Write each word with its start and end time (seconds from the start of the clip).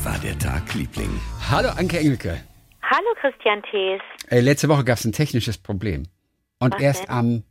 Wie 0.00 0.04
war 0.06 0.18
der 0.18 0.38
Tag, 0.38 0.72
Liebling? 0.72 1.10
Hallo 1.50 1.68
Anke 1.68 1.98
Engelke. 1.98 2.40
Hallo 2.80 3.08
Christian 3.20 3.62
Thees. 3.70 4.00
Äh, 4.30 4.40
letzte 4.40 4.70
Woche 4.70 4.82
gab 4.82 4.96
es 4.96 5.04
ein 5.04 5.12
technisches 5.12 5.58
Problem. 5.58 6.04
Und 6.58 6.72
Was 6.72 6.80
erst 6.80 7.02
denn? 7.02 7.10
am 7.10 7.42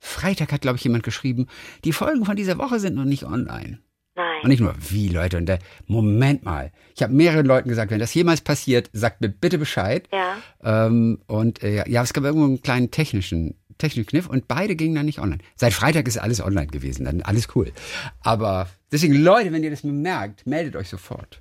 Freitag 0.00 0.52
hat, 0.52 0.60
glaube 0.60 0.76
ich, 0.76 0.84
jemand 0.84 1.02
geschrieben, 1.02 1.46
die 1.84 1.92
Folgen 1.92 2.26
von 2.26 2.36
dieser 2.36 2.58
Woche 2.58 2.78
sind 2.78 2.94
noch 2.94 3.06
nicht 3.06 3.24
online. 3.24 3.78
Und 4.16 4.22
Nein. 4.22 4.48
nicht 4.48 4.60
nur, 4.60 4.74
wie 4.90 5.08
Leute, 5.08 5.38
und 5.38 5.46
der, 5.46 5.60
Moment 5.86 6.44
mal. 6.44 6.72
Ich 6.94 7.02
habe 7.02 7.14
mehreren 7.14 7.46
Leuten 7.46 7.70
gesagt, 7.70 7.90
wenn 7.90 8.00
das 8.00 8.12
jemals 8.12 8.42
passiert, 8.42 8.90
sagt 8.92 9.22
mir 9.22 9.30
bitte 9.30 9.56
Bescheid. 9.56 10.06
Ja. 10.12 10.36
Ähm, 10.62 11.22
und 11.26 11.62
äh, 11.62 11.88
ja, 11.88 12.02
es 12.02 12.12
gab 12.12 12.24
irgendwo 12.24 12.44
einen 12.44 12.60
kleinen 12.60 12.90
technischen, 12.90 13.58
technischen 13.78 14.06
Kniff 14.06 14.28
und 14.28 14.46
beide 14.46 14.76
gingen 14.76 14.94
dann 14.94 15.06
nicht 15.06 15.20
online. 15.20 15.40
Seit 15.56 15.72
Freitag 15.72 16.06
ist 16.06 16.18
alles 16.18 16.42
online 16.42 16.66
gewesen, 16.66 17.06
dann 17.06 17.22
alles 17.22 17.48
cool. 17.56 17.72
Aber 18.20 18.68
deswegen, 18.92 19.14
Leute, 19.14 19.52
wenn 19.52 19.64
ihr 19.64 19.70
das 19.70 19.84
merkt, 19.84 20.46
meldet 20.46 20.76
euch 20.76 20.90
sofort. 20.90 21.40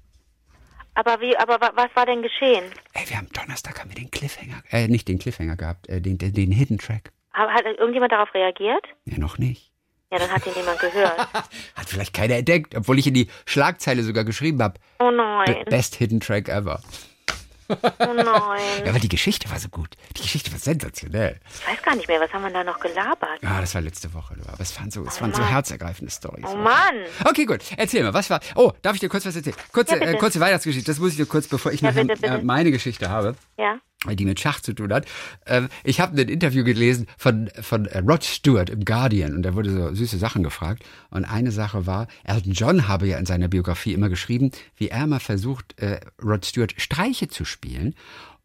Aber 0.95 1.19
wie, 1.21 1.35
aber 1.37 1.59
wa- 1.59 1.71
was 1.75 1.89
war 1.95 2.05
denn 2.05 2.21
geschehen? 2.21 2.65
Ey, 2.93 3.09
wir 3.09 3.17
haben 3.17 3.29
Donnerstag 3.33 3.79
haben 3.79 3.89
wir 3.89 3.95
den 3.95 4.11
Cliffhanger, 4.11 4.61
äh, 4.71 4.87
nicht 4.87 5.07
den 5.07 5.17
Cliffhanger 5.19 5.55
gehabt, 5.55 5.89
äh, 5.89 5.99
den, 6.01 6.17
den, 6.17 6.33
den 6.33 6.51
Hidden 6.51 6.77
Track. 6.77 7.11
Hat, 7.33 7.49
hat 7.49 7.65
irgendjemand 7.65 8.11
darauf 8.11 8.33
reagiert? 8.33 8.85
Ja, 9.05 9.17
noch 9.17 9.37
nicht. 9.37 9.71
Ja, 10.11 10.19
dann 10.19 10.29
hat 10.29 10.45
ihn 10.45 10.53
niemand 10.55 10.79
gehört. 10.79 11.17
Hat 11.75 11.87
vielleicht 11.89 12.13
keiner 12.13 12.35
entdeckt, 12.35 12.75
obwohl 12.75 12.99
ich 12.99 13.07
in 13.07 13.15
die 13.15 13.27
Schlagzeile 13.47 14.03
sogar 14.03 14.23
geschrieben 14.23 14.61
habe. 14.61 14.79
Oh 14.99 15.09
nein. 15.09 15.65
Best 15.65 15.95
Hidden 15.95 16.19
Track 16.19 16.49
ever. 16.49 16.79
Oh 17.69 18.13
nein. 18.13 18.61
Ja, 18.83 18.89
aber 18.89 18.99
die 18.99 19.09
Geschichte 19.09 19.49
war 19.49 19.59
so 19.59 19.69
gut. 19.69 19.95
Die 20.17 20.21
Geschichte 20.21 20.51
war 20.51 20.59
sensationell. 20.59 21.39
Ich 21.61 21.67
weiß 21.67 21.81
gar 21.83 21.95
nicht 21.95 22.07
mehr, 22.07 22.19
was 22.19 22.31
haben 22.33 22.43
wir 22.43 22.51
da 22.51 22.63
noch 22.63 22.79
gelabert? 22.79 23.41
Ja, 23.41 23.61
das 23.61 23.73
war 23.75 23.81
letzte 23.81 24.13
Woche. 24.13 24.35
du. 24.35 24.47
Aber 24.49 24.59
es 24.59 24.77
waren 24.79 24.91
so, 24.91 25.05
es 25.05 25.21
waren 25.21 25.33
so 25.33 25.43
herzergreifende 25.43 26.11
Storys. 26.11 26.45
Oh 26.47 26.55
Mann. 26.55 26.95
Okay, 27.25 27.45
gut. 27.45 27.61
Erzähl 27.77 28.03
mal, 28.03 28.13
was 28.13 28.29
war. 28.29 28.39
Oh, 28.55 28.71
darf 28.81 28.95
ich 28.95 28.99
dir 28.99 29.09
kurz 29.09 29.25
was 29.25 29.35
erzählen? 29.35 29.55
Kurze, 29.71 29.97
Ja, 29.97 30.01
äh, 30.01 30.17
kurze 30.17 30.39
Weihnachtsgeschichte. 30.39 30.89
Das 30.91 30.99
muss 30.99 31.11
ich 31.11 31.17
dir 31.17 31.25
kurz, 31.25 31.47
bevor 31.47 31.71
ich 31.71 31.81
Ja, 31.81 31.89
nachher 31.89 32.05
bitte, 32.05 32.21
bitte. 32.21 32.33
Äh, 32.35 32.43
meine 32.43 32.71
Geschichte 32.71 33.09
habe. 33.09 33.35
Ja. 33.57 33.79
Die 34.11 34.25
mit 34.25 34.39
Schach 34.39 34.61
zu 34.61 34.73
tun 34.73 34.93
hat. 34.93 35.05
Ähm, 35.45 35.69
ich 35.83 35.99
habe 35.99 36.19
ein 36.19 36.29
Interview 36.29 36.63
gelesen 36.63 37.07
von, 37.17 37.49
von 37.61 37.85
äh, 37.85 37.99
Rod 37.99 38.23
Stewart 38.23 38.69
im 38.69 38.85
Guardian 38.85 39.35
und 39.35 39.43
da 39.43 39.55
wurde 39.55 39.71
so 39.71 39.93
süße 39.93 40.17
Sachen 40.17 40.43
gefragt. 40.43 40.83
Und 41.09 41.25
eine 41.25 41.51
Sache 41.51 41.85
war, 41.85 42.07
Elton 42.23 42.53
John 42.53 42.87
habe 42.87 43.07
ja 43.07 43.17
in 43.17 43.25
seiner 43.25 43.47
Biografie 43.47 43.93
immer 43.93 44.09
geschrieben, 44.09 44.51
wie 44.75 44.89
er 44.89 45.07
mal 45.07 45.19
versucht, 45.19 45.79
äh, 45.79 45.99
Rod 46.23 46.45
Stewart 46.45 46.73
Streiche 46.77 47.27
zu 47.27 47.45
spielen. 47.45 47.95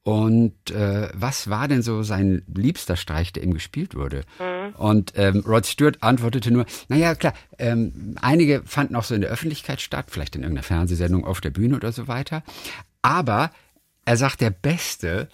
Und 0.09 0.71
äh, 0.71 1.11
was 1.13 1.51
war 1.51 1.69
denn 1.69 1.83
so 1.83 2.03
sein 2.03 2.43
liebster 2.55 2.97
Streich, 2.97 3.33
der 3.35 3.43
ihm 3.43 3.53
gespielt 3.53 3.95
wurde? 3.95 4.23
Und 4.79 5.13
ähm, 5.17 5.45
Rod 5.47 5.67
Stewart 5.67 6.03
antwortete 6.03 6.51
nur, 6.51 6.65
naja, 6.89 7.15
klar, 7.15 7.35
ähm, 7.59 8.17
einige 8.19 8.63
fanden 8.65 8.97
auch 8.97 9.05
so 9.05 9.15
in 9.15 9.21
der 9.21 9.29
Öffentlichkeit 9.29 9.83
statt, 9.83 10.07
vielleicht 10.09 10.35
in 10.35 10.45
irgendeiner 10.45 10.63
Fernsehsendung 10.63 11.27
auf 11.27 11.43
der 11.43 11.51
Bühne 11.51 11.77
oder 11.77 11.93
so 11.93 12.09
weiter. 12.09 12.43
Aber 13.03 13.51
er 14.07 14.17
sagt, 14.17 14.41
der 14.41 14.49
Beste, 14.49 15.29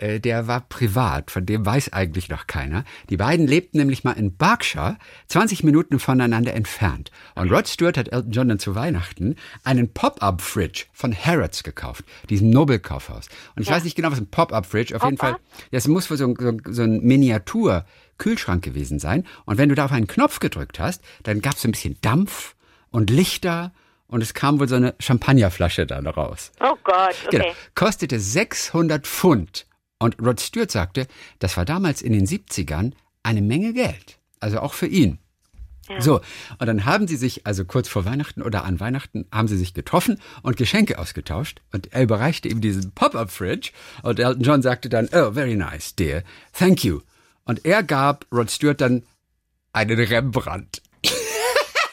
äh, 0.00 0.18
der 0.20 0.46
war 0.46 0.60
privat, 0.62 1.30
von 1.30 1.46
dem 1.46 1.64
weiß 1.66 1.92
eigentlich 1.92 2.28
noch 2.28 2.46
keiner. 2.46 2.84
Die 3.08 3.16
beiden 3.16 3.46
lebten 3.46 3.78
nämlich 3.78 4.02
mal 4.04 4.12
in 4.12 4.36
Berkshire, 4.36 4.96
20 5.28 5.62
Minuten 5.64 5.98
voneinander 5.98 6.54
entfernt. 6.54 7.10
Und 7.34 7.50
Rod 7.52 7.68
Stewart 7.68 7.96
hat 7.98 8.08
Elton 8.12 8.32
John 8.32 8.48
dann 8.48 8.58
zu 8.58 8.74
Weihnachten 8.74 9.36
einen 9.64 9.92
Pop-Up-Fridge 9.92 10.84
von 10.92 11.14
Harrods 11.16 11.62
gekauft, 11.62 12.04
diesem 12.28 12.50
Nobelkaufhaus. 12.50 13.26
Und 13.56 13.62
ich 13.62 13.70
weiß 13.70 13.84
nicht 13.84 13.94
genau, 13.96 14.10
was 14.10 14.18
ein 14.18 14.26
Pop-Up-Fridge, 14.30 14.96
auf 14.96 15.02
jeden 15.04 15.18
Fall, 15.18 15.36
das 15.70 15.86
muss 15.88 16.10
wohl 16.10 16.16
so, 16.16 16.26
ein- 16.26 16.36
so, 16.38 16.48
ein- 16.48 16.62
so 16.66 16.82
ein 16.82 17.00
Miniatur-Kühlschrank 17.02 18.62
gewesen 18.62 18.98
sein. 18.98 19.26
Und 19.44 19.58
wenn 19.58 19.68
du 19.68 19.74
da 19.74 19.84
auf 19.86 19.92
einen 19.92 20.06
Knopf 20.06 20.40
gedrückt 20.40 20.78
hast, 20.80 21.02
dann 21.22 21.40
gab 21.40 21.54
es 21.54 21.62
so 21.62 21.68
ein 21.68 21.72
bisschen 21.72 21.96
Dampf 22.00 22.54
und 22.90 23.10
Lichter 23.10 23.72
und 24.08 24.22
es 24.22 24.34
kam 24.34 24.58
wohl 24.58 24.68
so 24.68 24.74
eine 24.74 24.94
Champagnerflasche 24.98 25.86
dann 25.86 26.06
raus. 26.06 26.50
Oh 26.60 26.76
Gott, 26.82 27.14
okay. 27.26 27.38
Genau. 27.38 27.44
Kostete 27.74 28.18
600 28.18 29.06
Pfund. 29.06 29.66
Und 30.00 30.20
Rod 30.20 30.40
Stewart 30.40 30.70
sagte, 30.70 31.06
das 31.38 31.56
war 31.56 31.64
damals 31.64 32.02
in 32.02 32.12
den 32.12 32.26
70ern 32.26 32.92
eine 33.22 33.42
Menge 33.42 33.72
Geld. 33.72 34.18
Also 34.40 34.58
auch 34.58 34.72
für 34.72 34.86
ihn. 34.86 35.18
So, 35.98 36.20
und 36.58 36.66
dann 36.66 36.84
haben 36.84 37.08
sie 37.08 37.16
sich, 37.16 37.46
also 37.46 37.64
kurz 37.64 37.88
vor 37.88 38.04
Weihnachten 38.04 38.42
oder 38.42 38.64
an 38.64 38.78
Weihnachten, 38.78 39.26
haben 39.32 39.48
sie 39.48 39.56
sich 39.56 39.74
getroffen 39.74 40.20
und 40.42 40.56
Geschenke 40.56 40.98
ausgetauscht. 40.98 41.60
Und 41.72 41.92
er 41.92 42.02
überreichte 42.02 42.48
ihm 42.48 42.60
diesen 42.60 42.92
Pop-Up-Fridge. 42.92 43.72
Und 44.02 44.20
Elton 44.20 44.42
John 44.42 44.62
sagte 44.62 44.88
dann, 44.88 45.08
oh, 45.12 45.32
very 45.32 45.56
nice, 45.56 45.96
dear, 45.96 46.22
thank 46.52 46.84
you. 46.84 47.00
Und 47.44 47.64
er 47.64 47.82
gab 47.82 48.26
Rod 48.32 48.50
Stewart 48.50 48.80
dann 48.80 49.02
einen 49.72 49.98
Rembrandt. 49.98 50.82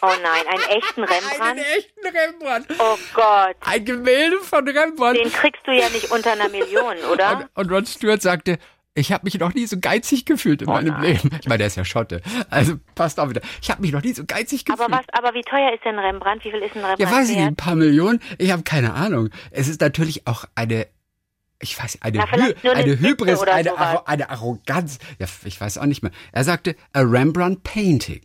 Oh 0.02 0.08
nein, 0.22 0.48
einen 0.48 0.80
echten 0.82 1.04
Rembrandt? 1.04 1.42
Einen 1.42 1.60
echten 1.60 2.08
Rembrandt. 2.08 2.68
Oh 2.80 2.98
Gott. 3.14 3.56
Ein 3.62 3.86
Gemälde 3.86 4.38
von 4.42 4.68
Rembrandt. 4.68 5.20
Den 5.20 5.32
kriegst 5.32 5.66
du 5.66 5.72
ja 5.72 5.90
nicht 5.90 6.12
unter 6.12 6.34
einer 6.34 6.50
Million, 6.50 6.98
oder? 7.12 7.50
Und, 7.56 7.66
und 7.66 7.72
Rod 7.72 7.88
Stewart 7.88 8.22
sagte, 8.22 8.60
ich 8.94 9.12
habe 9.12 9.26
mich 9.26 9.38
noch 9.38 9.54
nie 9.54 9.68
so 9.68 9.78
geizig 9.80 10.26
gefühlt 10.26 10.64
in 10.64 10.68
meinem 10.68 11.00
Leben. 11.02 11.30
Ich 11.40 11.48
meine, 11.48 11.60
der 11.60 11.68
ist 11.68 11.76
ja 11.78 11.86
Schotte. 11.86 12.22
Also 12.50 12.76
passt 12.96 13.20
auch 13.20 13.30
wieder. 13.30 13.42
Ich 13.62 13.70
habe 13.70 13.82
mich 13.82 13.92
noch 13.92 14.02
nie 14.02 14.14
so 14.14 14.24
geizig 14.26 14.66
gefühlt. 14.66 14.82
Aber 14.82 14.98
was, 14.98 15.06
aber 15.12 15.36
wie 15.36 15.44
teuer 15.44 15.72
ist 15.74 15.86
denn 15.86 16.00
Rembrandt? 16.00 16.44
Wie 16.44 16.52
viel 16.52 16.62
ist 16.62 16.76
ein 16.76 16.84
Rembrandt? 16.84 17.00
ja, 17.00 17.12
weiß 17.12 17.30
ich 17.30 17.36
nicht, 17.36 17.46
ein 17.46 17.56
paar 17.56 17.76
Millionen. 17.76 18.20
Ich 18.40 18.52
habe 18.52 18.64
keine 18.64 18.94
Ahnung. 18.96 19.30
Es 19.52 19.68
ist 19.68 19.82
natürlich 19.82 20.26
auch 20.26 20.46
eine, 20.56 20.88
ich 21.60 21.80
weiß, 21.82 22.00
eine, 22.02 22.18
Na, 22.18 22.32
Hy 22.32 22.56
eine 22.64 22.72
eine 22.76 23.00
Hybris, 23.00 23.42
eine. 23.44 23.78
Arro 23.78 24.04
eine 24.06 24.30
Arroganz. 24.32 24.98
Ja, 25.20 25.28
ich 25.46 25.62
weiß 25.62 25.78
auch 25.78 25.86
nicht 25.86 26.02
mehr. 26.02 26.12
Er 26.32 26.44
sagte, 26.44 26.76
a 26.94 27.02
Rembrandt 27.02 27.64
Painting. 27.64 28.22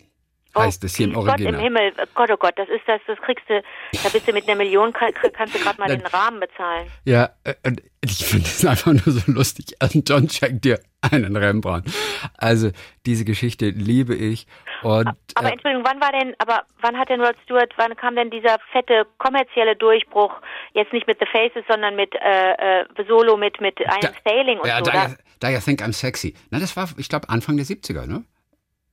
Heißt 0.57 0.85
es 0.85 0.97
hier 0.97 1.07
im 1.07 1.17
Oh, 1.17 1.25
Gott 1.25 1.41
im 1.41 1.47
Original. 1.47 1.61
Himmel, 1.61 1.93
Gott, 2.15 2.31
oh 2.31 2.37
Gott, 2.37 2.55
das 2.57 2.69
ist 2.69 2.83
das, 2.87 3.01
das 3.07 3.19
kriegst 3.21 3.49
du, 3.49 3.63
da 4.03 4.09
bist 4.09 4.29
du 4.29 4.33
mit 4.33 4.49
einer 4.49 4.57
Million, 4.57 4.93
kann, 4.93 5.13
kannst 5.33 5.55
du 5.55 5.59
gerade 5.59 5.81
mal 5.81 5.89
den 5.89 6.05
Rahmen 6.07 6.41
bezahlen. 6.41 6.89
Ja, 7.05 7.31
äh, 7.45 7.55
und 7.67 7.83
ich 8.03 8.25
finde 8.25 8.47
es 8.47 8.65
einfach 8.65 8.93
nur 8.93 9.03
so 9.15 9.33
lustig. 9.33 9.77
Elton 9.81 10.03
John 10.07 10.29
schenkt 10.29 10.65
dir 10.65 10.81
einen 11.01 11.37
Rembrandt. 11.37 11.89
Also 12.37 12.71
diese 13.07 13.25
Geschichte 13.25 13.71
liebe 13.71 14.15
ich. 14.15 14.47
Und 14.83 15.09
Aber 15.35 15.49
äh, 15.49 15.53
Entschuldigung, 15.53 15.85
wann 15.87 16.01
war 16.01 16.13
denn, 16.13 16.35
aber 16.39 16.63
wann 16.81 16.99
hat 16.99 17.09
denn 17.09 17.21
Rod 17.21 17.37
Stewart, 17.45 17.73
wann 17.77 17.97
kam 17.97 18.17
denn 18.17 18.31
dieser 18.31 18.59
fette 18.73 19.07
kommerzielle 19.19 19.77
Durchbruch, 19.77 20.35
jetzt 20.75 20.93
nicht 20.93 21.07
mit 21.07 21.19
The 21.21 21.27
Faces, 21.27 21.65
sondern 21.69 21.97
mit 21.97 22.15
äh, 22.15 22.81
äh, 22.81 22.85
Solo, 23.09 23.37
mit, 23.37 23.61
mit 23.61 23.79
einem 23.87 24.13
Sailing 24.25 24.59
und 24.59 24.67
ja, 24.67 24.79
so, 24.79 24.91
da, 24.91 25.15
da 25.41 25.49
you 25.51 25.61
think 25.61 25.81
I'm 25.81 25.93
sexy. 25.93 26.35
Na, 26.51 26.59
das 26.59 26.77
war, 26.77 26.89
ich 26.97 27.09
glaube, 27.09 27.29
Anfang 27.29 27.57
der 27.57 27.67
70er, 27.67 28.07
ne? 28.07 28.25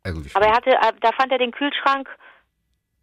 Irgendwie 0.10 0.30
Aber 0.34 0.46
er 0.46 0.56
hatte, 0.56 0.72
äh, 0.72 0.94
da 1.02 1.12
fand 1.12 1.32
er 1.32 1.38
den 1.38 1.52
Kühlschrank 1.52 2.08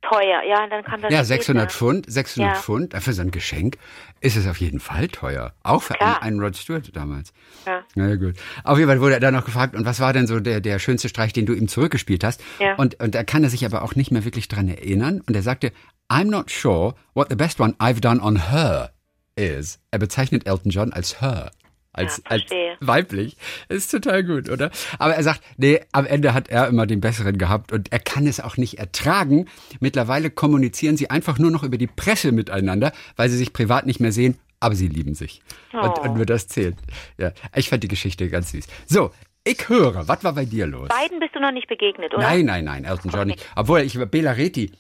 teuer, 0.02 0.42
ja, 0.48 0.66
dann 0.68 0.84
kam 0.84 1.00
das 1.00 1.10
ja, 1.12 1.18
später. 1.18 1.24
600 1.24 1.72
Pfund, 1.72 2.04
600 2.08 2.54
Ja. 2.54 2.60
Pfund, 2.60 2.94
äh, 2.94 3.00
für 3.00 3.12
so 3.12 3.22
ein 3.22 3.30
Geschenk 3.30 3.76
ist 4.20 4.36
es 4.36 4.46
auf 4.46 4.58
jeden 4.58 4.78
Fall 4.80 5.08
teuer. 5.08 5.52
Auch 5.62 5.82
für 5.82 6.00
einen, 6.00 6.14
einen 6.16 6.40
Rod 6.40 6.56
Stewart 6.56 6.94
damals. 6.94 7.32
Ja. 7.66 7.82
Na 7.94 8.08
ja, 8.08 8.16
gut. 8.16 8.34
Auf 8.64 8.78
jeden 8.78 8.88
Fall 8.88 9.00
wurde 9.00 9.14
er 9.14 9.20
dann 9.20 9.34
noch 9.34 9.44
gefragt, 9.44 9.74
und 9.74 9.84
was 9.84 10.00
war 10.00 10.12
denn 10.12 10.26
so 10.26 10.38
der, 10.40 10.60
der 10.60 10.78
schönste 10.78 11.08
Streich, 11.08 11.32
den 11.32 11.46
du 11.46 11.54
ihm 11.54 11.68
zurückgespielt 11.68 12.24
hast? 12.24 12.42
Ja. 12.60 12.74
Und, 12.76 13.00
und 13.00 13.14
er 13.14 13.24
kann 13.24 13.42
er 13.42 13.50
sich 13.50 13.64
aber 13.64 13.82
auch 13.82 13.94
nicht 13.94 14.10
mehr 14.10 14.24
wirklich 14.24 14.48
dran 14.48 14.68
erinnern. 14.68 15.22
Und 15.26 15.34
er 15.34 15.42
sagte, 15.42 15.72
I'm 16.08 16.30
not 16.30 16.50
sure 16.50 16.94
what 17.14 17.28
the 17.30 17.36
best 17.36 17.60
one 17.60 17.74
I've 17.78 18.00
done 18.00 18.22
on 18.22 18.50
her 18.50 18.92
is. 19.34 19.80
Er 19.90 19.98
bezeichnet 19.98 20.46
Elton 20.46 20.70
John 20.70 20.92
als 20.92 21.20
her. 21.20 21.50
Als, 21.96 22.18
Ja, 22.18 22.22
als 22.30 22.44
weiblich. 22.80 23.36
Ist 23.68 23.90
total 23.90 24.22
gut, 24.22 24.48
oder? 24.50 24.70
Aber 24.98 25.14
er 25.14 25.22
sagt, 25.22 25.40
nee, 25.56 25.80
am 25.92 26.06
Ende 26.06 26.34
hat 26.34 26.48
er 26.48 26.68
immer 26.68 26.86
den 26.86 27.00
besseren 27.00 27.38
gehabt 27.38 27.72
und 27.72 27.90
er 27.92 27.98
kann 27.98 28.26
es 28.26 28.38
auch 28.38 28.56
nicht 28.56 28.78
ertragen. 28.78 29.46
Mittlerweile 29.80 30.30
kommunizieren 30.30 30.96
sie 30.96 31.10
einfach 31.10 31.38
nur 31.38 31.50
noch 31.50 31.62
über 31.64 31.78
die 31.78 31.86
Presse 31.88 32.30
miteinander, 32.32 32.92
weil 33.16 33.28
sie 33.30 33.36
sich 33.38 33.52
privat 33.52 33.86
nicht 33.86 33.98
mehr 33.98 34.12
sehen, 34.12 34.38
aber 34.60 34.74
sie 34.74 34.88
lieben 34.88 35.14
sich. 35.14 35.42
Und, 35.72 35.80
Oh. 35.98 36.02
und 36.02 36.14
nur 36.16 36.26
das 36.26 36.46
zählt. 36.48 36.76
Ja, 37.18 37.32
ich 37.54 37.68
fand 37.68 37.82
die 37.82 37.88
Geschichte 37.88 38.28
ganz 38.28 38.50
süß. 38.52 38.66
So, 38.86 39.10
ich 39.44 39.68
höre, 39.68 40.06
was 40.08 40.22
war 40.24 40.32
bei 40.34 40.44
dir 40.44 40.66
los? 40.66 40.88
Beiden 40.88 41.18
bist 41.20 41.34
du 41.34 41.40
noch 41.40 41.52
nicht 41.52 41.68
begegnet, 41.68 42.12
oder? 42.14 42.22
Nein, 42.22 42.44
nein, 42.46 42.64
nein, 42.64 42.84
Elton 42.84 43.10
John 43.10 43.28
nicht. 43.28 43.44
Obwohl, 43.56 43.80
ich 43.80 43.94
über 43.94 44.06
Bela 44.06 44.32
Reti, 44.32 44.72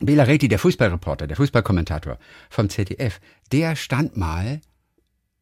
Bela 0.00 0.24
Reti, 0.24 0.48
der 0.48 0.58
Fußballreporter, 0.58 1.26
der 1.26 1.36
Fußballkommentator 1.36 2.18
vom 2.50 2.68
ZDF, 2.68 3.20
der 3.52 3.76
stand 3.76 4.16
mal, 4.16 4.60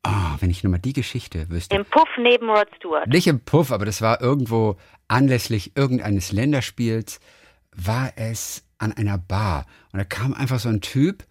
ah, 0.02 0.36
wenn 0.40 0.50
ich 0.50 0.62
nur 0.62 0.70
mal 0.70 0.78
die 0.78 0.92
Geschichte 0.92 1.48
wüsste. 1.50 1.76
Im 1.76 1.84
Puff 1.84 2.08
neben 2.18 2.48
Rod 2.48 2.68
Stewart. 2.76 3.08
Nicht 3.08 3.26
im 3.26 3.40
Puff, 3.40 3.70
aber 3.70 3.84
das 3.84 4.02
war 4.02 4.20
irgendwo 4.20 4.76
anlässlich 5.08 5.76
irgendeines 5.76 6.32
Länderspiels, 6.32 7.20
war 7.74 8.12
es 8.16 8.64
an 8.78 8.92
einer 8.92 9.18
Bar. 9.18 9.66
Und 9.92 9.98
da 9.98 10.04
kam 10.04 10.34
einfach 10.34 10.58
so 10.58 10.68
ein 10.68 10.80
Typ 10.80 11.24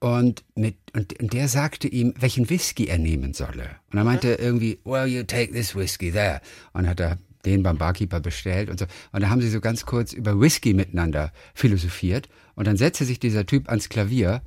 und, 0.00 0.44
mit, 0.54 0.76
und, 0.94 1.18
und 1.20 1.32
der 1.32 1.48
sagte 1.48 1.88
ihm, 1.88 2.14
welchen 2.18 2.48
Whisky 2.50 2.86
er 2.86 2.98
nehmen 2.98 3.34
solle. 3.34 3.70
Und 3.90 3.98
er 3.98 4.04
meinte 4.04 4.34
irgendwie, 4.34 4.80
well, 4.84 5.06
you 5.06 5.22
take 5.22 5.52
this 5.52 5.74
whisky 5.74 6.12
there. 6.12 6.40
Und 6.72 6.88
hat 6.88 7.00
er 7.00 7.18
den 7.44 7.62
beim 7.62 7.78
Barkeeper 7.78 8.20
bestellt 8.20 8.68
und 8.68 8.78
so. 8.78 8.86
Und 9.12 9.22
da 9.22 9.28
haben 9.28 9.40
sie 9.40 9.48
so 9.48 9.60
ganz 9.60 9.86
kurz 9.86 10.12
über 10.12 10.40
Whisky 10.40 10.74
miteinander 10.74 11.32
philosophiert. 11.54 12.28
Und 12.54 12.66
dann 12.66 12.76
setzte 12.76 13.04
sich 13.04 13.20
dieser 13.20 13.46
Typ 13.46 13.68
ans 13.68 13.88
Klavier 13.88 14.42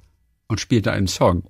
und 0.47 0.59
spielte 0.59 0.91
einen 0.91 1.07
Song. 1.07 1.43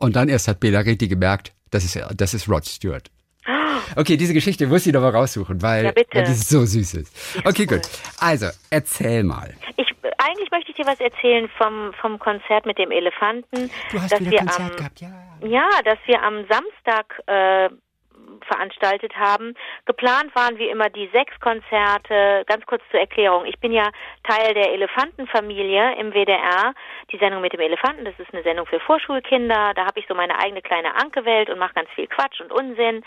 Und 0.00 0.16
dann 0.16 0.28
erst 0.28 0.48
hat 0.48 0.60
Bela 0.60 0.80
Reti 0.80 1.08
gemerkt, 1.08 1.52
das 1.70 1.84
ist, 1.84 2.02
das 2.16 2.34
ist 2.34 2.48
Rod 2.48 2.64
Stewart. 2.64 3.10
Okay, 3.96 4.16
diese 4.16 4.34
Geschichte 4.34 4.66
muss 4.66 4.86
ich 4.86 4.92
doch 4.92 5.00
mal 5.00 5.10
raussuchen, 5.10 5.62
weil, 5.62 5.86
Ja, 5.86 5.92
weil 6.12 6.24
die 6.24 6.34
so 6.34 6.64
süß 6.64 6.94
ist. 6.94 7.38
Okay, 7.44 7.66
gut. 7.66 7.80
Also, 8.20 8.46
erzähl 8.68 9.24
mal. 9.24 9.54
Ich, 9.76 9.88
eigentlich 10.18 10.50
möchte 10.50 10.70
ich 10.70 10.76
dir 10.76 10.86
was 10.86 11.00
erzählen 11.00 11.48
vom, 11.56 11.92
vom 12.00 12.18
Konzert 12.18 12.66
mit 12.66 12.78
dem 12.78 12.90
Elefanten. 12.90 13.70
Du 13.90 14.00
hast 14.00 14.12
dass 14.12 14.20
wieder 14.20 14.30
wir 14.32 14.38
Konzert 14.38 14.70
am, 14.72 14.76
gehabt, 14.76 15.00
ja. 15.00 15.10
Ja, 15.44 15.68
dass 15.84 15.98
wir 16.06 16.22
am 16.22 16.44
Samstag 16.48 17.20
äh, 17.26 17.70
veranstaltet 18.44 19.16
haben. 19.16 19.54
Geplant 19.86 20.34
waren 20.34 20.58
wie 20.58 20.68
immer 20.68 20.90
die 20.90 21.08
sechs 21.12 21.38
Konzerte. 21.40 22.44
Ganz 22.46 22.66
kurz 22.66 22.82
zur 22.90 23.00
Erklärung. 23.00 23.44
Ich 23.46 23.58
bin 23.60 23.72
ja 23.72 23.90
Teil 24.24 24.54
der 24.54 24.72
Elefantenfamilie 24.72 25.96
im 25.98 26.12
WDR. 26.12 26.74
Die 27.12 27.18
Sendung 27.18 27.40
mit 27.42 27.52
dem 27.52 27.60
Elefanten, 27.60 28.04
das 28.04 28.18
ist 28.18 28.32
eine 28.32 28.42
Sendung 28.42 28.66
für 28.66 28.80
Vorschulkinder. 28.80 29.72
Da 29.74 29.86
habe 29.86 30.00
ich 30.00 30.06
so 30.06 30.14
meine 30.14 30.38
eigene 30.38 30.62
kleine 30.62 30.94
Anke-Welt 30.96 31.50
und 31.50 31.58
mache 31.58 31.74
ganz 31.74 31.90
viel 31.90 32.06
Quatsch 32.06 32.40
und 32.40 32.52
Unsinn, 32.52 33.02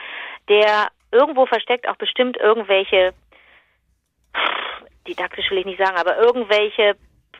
der 0.49 0.87
irgendwo 1.11 1.45
versteckt 1.45 1.87
auch 1.87 1.97
bestimmt 1.97 2.37
irgendwelche 2.37 3.13
didaktisch 5.07 5.49
will 5.51 5.59
ich 5.59 5.65
nicht 5.65 5.79
sagen, 5.79 5.97
aber 5.97 6.17
irgendwelche 6.17 6.95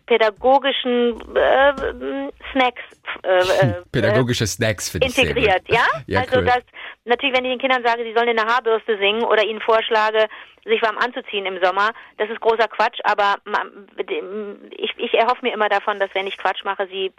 pädagogischen 0.06 1.18
äh, 1.36 2.32
Snacks 2.52 2.84
äh, 3.24 3.40
äh, 3.40 3.74
Pädagogische 3.92 4.48
Snacks 4.48 4.90
finde 4.90 5.08
ich 5.08 5.18
integriert, 5.18 5.64
ja? 5.68 5.86
Ja, 6.08 6.22
also 6.22 6.38
cool. 6.38 6.46
dass 6.46 6.64
natürlich, 7.06 7.36
wenn 7.36 7.46
ich 7.46 7.52
den 7.52 7.60
Kindern 7.60 7.84
sage, 7.84 8.04
sie 8.04 8.14
sollen 8.14 8.30
in 8.30 8.38
der 8.38 8.46
Haarbürste 8.46 8.98
singen 8.98 9.24
oder 9.24 9.44
ihnen 9.44 9.62
vorschlage, 9.62 10.28
sich 10.66 10.82
warm 10.82 10.98
anzuziehen 10.98 11.46
im 11.46 11.64
Sommer, 11.64 11.92
das 12.18 12.30
ist 12.30 12.40
großer 12.40 12.68
Quatsch, 12.68 13.00
aber 13.04 13.36
ich, 14.78 14.94
ich 14.98 15.14
erhoffe 15.14 15.44
mir 15.44 15.54
immer 15.54 15.70
davon, 15.70 16.00
dass 16.00 16.10
wenn 16.14 16.28
ich 16.28 16.38
Quatsch 16.38 16.64
mache, 16.64 16.88
sie 16.88 17.12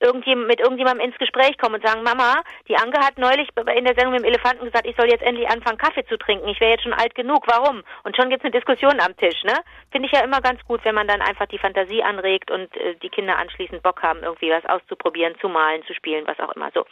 irgendjemand, 0.00 0.48
mit 0.48 0.60
irgendjemandem 0.60 1.06
ins 1.08 1.18
Gespräch 1.18 1.58
kommen 1.58 1.76
und 1.76 1.86
sagen, 1.86 2.02
Mama, 2.02 2.42
die 2.68 2.76
Anke 2.76 2.98
hat 3.00 3.18
neulich 3.18 3.48
in 3.56 3.84
der 3.84 3.94
Sendung 3.94 4.12
mit 4.12 4.20
dem 4.22 4.28
Elefanten 4.28 4.64
gesagt, 4.64 4.86
ich 4.86 4.96
soll 4.96 5.08
jetzt 5.08 5.22
endlich 5.22 5.48
anfangen, 5.48 5.78
Kaffee 5.78 6.04
zu 6.06 6.16
trinken. 6.16 6.48
Ich 6.48 6.60
wäre 6.60 6.72
jetzt 6.72 6.82
schon 6.82 6.92
alt 6.92 7.14
genug. 7.14 7.44
Warum? 7.46 7.82
Und 8.04 8.16
schon 8.16 8.30
gibt's 8.30 8.44
eine 8.44 8.52
Diskussion 8.52 9.00
am 9.00 9.16
Tisch, 9.16 9.42
ne? 9.44 9.54
Finde 9.90 10.06
ich 10.06 10.12
ja 10.12 10.24
immer 10.24 10.40
ganz 10.40 10.62
gut, 10.64 10.84
wenn 10.84 10.94
man 10.94 11.08
dann 11.08 11.20
einfach 11.20 11.46
die 11.46 11.58
Fantasie 11.58 12.02
anregt 12.02 12.50
und 12.50 12.74
äh, 12.76 12.94
die 12.96 13.08
Kinder 13.08 13.38
anschließend 13.38 13.82
Bock 13.82 14.02
haben, 14.02 14.22
irgendwie 14.22 14.50
was 14.50 14.64
auszuprobieren, 14.66 15.34
zu 15.40 15.48
malen, 15.48 15.84
zu 15.84 15.94
spielen, 15.94 16.26
was 16.26 16.38
auch 16.40 16.54
immer 16.54 16.70
so. 16.74 16.84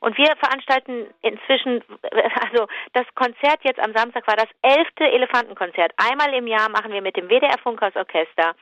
Und 0.00 0.16
wir 0.18 0.34
veranstalten 0.36 1.06
inzwischen, 1.22 1.82
also 2.44 2.66
das 2.92 3.06
Konzert 3.14 3.60
jetzt 3.62 3.80
am 3.80 3.92
Samstag 3.94 4.26
war 4.26 4.36
das 4.36 4.48
elfte 4.62 5.04
Elefantenkonzert. 5.04 5.92
Einmal 5.96 6.34
im 6.34 6.46
Jahr 6.46 6.68
machen 6.68 6.92
wir 6.92 7.02
mit 7.02 7.16
dem 7.16 7.28
WDR 7.28 7.58
Funkhausorchester 7.62 8.54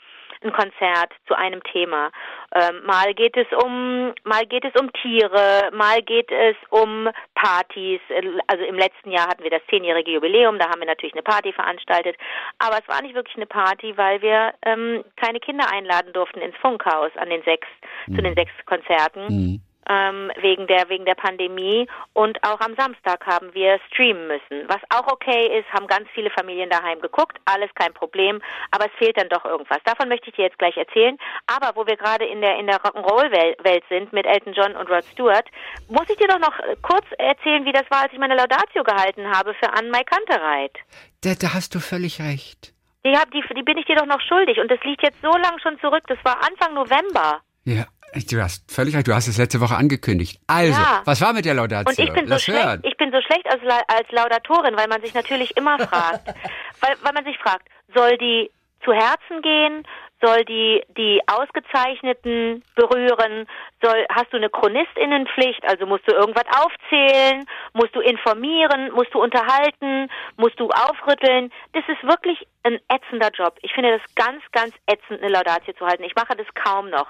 ein 0.44 0.52
Konzert 0.52 1.12
zu 1.26 1.34
einem 1.34 1.62
Thema. 1.64 2.10
Ähm, 2.54 2.82
mal 2.84 3.14
geht 3.14 3.36
es 3.36 3.46
um, 3.64 4.12
mal 4.24 4.44
geht 4.46 4.64
es 4.64 4.80
um 4.80 4.92
Tiere, 4.92 5.70
mal 5.72 6.02
geht 6.02 6.30
es 6.30 6.56
um 6.70 7.08
Partys. 7.34 8.00
Äh, 8.08 8.22
Also 8.46 8.64
im 8.64 8.76
letzten 8.76 9.10
Jahr 9.10 9.28
hatten 9.28 9.42
wir 9.42 9.50
das 9.50 9.62
zehnjährige 9.68 10.12
Jubiläum, 10.12 10.58
da 10.58 10.68
haben 10.68 10.80
wir 10.80 10.86
natürlich 10.86 11.14
eine 11.14 11.22
Party 11.22 11.52
veranstaltet. 11.52 12.16
Aber 12.58 12.78
es 12.78 12.88
war 12.88 13.02
nicht 13.02 13.14
wirklich 13.14 13.36
eine 13.36 13.46
Party, 13.46 13.96
weil 13.96 14.20
wir 14.22 14.54
ähm, 14.64 15.04
keine 15.16 15.40
Kinder 15.40 15.70
einladen 15.72 16.12
durften 16.12 16.40
ins 16.40 16.56
Funkhaus 16.56 17.10
an 17.16 17.30
den 17.30 17.42
sechs, 17.42 17.68
zu 18.06 18.20
den 18.22 18.34
sechs 18.34 18.52
Konzerten 18.66 19.22
Mhm. 19.28 19.60
Ähm, 19.88 20.31
wegen 20.40 20.67
der 20.67 20.88
wegen 20.88 21.05
der 21.05 21.14
Pandemie 21.14 21.88
und 22.12 22.43
auch 22.44 22.61
am 22.61 22.75
Samstag 22.76 23.26
haben 23.26 23.52
wir 23.55 23.79
streamen 23.88 24.26
müssen. 24.29 24.69
Was 24.69 24.81
auch 24.90 25.11
okay 25.12 25.58
ist, 25.58 25.73
haben 25.73 25.87
ganz 25.87 26.08
viele 26.14 26.31
Familien 26.31 26.70
daheim 26.70 27.00
geguckt, 27.00 27.38
alles 27.44 27.70
kein 27.75 27.93
Problem, 27.93 28.40
aber 28.70 28.87
es 28.87 28.93
fehlt 28.99 29.17
dann 29.17 29.29
doch 29.29 29.44
irgendwas. 29.44 29.79
Davon 29.84 30.08
möchte 30.08 30.31
ich 30.31 30.37
dir 30.37 30.44
jetzt 30.46 30.58
gleich 30.58 30.76
erzählen. 30.76 31.19
Aber 31.46 31.76
wo 31.76 31.87
wir 31.87 31.96
gerade 31.96 32.25
in 32.25 32.40
der 32.40 32.58
in 32.58 32.67
der 32.67 32.81
Rock'n'Roll-Welt 32.81 33.84
sind 33.88 34.12
mit 34.12 34.26
Elton 34.26 34.52
John 34.52 34.76
und 34.76 34.88
Rod 34.88 35.05
Stewart, 35.05 35.49
muss 35.88 36.08
ich 36.08 36.17
dir 36.17 36.28
doch 36.28 36.38
noch 36.38 36.58
äh, 36.61 36.76
kurz 36.82 37.06
erzählen, 37.19 37.64
wie 37.64 37.73
das 37.73 37.90
war, 37.90 38.02
als 38.02 38.12
ich 38.12 38.19
meine 38.19 38.37
Laudatio 38.37 38.85
gehalten 38.85 39.28
habe 39.31 39.55
für 39.55 39.73
Anne 39.73 39.90
Mai 39.90 40.05
Kantereit. 40.05 40.76
Da, 41.23 41.35
da 41.35 41.55
hast 41.55 41.75
du 41.75 41.81
völlig 41.81 42.20
recht. 42.20 42.73
Die, 43.05 43.17
hab, 43.17 43.31
die, 43.32 43.43
die 43.56 43.62
bin 43.62 43.78
ich 43.78 43.87
dir 43.87 43.96
doch 43.96 44.06
noch 44.06 44.20
schuldig 44.20 44.58
und 44.58 44.70
das 44.70 44.81
liegt 44.85 45.02
jetzt 45.02 45.20
so 45.23 45.31
lang 45.31 45.58
schon 45.61 45.78
zurück. 45.81 46.05
Das 46.06 46.19
war 46.25 46.37
Anfang 46.46 46.75
November. 46.75 47.40
Ja, 47.64 47.87
du 48.14 48.43
hast 48.43 48.70
völlig 48.70 48.94
recht. 48.97 49.06
Du 49.09 49.14
hast 49.14 49.29
es 49.29 49.38
letzte 49.38 49.61
Woche 49.61 49.76
angekündigt. 49.76 50.41
Also, 50.47 50.81
Ja. 50.81 51.03
was 51.05 51.20
war 51.20 51.32
mit 51.32 51.44
der 51.44 51.55
Laudatio? 51.55 51.91
Und 51.91 51.99
ich 51.99 52.12
bin 52.12 52.26
so 52.26 52.32
Lass 52.35 52.43
schlecht, 52.44 52.64
hören. 52.64 52.81
ich 52.85 52.97
bin 52.97 53.11
so 53.12 53.20
schlecht 53.23 53.47
als, 53.50 53.61
als 53.88 54.11
Laudatorin, 54.11 54.76
weil 54.76 54.88
man 54.88 55.00
sich 55.03 55.14
natürlich 55.14 55.56
immer 55.56 55.79
fragt, 55.79 56.26
weil, 56.81 56.97
weil 57.03 57.12
man 57.12 57.25
sich 57.25 57.38
fragt, 57.38 57.69
soll 57.94 58.17
die 58.19 58.50
zu 58.85 58.93
Herzen 58.93 59.43
gehen? 59.43 59.85
Soll 60.25 60.44
die 60.44 60.81
die 60.97 61.20
Ausgezeichneten 61.26 62.62
berühren? 62.76 63.47
Soll 63.82 64.06
hast 64.14 64.32
du 64.32 64.37
eine 64.37 64.50
Chronistinnenpflicht? 64.50 65.64
Also 65.69 65.87
musst 65.87 66.06
du 66.09 66.14
irgendwas 66.14 66.44
aufzählen? 66.61 67.44
Musst 67.73 67.94
du 67.94 68.00
informieren? 68.00 68.93
Musst 68.94 69.12
du 69.14 69.20
unterhalten? 69.20 70.09
Musst 70.37 70.59
du 70.61 70.69
aufrütteln? 70.70 71.50
Das 71.73 71.82
ist 71.88 72.03
wirklich 72.05 72.47
ein 72.62 72.79
ätzender 72.88 73.31
Job. 73.32 73.59
Ich 73.62 73.73
finde 73.73 73.99
das 73.99 74.14
ganz, 74.14 74.43
ganz 74.53 74.75
ätzend, 74.87 75.20
eine 75.23 75.31
Laudatio 75.32 75.75
zu 75.75 75.87
halten. 75.87 76.05
Ich 76.05 76.14
mache 76.14 76.37
das 76.37 76.47
kaum 76.55 76.91
noch. 76.91 77.09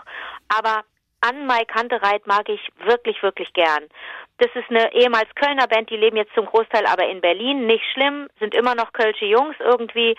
Aber 0.49 0.83
an 1.23 1.47
Mai 1.47 1.65
Kantereit 1.65 2.27
mag 2.27 2.49
ich 2.49 2.61
wirklich, 2.85 3.23
wirklich 3.23 3.53
gern. 3.53 3.85
Das 4.39 4.51
ist 4.55 4.69
eine 4.71 4.93
ehemals 4.95 5.29
Kölner 5.35 5.67
Band, 5.67 5.91
die 5.91 5.97
leben 5.97 6.17
jetzt 6.17 6.35
zum 6.35 6.47
Großteil 6.47 6.85
aber 6.87 7.09
in 7.09 7.21
Berlin. 7.21 7.67
Nicht 7.67 7.85
schlimm, 7.93 8.29
sind 8.39 8.55
immer 8.55 8.75
noch 8.75 8.93
Kölsche 8.93 9.25
Jungs 9.27 9.57
irgendwie. 9.61 10.17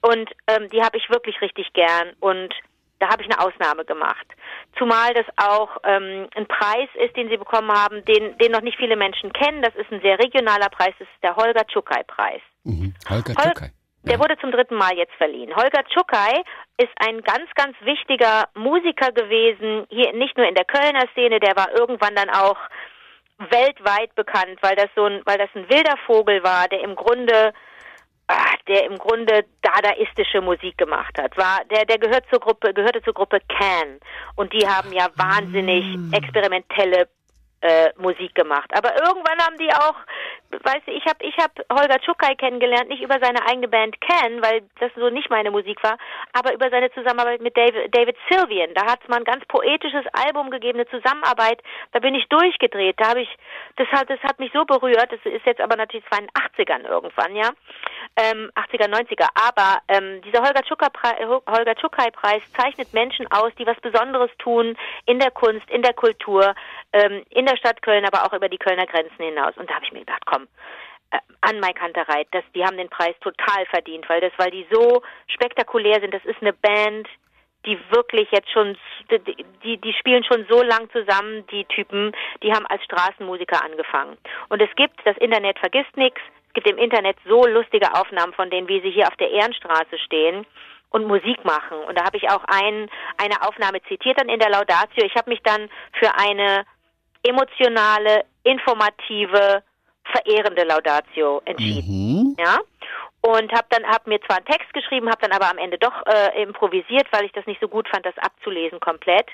Und 0.00 0.30
ähm, 0.46 0.68
die 0.70 0.82
habe 0.82 0.96
ich 0.96 1.10
wirklich 1.10 1.40
richtig 1.40 1.72
gern. 1.72 2.12
Und 2.20 2.54
da 2.98 3.10
habe 3.10 3.22
ich 3.22 3.30
eine 3.30 3.40
Ausnahme 3.40 3.84
gemacht. 3.84 4.26
Zumal 4.76 5.12
das 5.14 5.26
auch 5.36 5.76
ähm, 5.84 6.28
ein 6.34 6.46
Preis 6.46 6.88
ist, 7.04 7.16
den 7.16 7.28
sie 7.28 7.36
bekommen 7.36 7.70
haben, 7.70 8.04
den, 8.06 8.36
den 8.38 8.52
noch 8.52 8.62
nicht 8.62 8.78
viele 8.78 8.96
Menschen 8.96 9.32
kennen. 9.32 9.62
Das 9.62 9.74
ist 9.76 9.90
ein 9.92 10.00
sehr 10.00 10.18
regionaler 10.18 10.68
Preis, 10.68 10.94
das 10.98 11.06
ist 11.08 11.22
der 11.22 11.36
Holger 11.36 11.66
Tschukai-Preis. 11.66 12.40
Mhm. 12.64 12.94
Holger 13.08 13.34
Hol- 13.34 13.52
Tuckey. 13.52 13.70
Der 14.02 14.18
wurde 14.20 14.38
zum 14.38 14.52
dritten 14.52 14.76
Mal 14.76 14.96
jetzt 14.96 15.14
verliehen. 15.14 15.54
Holger 15.54 15.84
Tschukai 15.84 16.42
ist 16.78 16.92
ein 16.96 17.20
ganz, 17.22 17.50
ganz 17.54 17.76
wichtiger 17.80 18.48
Musiker 18.54 19.12
gewesen, 19.12 19.86
hier 19.90 20.12
nicht 20.12 20.36
nur 20.36 20.46
in 20.46 20.54
der 20.54 20.64
Kölner 20.64 21.06
Szene, 21.12 21.40
der 21.40 21.56
war 21.56 21.70
irgendwann 21.76 22.14
dann 22.14 22.30
auch 22.30 22.56
weltweit 23.38 24.14
bekannt, 24.14 24.58
weil 24.62 24.76
das 24.76 24.88
so 24.94 25.04
ein, 25.04 25.22
weil 25.24 25.38
das 25.38 25.50
ein 25.54 25.68
wilder 25.68 25.96
Vogel 26.06 26.42
war, 26.42 26.68
der 26.68 26.80
im 26.80 26.94
Grunde 26.96 27.52
ah, 28.28 28.54
der 28.66 28.84
im 28.84 28.98
Grunde 28.98 29.44
dadaistische 29.62 30.40
Musik 30.40 30.76
gemacht 30.78 31.16
hat. 31.20 31.36
War 31.36 31.64
der 31.70 31.84
der 31.84 31.98
gehört 31.98 32.24
zur 32.30 32.40
Gruppe 32.40 32.74
gehörte 32.74 33.02
zur 33.02 33.14
Gruppe 33.14 33.40
Can 33.48 34.00
und 34.36 34.52
die 34.52 34.66
haben 34.66 34.92
ja 34.92 35.08
wahnsinnig 35.16 35.84
experimentelle 36.12 37.08
äh, 37.60 37.90
Musik 37.96 38.34
gemacht. 38.34 38.70
Aber 38.76 38.94
irgendwann 38.94 39.38
haben 39.40 39.56
die 39.58 39.72
auch, 39.72 39.96
weißt 40.50 40.86
du, 40.86 40.92
ich 40.92 41.04
habe 41.06 41.24
ich 41.24 41.36
hab 41.38 41.50
Holger 41.70 42.00
Tschukai 42.00 42.34
kennengelernt, 42.36 42.88
nicht 42.88 43.02
über 43.02 43.18
seine 43.20 43.44
eigene 43.46 43.68
Band 43.68 44.00
Can, 44.00 44.42
weil 44.42 44.62
das 44.80 44.90
so 44.94 45.10
nicht 45.10 45.30
meine 45.30 45.50
Musik 45.50 45.82
war, 45.82 45.98
aber 46.32 46.54
über 46.54 46.70
seine 46.70 46.90
Zusammenarbeit 46.92 47.40
mit 47.40 47.56
David, 47.56 47.94
David 47.94 48.16
Sylvian. 48.30 48.74
Da 48.74 48.86
hat 48.86 49.00
es 49.02 49.08
mal 49.08 49.16
ein 49.18 49.24
ganz 49.24 49.44
poetisches 49.46 50.04
Album 50.12 50.50
gegeben, 50.50 50.78
eine 50.78 50.88
Zusammenarbeit, 50.88 51.60
da 51.92 51.98
bin 51.98 52.14
ich 52.14 52.28
durchgedreht. 52.28 53.00
Da 53.00 53.08
habe 53.10 53.22
ich, 53.22 53.28
das 53.76 53.88
hat, 53.88 54.08
das 54.08 54.20
hat 54.20 54.38
mich 54.38 54.52
so 54.52 54.64
berührt, 54.64 55.10
das 55.10 55.20
ist 55.24 55.46
jetzt 55.46 55.60
aber 55.60 55.76
natürlich 55.76 56.06
zwar 56.06 56.20
in 56.20 56.26
den 56.26 56.66
80ern 56.66 56.88
irgendwann, 56.88 57.34
ja, 57.34 57.50
ähm, 58.16 58.50
80er, 58.54 58.88
90er, 58.88 59.28
aber 59.34 59.78
ähm, 59.88 60.22
dieser 60.22 60.42
Holger 60.42 60.62
Tschukai-Preis 61.74 62.42
zeichnet 62.56 62.92
Menschen 62.92 63.30
aus, 63.30 63.52
die 63.58 63.66
was 63.66 63.80
Besonderes 63.80 64.30
tun 64.38 64.76
in 65.06 65.18
der 65.18 65.30
Kunst, 65.30 65.68
in 65.70 65.82
der 65.82 65.94
Kultur, 65.94 66.54
ähm, 66.92 67.24
in 67.30 67.46
der 67.46 67.56
Stadt 67.56 67.82
Köln, 67.82 68.04
aber 68.04 68.24
auch 68.24 68.32
über 68.32 68.48
die 68.48 68.58
Kölner 68.58 68.86
Grenzen 68.86 69.22
hinaus. 69.22 69.56
Und 69.56 69.68
da 69.68 69.74
habe 69.74 69.84
ich 69.84 69.92
mir 69.92 70.00
gedacht, 70.00 70.24
komm, 70.26 70.48
äh, 71.10 71.18
an 71.40 71.60
Mai 71.60 71.72
Kantereit, 71.72 72.28
das, 72.32 72.44
die 72.54 72.64
haben 72.64 72.76
den 72.76 72.88
Preis 72.88 73.14
total 73.20 73.66
verdient, 73.66 74.08
weil 74.08 74.20
das, 74.20 74.32
weil 74.36 74.50
die 74.50 74.66
so 74.70 75.02
spektakulär 75.26 76.00
sind. 76.00 76.14
Das 76.14 76.24
ist 76.24 76.40
eine 76.40 76.52
Band, 76.52 77.08
die 77.66 77.78
wirklich 77.90 78.30
jetzt 78.30 78.50
schon, 78.50 78.76
die, 79.10 79.44
die, 79.62 79.76
die 79.78 79.92
spielen 79.92 80.24
schon 80.24 80.46
so 80.48 80.62
lang 80.62 80.88
zusammen, 80.90 81.46
die 81.48 81.64
Typen, 81.66 82.12
die 82.42 82.52
haben 82.52 82.66
als 82.66 82.82
Straßenmusiker 82.84 83.62
angefangen. 83.62 84.16
Und 84.48 84.62
es 84.62 84.74
gibt, 84.76 84.98
das 85.04 85.16
Internet 85.18 85.58
vergisst 85.58 85.96
nichts, 85.96 86.20
es 86.48 86.54
gibt 86.54 86.68
im 86.68 86.78
Internet 86.78 87.16
so 87.26 87.46
lustige 87.46 87.92
Aufnahmen 87.94 88.32
von 88.32 88.50
denen, 88.50 88.68
wie 88.68 88.80
sie 88.80 88.90
hier 88.90 89.06
auf 89.06 89.16
der 89.16 89.30
Ehrenstraße 89.30 89.98
stehen 89.98 90.46
und 90.90 91.06
Musik 91.06 91.44
machen. 91.44 91.78
Und 91.86 91.98
da 91.98 92.04
habe 92.04 92.16
ich 92.16 92.30
auch 92.30 92.44
ein, 92.44 92.88
eine 93.18 93.42
Aufnahme 93.42 93.82
zitiert 93.82 94.18
dann 94.18 94.28
in 94.28 94.40
der 94.40 94.50
Laudatio. 94.50 95.04
Ich 95.04 95.14
habe 95.14 95.30
mich 95.30 95.40
dann 95.42 95.68
für 95.92 96.14
eine 96.18 96.64
emotionale, 97.22 98.24
informative, 98.44 99.62
verehrende 100.04 100.64
Laudatio 100.64 101.42
entschieden. 101.44 101.84
Mhm. 101.86 102.36
Ja. 102.38 102.58
Und 103.20 103.52
habe 103.52 103.66
dann 103.70 103.84
hab 103.84 104.06
mir 104.06 104.20
zwar 104.22 104.36
einen 104.36 104.46
Text 104.46 104.72
geschrieben, 104.72 105.08
habe 105.08 105.20
dann 105.20 105.32
aber 105.32 105.50
am 105.50 105.58
Ende 105.58 105.76
doch 105.76 106.06
äh, 106.06 106.40
improvisiert, 106.40 107.06
weil 107.10 107.24
ich 107.24 107.32
das 107.32 107.44
nicht 107.46 107.60
so 107.60 107.68
gut 107.68 107.88
fand, 107.88 108.06
das 108.06 108.16
abzulesen 108.18 108.78
komplett. 108.78 109.26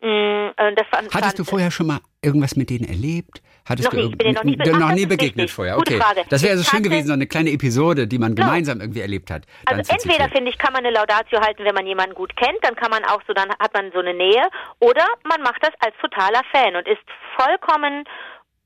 Und 0.00 0.54
das 0.56 0.86
fand, 0.88 1.12
Hattest 1.12 1.12
fand, 1.12 1.38
du 1.40 1.44
vorher 1.44 1.70
schon 1.70 1.88
mal 1.88 1.98
irgendwas 2.22 2.54
mit 2.54 2.70
denen 2.70 2.84
erlebt? 2.84 3.42
Hattest 3.66 3.86
Noch 3.86 3.94
du 3.98 4.08
nicht, 4.08 4.22
ich 4.22 4.34
bin 4.34 4.34
noch 4.34 4.74
Ach, 4.74 4.88
noch 4.88 4.94
nie 4.94 5.06
begegnet 5.06 5.44
richtig. 5.44 5.52
vorher? 5.52 5.78
Okay. 5.78 5.98
Das 6.28 6.42
wäre 6.42 6.52
also 6.52 6.64
schön 6.64 6.82
gewesen, 6.82 7.06
so 7.06 7.14
eine 7.14 7.26
kleine 7.26 7.50
Episode, 7.50 8.06
die 8.06 8.18
man 8.18 8.34
gemeinsam 8.34 8.80
irgendwie 8.80 9.00
erlebt 9.00 9.30
hat. 9.30 9.44
dann 9.64 9.78
Also 9.78 9.90
entweder 9.90 10.28
finde 10.28 10.50
ich, 10.50 10.58
kann 10.58 10.74
man 10.74 10.84
eine 10.84 10.94
Laudatio 10.94 11.40
halten, 11.40 11.64
wenn 11.64 11.74
man 11.74 11.86
jemanden 11.86 12.14
gut 12.14 12.36
kennt, 12.36 12.58
dann 12.62 12.76
kann 12.76 12.90
man 12.90 13.04
auch 13.06 13.22
so, 13.26 13.32
dann 13.32 13.48
hat 13.58 13.72
man 13.72 13.90
so 13.92 14.00
eine 14.00 14.12
Nähe, 14.12 14.48
oder 14.80 15.06
man 15.24 15.40
macht 15.40 15.62
das 15.62 15.72
als 15.80 15.94
totaler 16.00 16.42
Fan 16.52 16.76
und 16.76 16.86
ist 16.86 17.00
vollkommen 17.38 18.04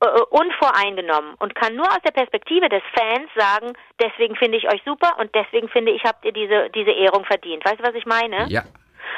äh, 0.00 0.06
unvoreingenommen 0.30 1.34
und 1.38 1.54
kann 1.54 1.76
nur 1.76 1.86
aus 1.86 2.02
der 2.04 2.12
Perspektive 2.12 2.68
des 2.68 2.82
Fans 2.92 3.30
sagen, 3.36 3.72
deswegen 4.00 4.34
finde 4.34 4.58
ich 4.58 4.68
euch 4.68 4.80
super 4.84 5.16
und 5.18 5.32
deswegen 5.34 5.68
finde 5.68 5.92
ich, 5.92 6.02
habt 6.04 6.24
ihr 6.24 6.32
diese 6.32 6.70
diese 6.74 6.90
Ehrung 6.90 7.24
verdient. 7.24 7.64
Weißt 7.64 7.78
du, 7.80 7.84
was 7.84 7.94
ich 7.94 8.06
meine? 8.06 8.46
Ja. 8.48 8.62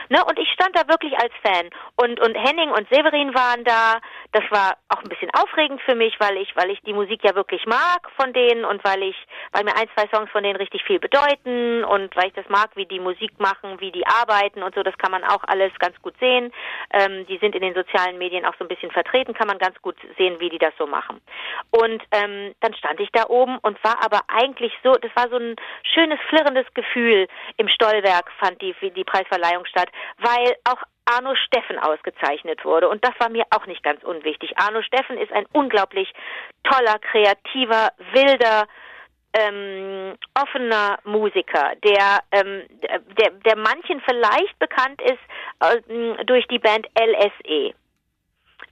Ne? 0.08 0.24
Und 0.24 0.38
ich 0.38 0.48
stand 0.50 0.76
da 0.76 0.88
wirklich 0.88 1.16
als 1.18 1.32
Fan. 1.42 1.70
Und, 1.96 2.20
und 2.20 2.34
Henning 2.34 2.70
und 2.70 2.88
Severin 2.90 3.34
waren 3.34 3.64
da. 3.64 4.00
Das 4.32 4.44
war 4.50 4.76
auch 4.88 5.02
ein 5.02 5.08
bisschen 5.08 5.30
aufregend 5.34 5.80
für 5.82 5.94
mich, 5.94 6.14
weil 6.20 6.36
ich, 6.36 6.54
weil 6.56 6.70
ich 6.70 6.80
die 6.82 6.92
Musik 6.92 7.24
ja 7.24 7.34
wirklich 7.34 7.64
mag 7.66 8.10
von 8.16 8.32
denen 8.32 8.64
und 8.64 8.84
weil 8.84 9.02
ich, 9.02 9.16
weil 9.52 9.64
mir 9.64 9.76
ein, 9.76 9.88
zwei 9.94 10.06
Songs 10.14 10.30
von 10.30 10.42
denen 10.42 10.56
richtig 10.56 10.84
viel 10.84 10.98
bedeuten 10.98 11.84
und 11.84 12.14
weil 12.16 12.28
ich 12.28 12.34
das 12.34 12.48
mag, 12.48 12.70
wie 12.74 12.86
die 12.86 13.00
Musik 13.00 13.38
machen, 13.38 13.80
wie 13.80 13.90
die 13.90 14.06
arbeiten 14.06 14.62
und 14.62 14.74
so. 14.74 14.82
Das 14.82 14.96
kann 14.98 15.10
man 15.10 15.24
auch 15.24 15.42
alles 15.46 15.72
ganz 15.78 16.00
gut 16.02 16.14
sehen. 16.20 16.52
Ähm, 16.92 17.26
die 17.26 17.38
sind 17.38 17.54
in 17.54 17.62
den 17.62 17.74
sozialen 17.74 18.18
Medien 18.18 18.44
auch 18.44 18.54
so 18.58 18.64
ein 18.64 18.68
bisschen 18.68 18.90
vertreten, 18.90 19.34
kann 19.34 19.48
man 19.48 19.58
ganz 19.58 19.80
gut 19.82 19.96
sehen, 20.16 20.38
wie 20.40 20.50
die 20.50 20.58
das 20.58 20.74
so 20.78 20.86
machen. 20.86 21.20
Und 21.70 22.02
ähm, 22.12 22.54
dann 22.60 22.74
stand 22.74 23.00
ich 23.00 23.10
da 23.12 23.26
oben 23.28 23.58
und 23.58 23.82
war 23.84 24.04
aber 24.04 24.20
eigentlich 24.28 24.72
so, 24.82 24.92
das 24.94 25.10
war 25.14 25.28
so 25.28 25.36
ein 25.36 25.56
schönes, 25.82 26.18
flirrendes 26.28 26.66
Gefühl 26.74 27.26
im 27.56 27.68
Stollwerk, 27.68 28.30
fand 28.38 28.60
die, 28.60 28.74
die 28.90 29.04
Preisverleihung 29.04 29.64
statt, 29.66 29.79
weil 30.18 30.56
auch 30.64 30.82
Arno 31.06 31.34
Steffen 31.34 31.78
ausgezeichnet 31.78 32.64
wurde. 32.64 32.88
Und 32.88 33.04
das 33.04 33.12
war 33.18 33.28
mir 33.30 33.44
auch 33.50 33.66
nicht 33.66 33.82
ganz 33.82 34.02
unwichtig. 34.04 34.52
Arno 34.56 34.82
Steffen 34.82 35.18
ist 35.18 35.32
ein 35.32 35.46
unglaublich 35.52 36.12
toller, 36.62 36.98
kreativer, 36.98 37.92
wilder, 38.12 38.66
ähm, 39.32 40.16
offener 40.34 40.98
Musiker, 41.04 41.72
der, 41.84 42.20
ähm, 42.32 42.64
der, 43.18 43.30
der 43.30 43.56
manchen 43.56 44.00
vielleicht 44.00 44.58
bekannt 44.58 45.00
ist 45.02 45.20
äh, 45.60 46.24
durch 46.24 46.46
die 46.48 46.58
Band 46.58 46.86
LSE. 46.98 47.74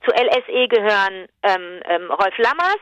Zu 0.05 0.11
LSE 0.11 0.67
gehören 0.67 1.27
ähm, 1.43 1.81
ähm, 1.85 2.11
Rolf 2.11 2.37
Lammers, 2.37 2.79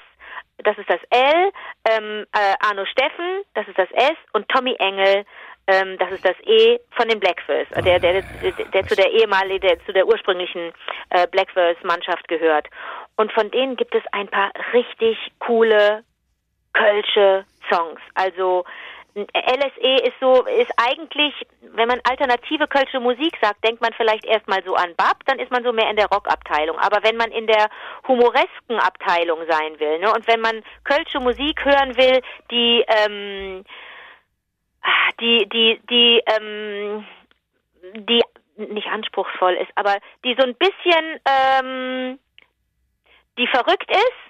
das 0.59 0.77
ist 0.77 0.89
das 0.89 1.01
L, 1.11 1.51
ähm, 1.89 2.25
äh, 2.31 2.53
Arno 2.65 2.85
Steffen, 2.85 3.43
das 3.53 3.67
ist 3.67 3.77
das 3.77 3.91
S 3.91 4.17
und 4.33 4.49
Tommy 4.49 4.75
Engel, 4.79 5.25
ähm, 5.67 5.97
das 5.97 6.11
ist 6.11 6.25
das 6.25 6.35
E 6.45 6.79
von 6.91 7.07
den 7.09 7.19
Blackverse, 7.19 7.67
oh, 7.77 7.81
der, 7.81 7.99
der, 7.99 8.21
der, 8.21 8.51
der, 8.51 8.85
zu 8.87 8.95
der 8.95 9.11
ehemaligen, 9.11 9.67
der 9.67 9.85
zu 9.85 9.93
der 9.93 10.07
ursprünglichen 10.07 10.71
äh, 11.09 11.27
Blackverse-Mannschaft 11.27 12.27
gehört. 12.27 12.67
Und 13.17 13.31
von 13.33 13.51
denen 13.51 13.75
gibt 13.75 13.93
es 13.93 14.03
ein 14.11 14.27
paar 14.27 14.51
richtig 14.73 15.17
coole 15.39 16.03
Kölsche 16.73 17.45
Songs. 17.69 17.99
Also 18.13 18.63
LSE 19.25 20.03
ist 20.03 20.13
so, 20.21 20.45
ist 20.45 20.71
eigentlich, 20.77 21.33
wenn 21.61 21.87
man 21.87 21.99
alternative 22.07 22.67
kölsche 22.67 22.99
Musik 22.99 23.35
sagt, 23.41 23.63
denkt 23.63 23.81
man 23.81 23.91
vielleicht 23.93 24.25
erstmal 24.25 24.63
so 24.63 24.75
an 24.75 24.93
Bab, 24.95 25.25
dann 25.25 25.39
ist 25.39 25.51
man 25.51 25.63
so 25.63 25.73
mehr 25.73 25.89
in 25.89 25.95
der 25.95 26.07
Rockabteilung. 26.07 26.77
Aber 26.77 27.03
wenn 27.03 27.17
man 27.17 27.31
in 27.31 27.47
der 27.47 27.67
humoresken 28.07 28.79
Abteilung 28.79 29.39
sein 29.49 29.79
will, 29.79 29.99
ne, 29.99 30.13
und 30.13 30.27
wenn 30.27 30.39
man 30.39 30.63
kölsche 30.83 31.19
Musik 31.19 31.65
hören 31.65 31.97
will, 31.97 32.21
die, 32.51 32.85
ähm, 32.87 33.65
die, 35.19 35.47
die, 35.49 35.79
die, 35.89 36.21
ähm, 36.25 37.05
die 38.07 38.21
nicht 38.57 38.87
anspruchsvoll 38.87 39.53
ist, 39.53 39.71
aber 39.75 39.97
die 40.23 40.35
so 40.37 40.45
ein 40.45 40.55
bisschen, 40.55 41.19
ähm, 41.25 42.19
die 43.37 43.47
verrückt 43.47 43.89
ist, 43.89 44.27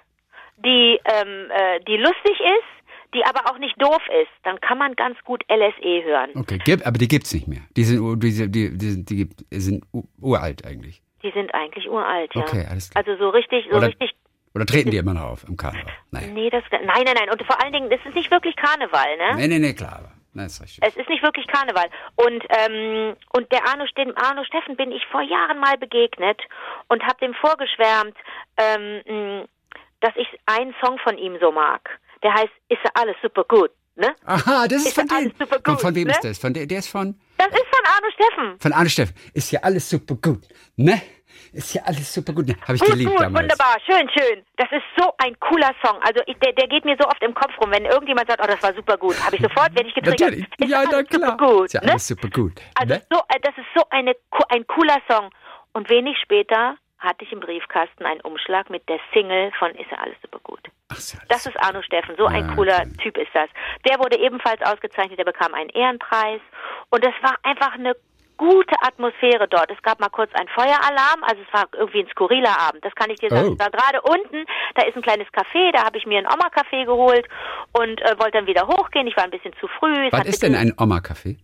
die, 0.57 0.99
ähm, 1.05 1.51
äh, 1.51 1.79
die 1.87 1.97
lustig 1.97 2.39
ist, 2.39 2.77
die 3.13 3.23
aber 3.23 3.49
auch 3.49 3.57
nicht 3.57 3.81
doof 3.81 4.01
ist, 4.21 4.31
dann 4.43 4.59
kann 4.59 4.77
man 4.77 4.93
ganz 4.95 5.17
gut 5.23 5.43
LSE 5.49 6.03
hören. 6.03 6.31
Okay, 6.35 6.59
aber 6.83 6.97
die 6.97 7.07
gibt's 7.07 7.33
nicht 7.33 7.47
mehr. 7.47 7.61
Die 7.75 7.83
sind, 7.83 8.19
die, 8.21 8.49
die, 8.49 8.77
die, 8.77 9.05
die 9.05 9.59
sind 9.59 9.85
uralt 10.19 10.65
eigentlich. 10.65 11.01
Die 11.23 11.31
sind 11.31 11.53
eigentlich 11.53 11.89
uralt, 11.89 12.33
ja. 12.35 12.41
Okay, 12.41 12.65
alles 12.69 12.89
klar. 12.89 13.05
Also 13.05 13.17
so 13.17 13.29
richtig, 13.29 13.65
so 13.69 13.77
oder, 13.77 13.87
richtig. 13.87 14.13
Oder 14.53 14.65
treten 14.65 14.91
die 14.91 14.97
immer 14.97 15.13
noch 15.13 15.23
auf 15.23 15.47
im 15.47 15.55
Karneval? 15.55 15.91
Nein. 16.11 16.33
Nee, 16.33 16.49
das, 16.49 16.63
nein, 16.71 16.85
nein, 16.85 17.15
nein. 17.17 17.29
Und 17.29 17.43
vor 17.43 17.61
allen 17.63 17.73
Dingen, 17.73 17.89
das 17.89 17.99
ist 18.05 18.15
nicht 18.15 18.29
wirklich 18.29 18.55
Karneval, 18.55 19.17
ne? 19.17 19.35
Nee, 19.35 19.47
nee, 19.47 19.59
nee, 19.59 19.73
klar. 19.73 20.11
Nein, 20.34 20.48
ist 20.48 20.62
richtig. 20.62 20.84
Es 20.88 20.96
ist 20.96 21.10
nicht 21.10 21.24
wirklich 21.24 21.48
Karneval. 21.48 21.89
Und, 22.15 22.43
ähm, 22.50 23.15
und 23.34 23.51
der 23.51 23.67
Arno, 23.67 23.86
dem 23.98 24.13
Arno 24.17 24.43
Steffen 24.43 24.75
bin 24.75 24.91
ich 24.91 25.05
vor 25.07 25.22
Jahren 25.22 25.60
mal 25.60 25.77
begegnet 25.77 26.41
und 26.89 27.03
habe 27.03 27.19
dem 27.19 27.34
vorgeschwärmt, 27.34 28.15
ähm, 28.57 29.48
dass 30.01 30.15
ich 30.15 30.27
einen 30.46 30.75
Song 30.84 31.00
von 31.00 31.17
ihm 31.17 31.38
so 31.39 31.51
mag. 31.51 32.00
Der 32.24 32.34
heißt, 32.34 32.53
ist 32.69 32.81
alles 32.93 33.15
super 33.22 33.43
gut, 33.43 33.72
ne? 33.97 34.15
Aha, 34.25 34.67
das 34.67 34.81
ist, 34.81 34.87
ist 34.87 34.93
von 34.93 35.07
dem. 35.07 35.33
Gut, 35.63 35.81
von, 35.81 35.95
wem 35.95 36.07
ne? 36.07 36.13
ist 36.13 36.23
das? 36.23 36.37
Von 36.37 36.53
der, 36.53 36.65
der 36.65 36.79
ist 36.79 36.89
von? 36.89 37.15
Das 37.37 37.47
ist 37.47 37.65
von 37.69 37.85
Arno 37.85 38.07
Steffen. 38.13 38.59
Von 38.59 38.73
Arno 38.73 38.89
Steffen. 38.89 39.15
Ist 39.33 39.51
ja 39.51 39.59
alles 39.61 39.89
super 39.89 40.15
gut, 40.15 40.47
ne? 40.75 41.01
Ist 41.53 41.73
ja 41.73 41.81
alles 41.83 42.13
super 42.13 42.33
gut. 42.33 42.47
Ne? 42.47 42.55
Habe 42.61 42.75
ich 42.75 42.81
gut, 42.81 42.91
geliebt 42.91 43.11
gut, 43.11 43.21
damals. 43.21 43.43
Wunderbar, 43.43 43.77
schön, 43.85 44.09
schön. 44.09 44.43
Das 44.57 44.71
ist 44.71 44.83
so 44.97 45.11
ein 45.17 45.39
cooler 45.39 45.71
Song. 45.83 45.97
Also 46.01 46.21
ich, 46.27 46.37
der, 46.39 46.53
der 46.53 46.67
geht 46.67 46.85
mir 46.85 46.95
so 46.99 47.07
oft 47.07 47.21
im 47.23 47.33
Kopf 47.33 47.51
rum. 47.59 47.71
Wenn 47.71 47.85
irgendjemand 47.85 48.29
sagt, 48.29 48.41
oh, 48.43 48.47
das 48.47 48.61
war 48.61 48.73
super 48.73 48.97
gut, 48.97 49.15
habe 49.23 49.35
ich 49.35 49.41
sofort, 49.41 49.73
werde 49.75 49.87
ich 49.87 49.95
getriggert. 49.95 50.31
Natürlich. 50.31 50.47
Ja, 50.67 50.83
na 50.89 51.03
klar. 51.03 51.37
Gut, 51.37 51.65
ist 51.65 51.73
ja 51.73 51.81
ne? 51.81 51.91
alles 51.91 52.07
super 52.07 52.29
gut. 52.29 52.61
Also 52.75 52.93
ne? 52.93 53.01
so, 53.09 53.17
äh, 53.17 53.39
das 53.41 53.57
ist 53.57 53.67
so 53.75 53.83
eine, 53.89 54.13
ein 54.49 54.67
cooler 54.67 55.01
Song. 55.09 55.29
Und 55.73 55.89
wenig 55.89 56.17
später 56.23 56.75
hatte 56.99 57.23
ich 57.23 57.31
im 57.31 57.39
Briefkasten 57.39 58.05
einen 58.05 58.21
Umschlag 58.21 58.69
mit 58.69 58.87
der 58.89 58.99
Single 59.13 59.51
von 59.59 59.71
Ist 59.75 59.91
ja 59.91 59.97
alles 59.97 60.15
super 60.21 60.39
gut. 60.43 60.61
Ach, 60.89 60.97
ist 60.97 61.13
ja 61.13 61.19
alles 61.19 61.29
Das 61.29 61.45
ist 61.45 61.57
Arno 61.63 61.81
Steffen, 61.81 62.15
so 62.17 62.25
ein 62.25 62.47
Ja, 62.49 62.55
cooler 62.55 62.79
okay. 62.81 62.97
Typ 63.03 63.17
ist 63.17 63.33
das. 63.33 63.49
Der 63.87 63.99
wurde 63.99 64.17
ebenfalls 64.19 64.61
ausgezeichnet, 64.61 65.19
der 65.19 65.25
bekam 65.25 65.53
einen 65.53 65.69
Ehrenpreis 65.69 66.41
und 66.89 67.05
es 67.05 67.13
war 67.21 67.35
einfach 67.43 67.73
eine 67.73 67.95
gute 68.37 68.75
Atmosphäre 68.81 69.47
dort. 69.47 69.71
Es 69.71 69.81
gab 69.81 69.99
mal 69.99 70.09
kurz 70.09 70.31
einen 70.35 70.47
Feueralarm, 70.49 71.23
also 71.23 71.41
es 71.41 71.53
war 71.53 71.65
irgendwie 71.73 72.01
ein 72.01 72.07
skurriler 72.09 72.57
Abend. 72.59 72.85
Das 72.85 72.93
kann 72.95 73.09
ich 73.09 73.19
dir 73.19 73.29
sagen. 73.29 73.49
Oh. 73.49 73.53
Ich 73.53 73.59
war 73.59 73.71
gerade 73.71 74.01
unten, 74.01 74.45
da 74.75 74.83
ist 74.83 74.95
ein 74.95 75.01
kleines 75.01 75.27
Café, 75.29 75.71
da 75.73 75.83
habe 75.83 75.97
ich 75.97 76.05
mir 76.05 76.19
einen 76.19 76.27
Oma-Kaffee 76.27 76.85
geholt 76.85 77.27
und 77.73 78.01
äh, 78.01 78.15
wollte 78.19 78.37
dann 78.37 78.47
wieder 78.47 78.67
hochgehen. 78.67 79.07
Ich 79.07 79.17
war 79.17 79.23
ein 79.23 79.31
bisschen 79.31 79.53
zu 79.59 79.67
früh. 79.67 80.07
Es 80.07 80.13
Was 80.13 80.25
ist 80.25 80.43
denn 80.43 80.55
ein 80.55 80.73
Oma-Kaffee? 80.77 81.37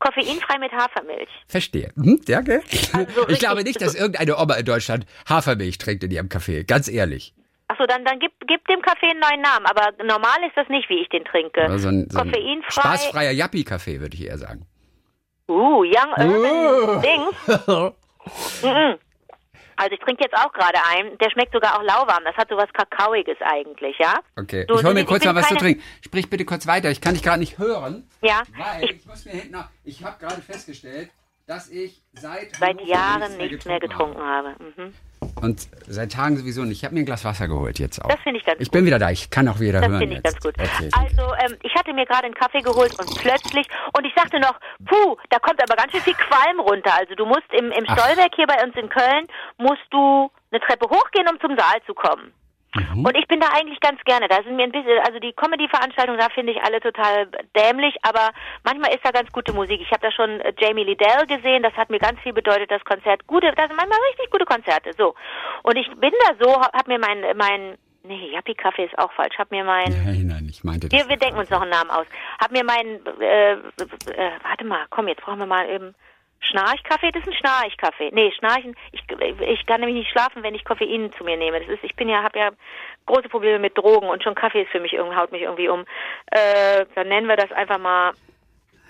Koffeinfrei 0.00 0.58
mit 0.58 0.72
Hafermilch. 0.72 1.28
Verstehe. 1.48 1.90
Hm, 1.96 2.20
gell? 2.24 2.62
Also 2.92 3.22
so 3.22 3.28
ich 3.28 3.38
glaube 3.38 3.64
nicht, 3.64 3.80
dass 3.80 3.94
irgendeine 3.94 4.36
Oma 4.38 4.54
in 4.54 4.64
Deutschland 4.64 5.06
Hafermilch 5.28 5.78
trinkt 5.78 6.04
in 6.04 6.10
ihrem 6.10 6.28
Kaffee. 6.28 6.64
Ganz 6.64 6.88
ehrlich. 6.88 7.34
Achso, 7.68 7.84
dann, 7.86 8.04
dann 8.04 8.18
gib, 8.18 8.32
gib 8.46 8.66
dem 8.68 8.80
Kaffee 8.80 9.10
einen 9.10 9.20
neuen 9.20 9.42
Namen. 9.42 9.66
Aber 9.66 9.92
normal 10.04 10.36
ist 10.46 10.56
das 10.56 10.68
nicht, 10.68 10.88
wie 10.88 11.00
ich 11.02 11.08
den 11.08 11.24
trinke. 11.24 11.66
So 11.78 11.88
ein, 11.88 12.08
so 12.10 12.18
ein 12.20 12.30
Koffeinfrei. 12.30 12.70
spaßfreier 12.70 13.30
Yappi-Kaffee, 13.32 14.00
würde 14.00 14.14
ich 14.16 14.24
eher 14.26 14.38
sagen. 14.38 14.66
Uh, 15.48 15.82
Young 15.84 16.12
Urban 16.16 16.98
Uh. 16.98 17.00
Dings. 17.00 17.92
Mhm. 18.62 18.98
Also 19.78 19.92
ich 19.94 20.00
trinke 20.00 20.24
jetzt 20.24 20.34
auch 20.34 20.52
gerade 20.52 20.78
einen. 20.92 21.16
Der 21.18 21.30
schmeckt 21.30 21.52
sogar 21.52 21.78
auch 21.78 21.82
lauwarm. 21.82 22.24
Das 22.24 22.36
hat 22.36 22.48
sowas 22.48 22.68
Kakaoiges 22.72 23.36
eigentlich, 23.40 23.96
ja? 23.98 24.14
Okay, 24.36 24.66
Du, 24.66 24.74
ich 24.76 24.84
hol 24.84 24.92
mir 24.92 25.04
kurz 25.04 25.24
mal 25.24 25.34
was 25.36 25.48
zu 25.48 25.56
trinken. 25.56 25.82
Sprich 26.04 26.28
bitte 26.28 26.44
kurz 26.44 26.66
weiter, 26.66 26.90
ich 26.90 27.00
kann 27.00 27.14
dich 27.14 27.22
gerade 27.22 27.38
nicht 27.38 27.58
hören. 27.58 28.08
Ja. 28.20 28.42
Weil 28.56 28.84
Ich, 28.84 28.90
ich 28.96 29.06
muss 29.06 29.24
mir 29.24 29.32
hinten 29.32 29.52
noch, 29.52 29.68
ich 29.84 30.02
habe 30.04 30.18
gerade 30.18 30.42
festgestellt, 30.42 31.10
dass 31.46 31.70
ich 31.70 32.02
seit 32.12 32.56
seit 32.56 32.80
Jahren 32.82 33.36
nichts 33.36 33.64
mehr 33.64 33.80
getrunken 33.80 34.20
habe. 34.20 34.54
Mhm. 34.58 34.94
Und 35.42 35.68
seit 35.86 36.12
Tagen 36.12 36.36
sowieso 36.36 36.62
nicht. 36.64 36.78
Ich 36.78 36.84
habe 36.84 36.94
mir 36.94 37.00
ein 37.00 37.06
Glas 37.06 37.24
Wasser 37.24 37.48
geholt 37.48 37.78
jetzt 37.78 38.02
auch. 38.04 38.08
Das 38.08 38.20
finde 38.20 38.38
ich 38.40 38.46
ganz 38.46 38.60
Ich 38.60 38.68
gut. 38.68 38.72
bin 38.72 38.86
wieder 38.86 38.98
da, 38.98 39.10
ich 39.10 39.30
kann 39.30 39.48
auch 39.48 39.60
wieder 39.60 39.80
Das 39.80 39.88
hören 39.90 40.00
finde 40.00 40.16
ich 40.16 40.22
jetzt. 40.24 40.42
ganz 40.42 40.44
gut. 40.44 40.54
Okay, 40.58 40.90
also, 40.98 41.34
ähm, 41.44 41.58
ich 41.62 41.74
hatte 41.74 41.92
mir 41.92 42.06
gerade 42.06 42.24
einen 42.24 42.34
Kaffee 42.34 42.60
geholt 42.60 42.92
und 42.98 43.08
plötzlich, 43.18 43.66
und 43.96 44.04
ich 44.06 44.12
sagte 44.16 44.38
noch, 44.40 44.58
puh, 44.86 45.16
da 45.30 45.38
kommt 45.38 45.62
aber 45.62 45.76
ganz 45.76 45.92
schön 45.92 46.00
viel 46.02 46.14
Qualm 46.14 46.60
runter. 46.60 46.92
Also 46.98 47.14
du 47.14 47.26
musst 47.26 47.46
im, 47.52 47.70
im 47.72 47.84
Ach. 47.88 47.96
Stollwerk 47.98 48.32
hier 48.36 48.46
bei 48.46 48.62
uns 48.64 48.74
in 48.76 48.88
Köln, 48.88 49.26
musst 49.58 49.86
du 49.90 50.30
eine 50.50 50.60
Treppe 50.60 50.86
hochgehen, 50.88 51.26
um 51.28 51.38
zum 51.40 51.56
Saal 51.58 51.80
zu 51.86 51.94
kommen. 51.94 52.32
Mhm. 52.74 53.04
Und 53.04 53.16
ich 53.16 53.26
bin 53.26 53.40
da 53.40 53.48
eigentlich 53.54 53.80
ganz 53.80 54.00
gerne. 54.04 54.28
Da 54.28 54.42
sind 54.42 54.56
mir 54.56 54.64
ein 54.64 54.72
bisschen, 54.72 54.98
also 55.06 55.18
die 55.18 55.32
Comedy-Veranstaltungen, 55.32 56.20
da 56.20 56.28
finde 56.28 56.52
ich 56.52 56.62
alle 56.62 56.80
total 56.80 57.26
dämlich, 57.56 57.96
aber 58.02 58.30
manchmal 58.64 58.90
ist 58.94 59.04
da 59.04 59.10
ganz 59.10 59.30
gute 59.32 59.52
Musik. 59.52 59.80
Ich 59.80 59.90
habe 59.90 60.02
da 60.02 60.12
schon 60.12 60.40
äh, 60.40 60.52
Jamie 60.58 60.84
Liddell 60.84 61.26
gesehen, 61.26 61.62
das 61.62 61.72
hat 61.74 61.90
mir 61.90 61.98
ganz 61.98 62.20
viel 62.20 62.32
bedeutet, 62.32 62.70
das 62.70 62.84
Konzert. 62.84 63.26
Gute, 63.26 63.52
das 63.52 63.68
sind 63.68 63.76
manchmal 63.76 63.98
richtig 64.10 64.30
gute 64.30 64.44
Konzerte. 64.44 64.92
So. 64.96 65.14
Und 65.62 65.76
ich 65.76 65.88
bin 65.96 66.12
da 66.26 66.34
so, 66.44 66.60
habe 66.60 66.88
mir 66.88 66.98
mein, 66.98 67.24
mein, 67.36 67.78
nee, 68.02 68.30
Yappi-Kaffee 68.32 68.84
ist 68.84 68.98
auch 68.98 69.12
falsch, 69.12 69.38
habe 69.38 69.54
mir 69.54 69.64
mein, 69.64 69.88
Nein, 70.04 70.26
nein, 70.26 70.46
ich 70.50 70.62
meinte 70.62 70.88
das. 70.88 70.98
wir, 70.98 71.08
wir 71.08 71.16
denken 71.16 71.38
uns 71.38 71.50
noch 71.50 71.62
einen 71.62 71.70
Namen 71.70 71.90
aus. 71.90 72.06
Hab 72.40 72.50
mir 72.52 72.64
meinen, 72.64 73.00
äh, 73.20 73.52
äh, 73.52 73.58
warte 74.42 74.64
mal, 74.64 74.84
komm, 74.90 75.08
jetzt 75.08 75.22
brauchen 75.22 75.38
wir 75.38 75.46
mal 75.46 75.68
eben 75.70 75.94
Schnarchkaffee. 76.40 77.10
Das 77.12 77.22
ist 77.22 77.28
ein 77.28 77.34
Schnarchkaffee. 77.34 78.10
Nee, 78.12 78.32
Schnarchen. 78.38 78.76
Ich, 78.92 79.02
ich 79.40 79.66
kann 79.66 79.80
nämlich 79.80 79.98
nicht 79.98 80.10
schlafen, 80.10 80.42
wenn 80.42 80.54
ich 80.54 80.64
Koffein 80.64 81.12
zu 81.16 81.24
mir 81.24 81.36
nehme. 81.36 81.60
Das 81.60 81.68
ist, 81.68 81.84
ich 81.84 81.96
bin 81.96 82.08
ja, 82.08 82.22
habe 82.22 82.38
ja 82.38 82.50
große 83.06 83.28
Probleme 83.28 83.58
mit 83.58 83.76
Drogen 83.76 84.08
und 84.08 84.22
schon 84.22 84.34
Kaffee 84.34 84.62
ist 84.62 84.70
für 84.70 84.80
mich 84.80 84.92
irgendwie, 84.92 85.16
haut 85.16 85.32
mich 85.32 85.42
irgendwie 85.42 85.68
um. 85.68 85.84
Äh, 86.30 86.86
dann 86.94 87.08
nennen 87.08 87.26
wir 87.28 87.36
das 87.36 87.50
einfach 87.52 87.78
mal 87.78 88.12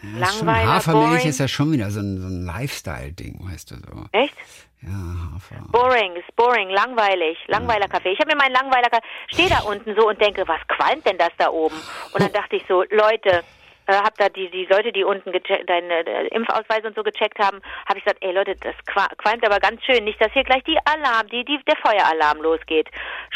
Ja, 0.03 0.27
Langweiler, 0.27 0.75
Hafermilch 0.75 1.27
ist 1.27 1.41
ja 1.41 1.49
schon 1.49 1.73
wieder 1.73 1.91
so 1.91 2.01
ein, 2.01 2.19
so 2.19 2.27
ein 2.29 2.45
Lifestyle-Ding, 2.45 3.39
weißt 3.51 3.71
du 3.71 3.75
so. 3.77 4.05
echt? 4.13 4.35
Ja, 4.81 4.91
Hafer. 5.35 5.57
Boring, 5.73 6.15
ist 6.15 6.37
boring, 6.37 6.71
langweilig, 6.71 7.37
langweiler 7.49 7.89
Kaffee. 7.89 8.13
Ich 8.13 8.21
habe 8.21 8.31
mir 8.31 8.37
meinen 8.37 8.53
langweiler 8.53 8.89
Kaffee, 8.89 9.07
stehe 9.27 9.49
da 9.49 9.61
unten 9.61 9.93
so 9.99 10.09
und 10.09 10.21
denke, 10.21 10.47
was 10.47 10.61
qualmt 10.69 11.05
denn 11.05 11.19
das 11.19 11.31
da 11.37 11.49
oben? 11.51 11.75
Und 12.13 12.23
dann 12.23 12.33
dachte 12.33 12.55
ich 12.55 12.63
so, 12.69 12.85
Leute, 12.91 13.43
äh, 13.89 13.95
hab 13.95 14.15
da 14.17 14.29
die, 14.29 14.49
die 14.51 14.67
Leute, 14.67 14.93
die 14.93 15.03
unten 15.03 15.33
gecheckt, 15.33 15.69
deine 15.69 16.07
äh, 16.07 16.29
Impfausweise 16.29 16.87
und 16.87 16.95
so 16.95 17.03
gecheckt 17.03 17.39
haben, 17.39 17.61
habe 17.89 17.99
ich 17.99 18.05
gesagt, 18.05 18.23
ey 18.23 18.33
Leute, 18.33 18.55
das 18.61 18.75
qua- 18.87 19.11
qualmt 19.17 19.45
aber 19.45 19.59
ganz 19.59 19.83
schön, 19.85 20.05
nicht, 20.05 20.21
dass 20.21 20.33
hier 20.33 20.45
gleich 20.45 20.63
die 20.65 20.79
Alarm, 20.85 21.27
die, 21.29 21.45
die, 21.45 21.59
der 21.67 21.77
Feueralarm 21.77 22.41
losgeht. 22.41 22.89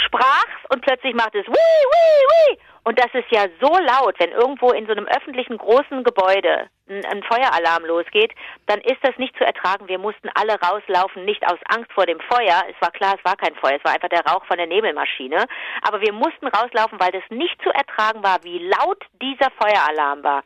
Sprach's 0.07 0.65
und 0.71 0.83
plötzlich 0.83 1.15
macht 1.15 1.35
es 1.35 1.47
wii, 1.47 1.53
wii, 1.93 2.25
wii. 2.31 2.59
Und 2.85 2.99
das 2.99 3.15
ist 3.15 3.31
ja 3.31 3.45
so 3.61 3.71
laut, 3.79 4.19
wenn 4.19 4.33
irgendwo 4.33 4.71
in 4.73 4.87
so 4.87 4.93
einem 4.93 5.07
öffentlichen 5.07 5.57
großen 5.57 6.03
Gebäude 6.03 6.69
ein, 6.89 7.05
ein 7.05 7.23
Feueralarm 7.23 7.85
losgeht, 7.85 8.33
dann 8.67 8.81
ist 8.81 8.99
das 9.03 9.17
nicht 9.19 9.37
zu 9.37 9.45
ertragen. 9.45 9.87
Wir 9.87 9.99
mussten 9.99 10.29
alle 10.35 10.59
rauslaufen, 10.61 11.25
nicht 11.25 11.45
aus 11.47 11.59
Angst 11.69 11.93
vor 11.93 12.07
dem 12.07 12.19
Feuer. 12.21 12.63
Es 12.69 12.81
war 12.81 12.91
klar, 12.91 13.15
es 13.17 13.25
war 13.25 13.37
kein 13.37 13.55
Feuer, 13.55 13.77
es 13.79 13.85
war 13.85 13.95
einfach 13.95 14.09
der 14.09 14.27
Rauch 14.27 14.45
von 14.47 14.57
der 14.57 14.67
Nebelmaschine. 14.67 15.47
Aber 15.83 16.01
wir 16.01 16.13
mussten 16.13 16.49
rauslaufen, 16.49 16.99
weil 16.99 17.13
das 17.13 17.23
nicht 17.31 17.61
zu 17.63 17.71
ertragen 17.71 18.23
war, 18.25 18.43
wie 18.43 18.59
laut 18.59 19.05
dieser 19.23 19.51
Feueralarm 19.61 20.25
war. 20.25 20.43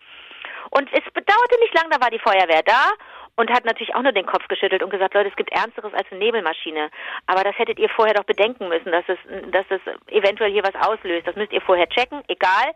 Und 0.71 0.91
es 0.93 1.05
bedauerte 1.13 1.59
nicht 1.61 1.75
lang, 1.75 1.91
da 1.91 2.01
war 2.01 2.11
die 2.11 2.19
Feuerwehr 2.19 2.63
da 2.65 2.91
und 3.37 3.51
hat 3.51 3.65
natürlich 3.65 3.95
auch 3.95 4.03
nur 4.03 4.13
den 4.13 4.27
Kopf 4.27 4.49
geschüttelt 4.49 4.83
und 4.83 4.91
gesagt, 4.91 5.15
Leute, 5.15 5.29
es 5.29 5.37
gibt 5.37 5.53
Ernsteres 5.53 5.93
als 5.95 6.07
eine 6.11 6.21
Nebelmaschine. 6.21 6.91
Aber 7.27 7.45
das 7.45 7.57
hättet 7.59 7.79
ihr 7.79 7.89
vorher 7.91 8.15
doch 8.15 8.25
bedenken 8.25 8.69
müssen, 8.69 8.91
dass 8.93 9.05
es, 9.09 9.19
dass 9.53 9.67
es 9.69 9.81
eventuell 10.09 10.51
hier 10.51 10.65
was 10.65 10.75
auslöst. 10.75 11.27
Das 11.27 11.37
müsst 11.37 11.53
ihr 11.53 11.61
vorher 11.61 11.89
checken, 11.89 12.23
egal. 12.29 12.73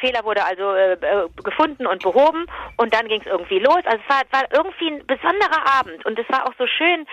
Fehler 0.00 0.24
wurde 0.24 0.44
also 0.44 0.72
äh, 0.72 0.92
äh 0.94 1.28
gefunden 1.44 1.86
und 1.86 2.02
behoben 2.02 2.46
und 2.76 2.92
dann 2.94 3.08
ging 3.08 3.20
es 3.20 3.26
irgendwie 3.26 3.60
los. 3.60 3.80
Also 3.84 3.98
es 4.02 4.08
war, 4.08 4.22
war 4.30 4.48
irgendwie 4.52 4.88
ein 4.88 5.06
besonderer 5.06 5.78
Abend 5.78 6.04
und 6.04 6.18
es 6.18 6.28
war 6.28 6.46
auch 6.46 6.54
so 6.58 6.66
schön, 6.66 7.06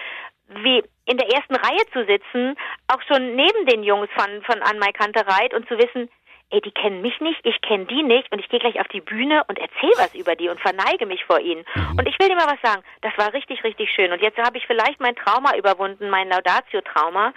wie 0.63 0.84
in 1.05 1.17
der 1.17 1.29
ersten 1.29 1.55
Reihe 1.55 1.86
zu 1.93 2.05
sitzen, 2.05 2.55
auch 2.88 3.01
schon 3.03 3.36
neben 3.36 3.65
den 3.67 3.84
Jungs 3.84 4.10
von, 4.15 4.41
von 4.43 4.62
Anmai 4.63 4.91
Kantereit 4.93 5.53
und 5.53 5.67
zu 5.67 5.77
wissen, 5.77 6.10
ey, 6.51 6.62
die 6.62 6.72
kennen 6.72 7.01
mich 7.01 7.20
nicht, 7.22 7.39
ich 7.44 7.62
kenne 7.62 7.86
die 7.86 8.03
nicht 8.03 8.32
und 8.32 8.39
ich 8.39 8.50
gehe 8.50 8.60
gleich 8.60 8.79
auf 8.79 8.88
die 8.88 9.01
Bühne 9.01 9.44
und 9.48 9.60
erzähle 9.60 9.94
was 9.98 10.15
über 10.15 10.36
die 10.36 10.50
und 10.50 10.60
verneige 10.60 11.06
mich 11.06 11.24
vor 11.25 11.39
ihnen. 11.39 11.65
Mhm. 11.75 12.00
Und 12.00 12.08
ich 12.08 12.18
will 12.20 12.27
dir 12.27 12.36
mal 12.36 12.48
was 12.48 12.62
sagen, 12.62 12.84
das 13.01 13.18
war 13.18 13.34
richtig, 13.34 13.63
richtig 13.63 13.91
schön. 13.91 14.12
Und 14.12 14.22
jetzt 14.22 14.38
habe 14.38 14.58
ich 14.58 14.65
vielleicht 14.65 15.00
mein 15.00 15.15
Trauma 15.15 15.56
überwunden, 15.56 16.10
mein 16.10 16.29
Laudatio-Trauma 16.29 17.34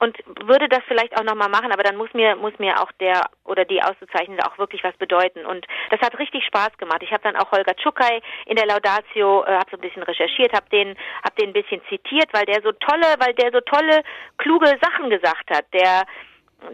und 0.00 0.16
würde 0.48 0.68
das 0.68 0.80
vielleicht 0.88 1.16
auch 1.18 1.24
nochmal 1.24 1.50
machen, 1.50 1.72
aber 1.72 1.82
dann 1.82 1.96
muss 1.96 2.12
mir 2.14 2.34
muss 2.34 2.58
mir 2.58 2.80
auch 2.80 2.90
der 3.00 3.20
oder 3.44 3.66
die 3.66 3.82
Auszeichnende 3.82 4.44
auch 4.46 4.56
wirklich 4.56 4.82
was 4.82 4.96
bedeuten 4.96 5.44
und 5.44 5.66
das 5.90 6.00
hat 6.00 6.18
richtig 6.18 6.44
Spaß 6.46 6.76
gemacht. 6.78 7.02
Ich 7.02 7.12
habe 7.12 7.22
dann 7.22 7.36
auch 7.36 7.52
Holger 7.52 7.76
Tschukai 7.76 8.22
in 8.46 8.56
der 8.56 8.66
Laudatio 8.66 9.44
äh, 9.44 9.52
habe 9.52 9.70
so 9.70 9.76
ein 9.76 9.82
bisschen 9.82 10.02
recherchiert, 10.02 10.54
habe 10.54 10.68
den 10.70 10.96
habe 11.22 11.36
den 11.38 11.50
ein 11.50 11.52
bisschen 11.52 11.82
zitiert, 11.90 12.32
weil 12.32 12.46
der 12.46 12.62
so 12.62 12.72
tolle, 12.72 13.14
weil 13.18 13.34
der 13.34 13.52
so 13.52 13.60
tolle 13.60 14.02
kluge 14.38 14.78
Sachen 14.80 15.10
gesagt 15.10 15.50
hat. 15.50 15.66
Der 15.74 16.06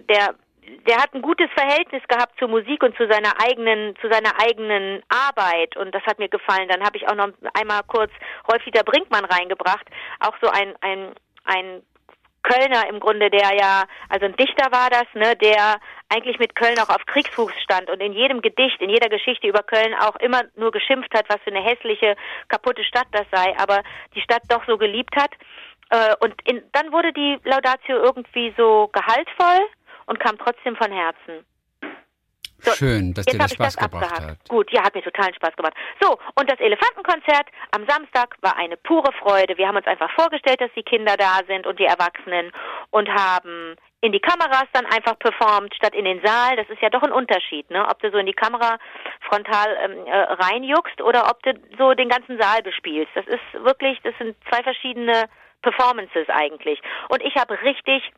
der 0.09 0.37
der 0.87 0.97
hat 0.99 1.15
ein 1.15 1.23
gutes 1.23 1.51
Verhältnis 1.55 2.03
gehabt 2.09 2.39
zur 2.39 2.49
Musik 2.49 2.83
und 2.83 2.97
zu 2.97 3.07
seiner 3.09 3.33
eigenen 3.41 3.95
zu 3.97 4.09
seiner 4.11 4.33
eigenen 4.41 5.03
Arbeit 5.09 5.77
und 5.77 5.95
das 5.95 6.03
hat 6.05 6.19
mir 6.19 6.29
gefallen. 6.29 6.69
Dann 6.69 6.85
habe 6.85 6.97
ich 6.97 7.09
auch 7.09 7.15
noch 7.15 7.29
einmal 7.55 7.83
kurz 7.87 8.11
Rolf-Dieter 8.51 8.85
Brinkmann 8.85 9.25
reingebracht, 9.25 9.87
auch 10.21 10.35
so 10.41 10.49
ein 10.49 10.75
ein 10.81 11.15
ein 11.45 11.83
Kölner 12.43 12.89
im 12.89 13.01
Grunde, 13.01 13.29
der 13.29 13.57
ja, 13.59 13.85
also 14.09 14.27
ein 14.27 14.37
Dichter 14.37 14.71
war 14.71 14.89
das, 14.89 15.07
ne, 15.15 15.35
der 15.37 15.81
eigentlich 16.09 16.39
mit 16.39 16.55
Köln 16.55 16.79
auch 16.79 16.89
auf 16.89 17.05
Kriegsfuß 17.07 17.53
stand 17.61 17.91
und 17.91 18.01
in 18.01 18.13
jedem 18.13 18.41
Gedicht, 18.41 18.81
in 18.81 18.89
jeder 18.89 19.09
Geschichte 19.09 19.49
über 19.49 19.65
Köln 19.65 19.95
auch 19.95 20.15
immer 20.17 20.43
nur 20.55 20.71
geschimpft 20.71 21.13
hat, 21.13 21.29
was 21.29 21.41
für 21.43 21.51
eine 21.51 21.65
hässliche, 21.65 22.15
kaputte 22.49 22.85
Stadt 22.85 23.09
das 23.11 23.27
sei, 23.33 23.53
aber 23.59 23.83
die 24.15 24.21
Stadt 24.21 24.43
doch 24.49 24.65
so 24.67 24.79
geliebt 24.79 25.17
hat. 25.17 25.33
Äh, 25.91 26.15
und 26.21 26.35
in, 26.45 26.63
dann 26.73 26.93
wurde 26.93 27.13
die 27.13 27.39
Laudatio 27.43 27.97
irgendwie 27.97 28.55
so 28.57 28.91
gehaltvoll 28.93 29.67
und 30.07 30.21
kam 30.21 30.39
trotzdem 30.39 30.77
von 30.77 30.91
Herzen. 30.91 31.45
So, 32.59 32.73
Schön, 32.73 33.13
dass 33.13 33.27
dir 33.27 33.39
das 33.39 33.53
Spaß 33.53 33.77
das 33.77 33.91
gebracht 33.91 34.21
hat. 34.21 34.49
Gut, 34.49 34.71
ja, 34.73 34.83
hat 34.83 34.95
mir 34.95 35.03
totalen 35.03 35.35
Spaß 35.35 35.55
gemacht. 35.57 35.75
So, 36.01 36.19
und 36.37 36.51
das 36.51 36.59
Elefantenkonzert 36.59 37.47
am 37.73 37.87
Samstag 37.87 38.35
war 38.41 38.57
eine 38.57 38.77
pure 38.79 39.13
Freude. 39.21 39.59
Wir 39.59 39.69
haben 39.69 39.77
uns 39.77 39.87
einfach 39.87 40.11
vorgestellt, 40.13 40.61
dass 40.61 40.71
die 40.75 40.83
Kinder 40.83 41.17
da 41.17 41.41
sind 41.47 41.67
und 41.67 41.79
die 41.79 41.85
Erwachsenen 41.85 42.53
und 42.91 43.09
haben 43.11 43.77
in 44.01 44.13
die 44.13 44.21
Kameras 44.21 44.67
dann 44.73 44.87
einfach 44.87 45.19
performt, 45.19 45.75
statt 45.75 45.95
in 45.95 46.05
den 46.05 46.21
Saal. 46.25 46.57
Das 46.57 46.69
ist 46.71 46.81
ja 46.81 46.91
doch 46.91 47.03
ein 47.03 47.13
Unterschied, 47.13 47.71
ne? 47.71 47.87
Ob 47.89 48.01
du 48.01 48.11
so 48.11 48.19
in 48.19 48.27
die 48.27 48.33
Kamera 48.33 48.79
frontal 49.29 49.77
ähm, 49.83 50.07
äh, 50.07 50.17
reinjuckst 50.17 51.01
oder 51.03 51.29
ob 51.31 51.43
du 51.43 51.53
so 51.79 51.95
den 51.95 52.09
ganzen 52.09 52.41
Saal 52.41 52.63
bespielst. 52.63 53.11
Das 53.15 53.27
ist 53.27 53.65
wirklich, 53.65 54.01
das 54.03 54.15
sind 54.19 54.37
zwei 54.49 54.63
verschiedene 54.63 55.29
Performances 55.63 56.29
eigentlich. 56.29 56.81
Und 57.09 57.23
ich 57.23 57.35
habe 57.37 57.61
richtig 57.63 58.13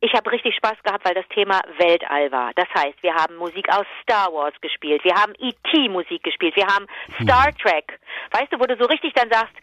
ich 0.00 0.14
habe 0.14 0.32
richtig 0.32 0.54
Spaß 0.56 0.82
gehabt, 0.82 1.04
weil 1.04 1.14
das 1.14 1.28
Thema 1.28 1.60
Weltall 1.78 2.32
war. 2.32 2.52
Das 2.54 2.68
heißt, 2.74 3.02
wir 3.02 3.14
haben 3.14 3.36
Musik 3.36 3.68
aus 3.68 3.86
Star 4.02 4.32
Wars 4.32 4.54
gespielt, 4.60 5.04
wir 5.04 5.14
haben 5.14 5.34
E.T. 5.38 5.88
Musik 5.88 6.22
gespielt, 6.22 6.56
wir 6.56 6.66
haben 6.66 6.86
Star 7.22 7.48
hm. 7.48 7.56
Trek. 7.58 8.00
Weißt 8.32 8.52
du, 8.52 8.58
wo 8.58 8.64
du 8.64 8.76
so 8.76 8.86
richtig 8.86 9.12
dann 9.14 9.30
sagst, 9.30 9.54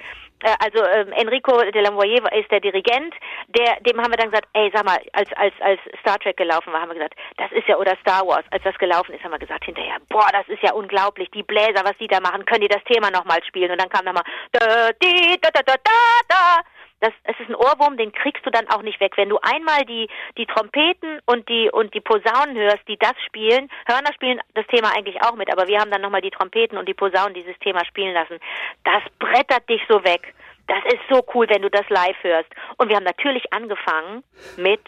äh, 0.43 0.55
also 0.59 0.83
ähm, 0.85 1.11
Enrico 1.13 1.57
de 1.57 1.81
la 1.81 1.89
Moyer 1.89 2.31
ist 2.33 2.51
der 2.51 2.59
Dirigent, 2.59 3.15
der, 3.47 3.77
dem 3.81 3.99
haben 3.99 4.11
wir 4.11 4.17
dann 4.17 4.29
gesagt, 4.29 4.47
ey, 4.53 4.69
sag 4.73 4.85
mal, 4.85 4.99
als, 5.13 5.31
als, 5.33 5.53
als 5.59 5.79
Star 6.01 6.19
Trek 6.19 6.37
gelaufen 6.37 6.71
war, 6.71 6.81
haben 6.81 6.89
wir 6.89 6.95
gesagt, 6.95 7.15
das 7.37 7.51
ist 7.51 7.67
ja, 7.67 7.77
oder 7.77 7.97
Star 8.01 8.25
Wars, 8.27 8.45
als 8.51 8.63
das 8.63 8.77
gelaufen 8.77 9.13
ist, 9.15 9.23
haben 9.23 9.31
wir 9.31 9.39
gesagt 9.39 9.65
hinterher, 9.65 9.97
boah, 10.09 10.27
das 10.31 10.47
ist 10.47 10.61
ja 10.61 10.73
unglaublich, 10.73 11.29
die 11.31 11.43
Bläser, 11.43 11.83
was 11.83 11.97
die 11.99 12.07
da 12.07 12.19
machen, 12.19 12.45
können 12.45 12.61
die 12.61 12.67
das 12.67 12.83
Thema 12.83 13.09
nochmal 13.09 13.43
spielen? 13.43 13.71
Und 13.71 13.81
dann 13.81 13.89
kam 13.89 14.05
nochmal, 14.05 14.23
da, 14.51 14.91
di, 15.01 15.37
da, 15.41 15.49
da, 15.51 15.61
da, 15.65 15.73
da, 15.83 16.21
da. 16.29 16.61
Das, 16.99 17.13
es 17.23 17.39
ist 17.39 17.49
ein 17.49 17.55
Ohrwurm, 17.55 17.95
den 17.97 18.11
kriegst 18.11 18.45
du 18.45 18.49
dann 18.49 18.67
auch 18.69 18.81
nicht 18.81 18.99
weg. 18.99 19.13
Wenn 19.17 19.29
du 19.29 19.37
einmal 19.41 19.85
die, 19.85 20.09
die 20.37 20.47
Trompeten 20.47 21.19
und 21.25 21.47
die, 21.47 21.69
und 21.69 21.93
die 21.93 22.01
Posaunen 22.01 22.55
hörst, 22.55 22.87
die 22.87 22.97
das 22.97 23.13
spielen, 23.25 23.69
Hörner 23.87 24.13
spielen 24.13 24.41
das 24.55 24.65
Thema 24.67 24.91
eigentlich 24.95 25.21
auch 25.21 25.35
mit, 25.35 25.51
aber 25.51 25.67
wir 25.67 25.79
haben 25.79 25.91
dann 25.91 26.01
nochmal 26.01 26.21
die 26.21 26.31
Trompeten 26.31 26.77
und 26.77 26.87
die 26.87 26.95
Posaunen 26.95 27.35
dieses 27.35 27.57
Thema 27.59 27.85
spielen 27.85 28.13
lassen. 28.13 28.39
Das 28.83 29.03
brettert 29.19 29.69
dich 29.69 29.81
so 29.87 30.03
weg. 30.03 30.33
Das 30.67 30.83
ist 30.85 31.01
so 31.09 31.23
cool, 31.33 31.47
wenn 31.49 31.61
du 31.61 31.69
das 31.69 31.87
live 31.89 32.17
hörst. 32.23 32.49
Und 32.77 32.89
wir 32.89 32.95
haben 32.95 33.05
natürlich 33.05 33.53
angefangen 33.53 34.23
mit 34.57 34.81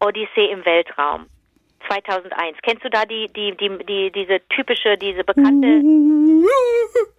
Odyssee 0.00 0.46
im 0.50 0.64
Weltraum. 0.64 1.28
2001. 1.86 2.58
Kennst 2.62 2.84
du 2.84 2.90
da 2.90 3.04
die, 3.04 3.28
die, 3.34 3.56
die, 3.56 3.78
die, 3.86 4.12
diese 4.12 4.40
typische, 4.48 4.96
diese 4.98 5.24
bekannte? 5.24 5.82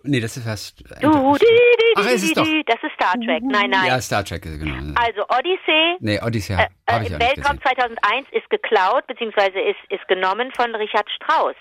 Nee, 0.04 0.20
das 0.20 0.38
ist 0.38 0.46
was. 0.46 0.76
Du, 0.76 0.84
die, 0.86 1.46
die, 1.46 1.94
Ach, 1.96 2.06
ist 2.06 2.24
es 2.24 2.34
doch. 2.34 2.46
Das 2.66 2.78
ist 2.84 2.94
Star 2.96 3.14
Trek. 3.14 3.44
Nein, 3.44 3.70
nein. 3.70 3.86
Ja, 3.88 4.02
Star 4.02 4.24
Trek, 4.24 4.44
genau. 4.44 4.94
Also 4.96 5.24
Odyssey. 5.30 5.98
Nee, 6.00 6.20
Odyssey 6.22 6.56
äh, 6.56 6.68
habe 6.90 7.06
ich 7.06 7.12
äh, 7.12 7.20
Weltraum 7.20 7.62
2001 7.62 8.28
ist 8.32 8.50
geklaut, 8.50 9.06
beziehungsweise 9.08 9.60
ist, 9.60 9.80
ist 9.90 10.08
genommen 10.08 10.52
von 10.56 10.74
Richard 10.76 11.10
Strauss. 11.12 11.56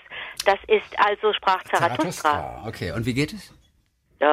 Das 0.45 0.57
ist 0.67 0.97
also 0.97 1.33
sprach 1.33 1.63
Zarathustra. 1.63 2.31
Zarathustra. 2.31 2.67
Okay, 2.67 2.91
und 2.91 3.05
wie 3.05 3.13
geht 3.13 3.33
es? 3.33 3.53
Da, 4.19 4.27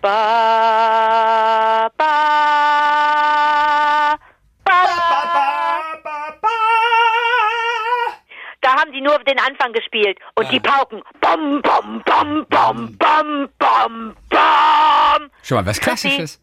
ba, 0.00 1.90
ba, 1.96 2.97
sie 8.98 9.04
nur 9.04 9.18
den 9.20 9.38
Anfang 9.38 9.72
gespielt 9.72 10.18
und 10.34 10.44
ja. 10.44 10.50
die 10.50 10.60
Pauken. 10.60 11.02
Bam, 11.20 11.62
bam, 11.62 12.02
bam, 12.04 12.46
bam, 12.48 12.96
bam, 12.98 13.48
bam, 13.58 14.16
bam. 14.28 15.30
Schon 15.42 15.56
mal 15.56 15.66
was 15.66 15.80
Klassisches. 15.80 16.40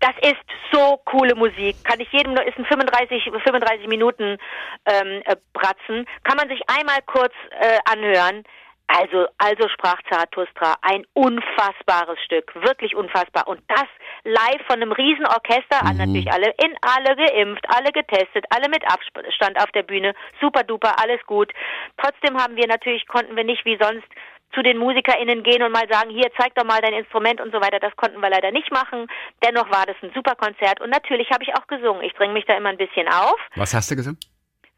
Das 0.00 0.14
ist 0.22 0.36
so 0.72 1.00
coole 1.06 1.34
Musik. 1.34 1.76
Kann 1.84 1.98
ich 1.98 2.10
jedem, 2.12 2.32
ist 2.36 2.56
ein 2.56 2.66
35, 2.66 3.24
35 3.24 3.88
Minuten 3.88 4.38
ähm, 4.86 5.22
äh, 5.24 5.36
Bratzen. 5.52 6.06
Kann 6.22 6.36
man 6.36 6.48
sich 6.48 6.60
einmal 6.68 6.98
kurz 7.06 7.32
äh, 7.60 7.78
anhören. 7.90 8.44
Also, 8.86 9.26
also 9.36 9.68
sprach 9.68 10.00
Zarathustra, 10.08 10.76
ein 10.80 11.04
unfassbares 11.12 12.18
Stück, 12.24 12.54
wirklich 12.54 12.94
unfassbar. 12.94 13.46
Und 13.46 13.60
das 13.68 13.86
live 14.28 14.62
von 14.66 14.76
einem 14.76 14.92
Riesenorchester, 14.92 15.80
mhm. 15.82 15.96
natürlich 15.96 16.30
alle 16.30 16.52
in 16.62 16.76
alle 16.82 17.16
geimpft, 17.16 17.64
alle 17.68 17.90
getestet, 17.92 18.44
alle 18.50 18.68
mit 18.68 18.84
Abstand 18.84 19.58
auf 19.58 19.70
der 19.72 19.82
Bühne, 19.82 20.14
super 20.40 20.62
duper, 20.62 21.00
alles 21.00 21.20
gut. 21.26 21.52
Trotzdem 21.96 22.36
haben 22.36 22.56
wir 22.56 22.66
natürlich, 22.66 23.06
konnten 23.08 23.36
wir 23.36 23.44
nicht 23.44 23.64
wie 23.64 23.78
sonst 23.80 24.06
zu 24.54 24.62
den 24.62 24.78
MusikerInnen 24.78 25.42
gehen 25.42 25.62
und 25.62 25.72
mal 25.72 25.86
sagen, 25.90 26.10
hier, 26.10 26.30
zeig 26.38 26.54
doch 26.54 26.64
mal 26.64 26.80
dein 26.80 26.94
Instrument 26.94 27.40
und 27.40 27.52
so 27.52 27.60
weiter. 27.60 27.80
Das 27.80 27.94
konnten 27.96 28.20
wir 28.20 28.30
leider 28.30 28.50
nicht 28.50 28.70
machen. 28.72 29.06
Dennoch 29.44 29.70
war 29.70 29.84
das 29.86 29.96
ein 30.02 30.10
super 30.14 30.36
Konzert 30.36 30.80
und 30.80 30.90
natürlich 30.90 31.30
habe 31.30 31.44
ich 31.44 31.54
auch 31.54 31.66
gesungen. 31.66 32.02
Ich 32.02 32.14
dränge 32.14 32.32
mich 32.32 32.46
da 32.46 32.56
immer 32.56 32.70
ein 32.70 32.78
bisschen 32.78 33.08
auf. 33.08 33.36
Was 33.56 33.74
hast 33.74 33.90
du 33.90 33.96
gesungen? 33.96 34.18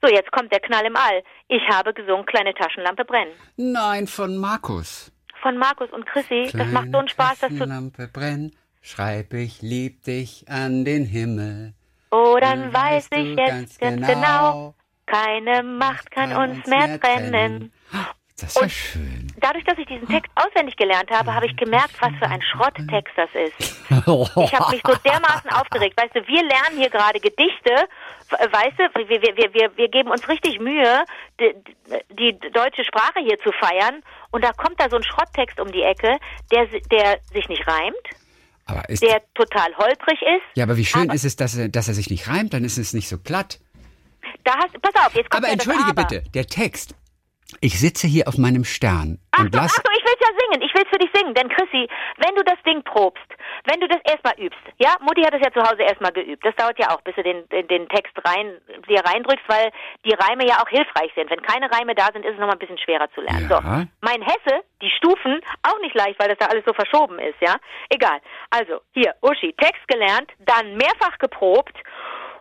So, 0.02 0.08
jetzt 0.08 0.32
kommt 0.32 0.50
der 0.50 0.60
Knall 0.60 0.86
im 0.86 0.96
All. 0.96 1.22
Ich 1.48 1.62
habe 1.68 1.92
gesungen, 1.92 2.24
kleine 2.24 2.54
Taschenlampe 2.54 3.04
brennen. 3.04 3.32
Nein, 3.56 4.06
von 4.06 4.38
Markus. 4.38 5.12
Von 5.42 5.58
Markus 5.58 5.90
und 5.90 6.06
Chrissy. 6.06 6.48
Kleine 6.50 6.64
das 6.64 6.72
macht 6.72 6.90
so 6.90 6.98
einen 6.98 7.08
Spaß, 7.08 7.40
dass 7.40 7.50
du. 7.50 7.58
Taschenlampe 7.58 8.08
brennen, 8.08 8.56
schreib 8.80 9.32
ich 9.34 9.62
lieb 9.62 10.04
dich 10.04 10.44
an 10.48 10.84
den 10.84 11.04
Himmel. 11.04 11.74
Oh, 12.10 12.38
dann, 12.40 12.72
dann 12.72 12.72
weiß 12.72 13.08
ich 13.14 13.36
jetzt 13.36 13.78
ganz 13.78 13.78
genau, 13.78 14.06
genau, 14.06 14.74
keine 15.06 15.62
Macht 15.62 16.10
kann, 16.10 16.30
kann 16.30 16.50
uns 16.50 16.66
mehr 16.66 17.00
trennen. 17.00 17.30
trennen. 17.30 17.72
Das 18.40 18.56
ist 18.56 18.62
ja 18.62 18.68
schön. 18.68 19.26
Dadurch, 19.38 19.64
dass 19.64 19.76
ich 19.76 19.86
diesen 19.86 20.08
Text 20.08 20.30
auswendig 20.34 20.76
gelernt 20.76 21.10
habe, 21.10 21.34
habe 21.34 21.46
ich 21.46 21.56
gemerkt, 21.56 22.00
was 22.00 22.10
für 22.18 22.26
ein 22.26 22.40
Schrotttext 22.40 23.12
das 23.16 23.28
ist. 23.34 23.82
Ich 23.90 24.54
habe 24.54 24.70
mich 24.70 24.82
so 24.86 24.94
dermaßen 25.04 25.50
aufgeregt. 25.54 26.00
Weißt 26.00 26.14
du, 26.14 26.26
wir 26.26 26.42
lernen 26.42 26.78
hier 26.78 26.88
gerade 26.88 27.20
Gedichte, 27.20 27.86
weißt 28.30 28.78
du, 28.78 29.08
wir, 29.08 29.20
wir, 29.20 29.54
wir, 29.54 29.76
wir 29.76 29.88
geben 29.88 30.10
uns 30.10 30.26
richtig 30.28 30.58
Mühe, 30.58 31.04
die, 31.38 31.54
die 32.14 32.38
deutsche 32.50 32.84
Sprache 32.84 33.20
hier 33.20 33.38
zu 33.38 33.52
feiern. 33.52 34.02
Und 34.30 34.42
da 34.42 34.52
kommt 34.52 34.80
da 34.80 34.88
so 34.88 34.96
ein 34.96 35.02
Schrotttext 35.02 35.60
um 35.60 35.70
die 35.70 35.82
Ecke, 35.82 36.18
der, 36.50 36.66
der 36.90 37.18
sich 37.32 37.48
nicht 37.48 37.66
reimt. 37.66 38.19
Der 39.00 39.22
total 39.34 39.76
holprig 39.76 40.20
ist. 40.22 40.56
Ja, 40.56 40.64
aber 40.64 40.76
wie 40.76 40.84
schön 40.84 41.02
aber, 41.02 41.14
ist 41.14 41.24
es, 41.24 41.36
dass 41.36 41.56
er, 41.56 41.68
dass 41.68 41.88
er 41.88 41.94
sich 41.94 42.10
nicht 42.10 42.28
reimt, 42.28 42.54
dann 42.54 42.64
ist 42.64 42.78
es 42.78 42.92
nicht 42.92 43.08
so 43.08 43.18
glatt. 43.18 43.60
Da 44.44 44.52
hast, 44.56 44.80
pass 44.80 45.06
auf, 45.06 45.14
jetzt 45.14 45.30
kommt 45.30 45.44
Aber 45.44 45.48
ja 45.48 45.52
entschuldige 45.54 45.90
aber. 45.90 46.04
bitte, 46.04 46.22
der 46.30 46.46
Text, 46.46 46.94
ich 47.60 47.78
sitze 47.78 48.06
hier 48.06 48.28
auf 48.28 48.38
meinem 48.38 48.64
Stern. 48.64 49.18
Achtung, 49.32 49.46
und 49.46 49.54
lass, 49.54 49.78
Achtung, 49.78 49.92
ich 49.96 50.04
es 50.04 50.20
ja 50.20 50.32
singen. 50.38 50.62
Ich 50.62 50.74
will 50.74 50.82
es 50.82 50.88
für 50.88 50.98
dich 50.98 51.10
singen. 51.14 51.34
Denn 51.34 51.48
Chrissy, 51.48 51.88
wenn 52.18 52.34
du 52.34 52.42
das 52.44 52.60
Ding 52.66 52.82
probst, 52.82 53.26
wenn 53.64 53.80
du 53.80 53.88
das 53.88 54.00
erstmal 54.04 54.34
übst, 54.38 54.60
ja, 54.78 54.96
Mutti 55.00 55.22
hat 55.22 55.34
es 55.34 55.40
ja 55.40 55.52
zu 55.52 55.60
Hause 55.60 55.82
erstmal 55.82 56.12
geübt. 56.12 56.44
Das 56.44 56.54
dauert 56.56 56.78
ja 56.78 56.90
auch, 56.90 57.00
bis 57.02 57.14
du 57.14 57.22
den, 57.22 57.48
den, 57.48 57.68
den 57.68 57.88
Text 57.88 58.12
rein, 58.24 58.58
dir 58.88 59.00
reindrückst, 59.04 59.44
weil 59.48 59.70
die 60.04 60.14
Reime 60.14 60.46
ja 60.46 60.62
auch 60.62 60.68
hilfreich 60.68 61.12
sind. 61.14 61.30
Wenn 61.30 61.42
keine 61.42 61.70
Reime 61.70 61.94
da 61.94 62.08
sind, 62.12 62.24
ist 62.24 62.34
es 62.34 62.38
nochmal 62.38 62.56
ein 62.56 62.58
bisschen 62.58 62.78
schwerer 62.78 63.08
zu 63.14 63.20
lernen. 63.20 63.48
Ja. 63.50 63.60
So. 63.60 63.86
Mein 64.00 64.22
Hesse, 64.22 64.62
die 64.82 64.90
Stufen, 64.90 65.40
auch 65.62 65.78
nicht 65.80 65.94
leicht, 65.94 66.18
weil 66.18 66.28
das 66.28 66.38
da 66.38 66.46
alles 66.46 66.64
so 66.66 66.72
verschoben 66.72 67.18
ist, 67.18 67.40
ja. 67.40 67.56
Egal. 67.88 68.20
Also, 68.50 68.80
hier, 68.92 69.14
Uschi, 69.22 69.54
Text 69.54 69.86
gelernt, 69.88 70.30
dann 70.38 70.76
mehrfach 70.76 71.18
geprobt 71.18 71.76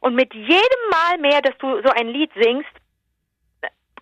und 0.02 0.16
mit 0.16 0.34
jedem 0.34 0.84
Mal 0.92 1.18
mehr, 1.20 1.42
dass 1.42 1.58
du 1.58 1.82
so 1.84 1.92
ein 1.94 2.08
Lied 2.08 2.32
singst, 2.36 2.70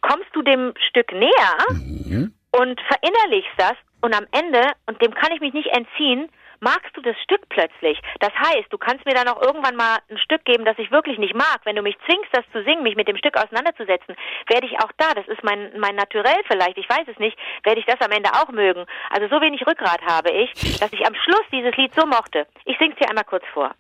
kommst 0.08 0.30
du 0.34 0.42
dem 0.42 0.74
Stück 0.90 1.12
näher 1.12 1.56
Mhm. 1.70 2.34
und 2.52 2.80
verinnerlichst 2.82 3.54
das 3.58 3.76
und 4.02 4.16
am 4.16 4.26
Ende, 4.32 4.62
und 4.86 5.02
dem 5.02 5.14
kann 5.14 5.32
ich 5.34 5.42
mich 5.42 5.54
nicht 5.54 5.68
entziehen, 5.76 6.30
magst 6.60 6.96
du 6.96 7.02
das 7.02 7.16
Stück 7.22 7.42
plötzlich. 7.50 8.00
Das 8.20 8.32
heißt, 8.34 8.72
du 8.72 8.78
kannst 8.80 9.06
mir 9.06 9.14
dann 9.14 9.28
auch 9.28 9.42
irgendwann 9.42 9.76
mal 9.76 9.98
ein 10.10 10.18
Stück 10.18 10.44
geben, 10.46 10.66
das 10.66 10.78
ich 10.80 10.90
wirklich 10.92 11.20
nicht 11.20 11.36
mag. 11.36 11.60
Wenn 11.66 11.76
du 11.76 11.84
mich 11.84 11.96
zwingst, 12.08 12.30
das 12.32 12.44
zu 12.52 12.64
singen, 12.64 12.82
mich 12.82 12.96
mit 12.96 13.08
dem 13.08 13.18
Stück 13.18 13.38
auseinanderzusetzen, 13.38 14.16
werde 14.50 14.66
ich 14.66 14.74
auch 14.80 14.92
da, 14.98 15.14
das 15.14 15.28
ist 15.28 15.44
mein, 15.44 15.72
mein 15.78 15.96
Naturell 15.96 16.42
vielleicht, 16.48 16.78
ich 16.80 16.90
weiß 16.90 17.08
es 17.08 17.20
nicht, 17.20 17.38
werde 17.64 17.80
ich 17.80 17.86
das 17.86 18.02
am 18.02 18.12
Ende 18.12 18.32
auch 18.34 18.50
mögen. 18.50 18.86
Also 19.12 19.28
so 19.28 19.40
wenig 19.42 19.68
Rückgrat 19.68 20.02
habe 20.02 20.32
ich, 20.32 20.52
dass 20.80 20.92
ich 20.94 21.06
am 21.06 21.14
Schluss 21.16 21.46
dieses 21.52 21.76
Lied 21.78 21.94
so 21.94 22.08
mochte. 22.08 22.48
Ich 22.66 22.78
sing's 22.80 22.96
dir 22.98 23.08
einmal 23.10 23.26
kurz 23.26 23.46
vor. 23.54 23.72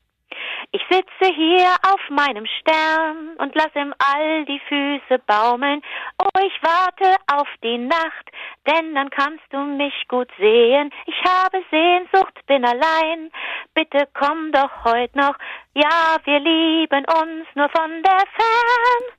Ich 0.71 0.81
sitze 0.89 1.33
hier 1.33 1.67
auf 1.91 1.99
meinem 2.09 2.45
Stern 2.59 3.35
und 3.37 3.55
lass 3.55 3.71
im 3.73 3.93
All 3.99 4.45
die 4.45 4.59
Füße 4.67 5.19
baumeln. 5.25 5.81
Oh, 6.21 6.39
ich 6.41 6.61
warte 6.61 7.15
auf 7.31 7.47
die 7.63 7.77
Nacht, 7.77 8.29
denn 8.67 8.93
dann 8.93 9.09
kannst 9.09 9.45
du 9.51 9.59
mich 9.59 9.93
gut 10.07 10.29
sehen. 10.37 10.91
Ich 11.05 11.15
habe 11.23 11.63
Sehnsucht, 11.71 12.45
bin 12.47 12.65
allein. 12.65 13.31
Bitte 13.73 14.07
komm 14.13 14.51
doch 14.51 14.83
heut 14.83 15.15
noch. 15.15 15.35
Ja, 15.73 16.17
wir 16.25 16.39
lieben 16.39 17.05
uns 17.05 17.47
nur 17.55 17.69
von 17.69 18.03
der 18.03 18.23
Fern. 18.35 19.17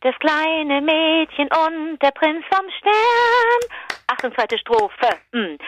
Das 0.00 0.14
kleine 0.18 0.80
Mädchen 0.80 1.48
und 1.48 1.98
der 2.02 2.10
Prinz 2.12 2.44
vom 2.52 2.68
Stern. 2.78 3.97
Achtung, 4.18 4.34
zweite 4.34 4.58
Strophe. 4.58 5.10
Hm. 5.32 5.58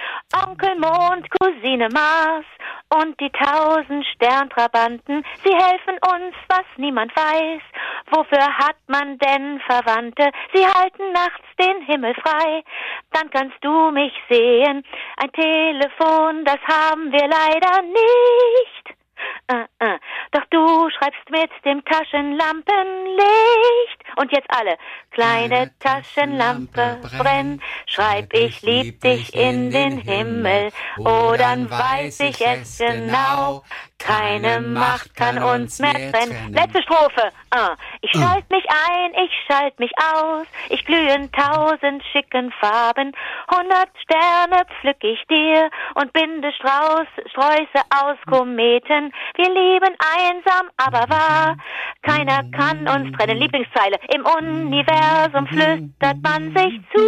Onkel 0.44 0.74
Mond, 0.74 1.28
Cousine 1.38 1.88
Mars 1.92 2.44
und 2.88 3.18
die 3.20 3.30
tausend 3.30 4.04
Sterntrabanten, 4.06 5.24
sie 5.44 5.54
helfen 5.54 5.96
uns, 6.12 6.34
was 6.48 6.64
niemand 6.76 7.14
weiß. 7.14 7.62
Wofür 8.10 8.42
hat 8.58 8.76
man 8.88 9.18
denn 9.18 9.60
Verwandte? 9.60 10.32
Sie 10.52 10.66
halten 10.66 11.12
nachts 11.12 11.46
den 11.60 11.82
Himmel 11.82 12.12
frei. 12.14 12.64
Dann 13.12 13.30
kannst 13.30 13.56
du 13.60 13.92
mich 13.92 14.12
sehen. 14.28 14.82
Ein 15.18 15.32
Telefon, 15.32 16.44
das 16.44 16.58
haben 16.66 17.12
wir 17.12 17.28
leider 17.28 17.82
nicht. 17.82 18.99
Äh, 19.46 19.64
äh. 19.78 19.98
Doch 20.32 20.44
du 20.50 20.90
schreibst 20.90 21.30
mit 21.30 21.50
dem 21.64 21.84
Taschenlampenlicht. 21.84 24.00
Und 24.16 24.32
jetzt 24.32 24.48
alle. 24.50 24.76
Kleine 25.10 25.70
Taschenlampe, 25.80 27.00
brenn, 27.18 27.60
schreib 27.86 28.32
ich 28.32 28.62
lieb 28.62 29.00
dich 29.00 29.34
in 29.34 29.70
den 29.70 29.98
Himmel. 29.98 30.70
Oh, 30.98 31.34
dann 31.36 31.70
weiß 31.70 32.20
ich 32.20 32.40
es 32.40 32.78
genau. 32.78 33.62
Keine 33.98 34.60
Macht 34.60 35.14
kann 35.14 35.42
uns 35.42 35.78
mehr 35.78 35.92
trennen. 35.92 36.54
Letzte 36.54 36.82
Strophe. 36.82 37.30
Ah, 37.50 37.74
ich 38.00 38.10
schalt 38.12 38.48
mich 38.48 38.64
ein, 38.68 39.12
ich 39.24 39.30
schalt 39.46 39.78
mich 39.78 39.92
aus. 39.98 40.46
Ich 40.70 40.84
glühe 40.86 41.14
in 41.14 41.30
tausend 41.32 42.02
schicken 42.10 42.50
Farben. 42.60 43.12
Hundert 43.50 43.90
Sterne 44.02 44.64
pflück 44.80 44.96
ich 45.02 45.22
dir 45.28 45.68
und 45.94 46.12
binde 46.14 46.50
Strauß, 46.52 47.06
Sträuße 47.30 47.84
aus 48.02 48.16
Kometen. 48.26 49.09
Wir 49.36 49.48
lieben 49.48 49.94
einsam, 49.98 50.68
aber 50.76 51.08
wahr. 51.10 51.56
Keiner 52.02 52.44
kann 52.50 52.86
uns 52.88 53.16
trennen. 53.16 53.38
Lieblingszeile. 53.38 53.96
Im 54.14 54.24
Universum 54.24 55.46
flüstert 55.46 56.22
man 56.22 56.54
sich 56.56 56.80
zu. 56.94 57.02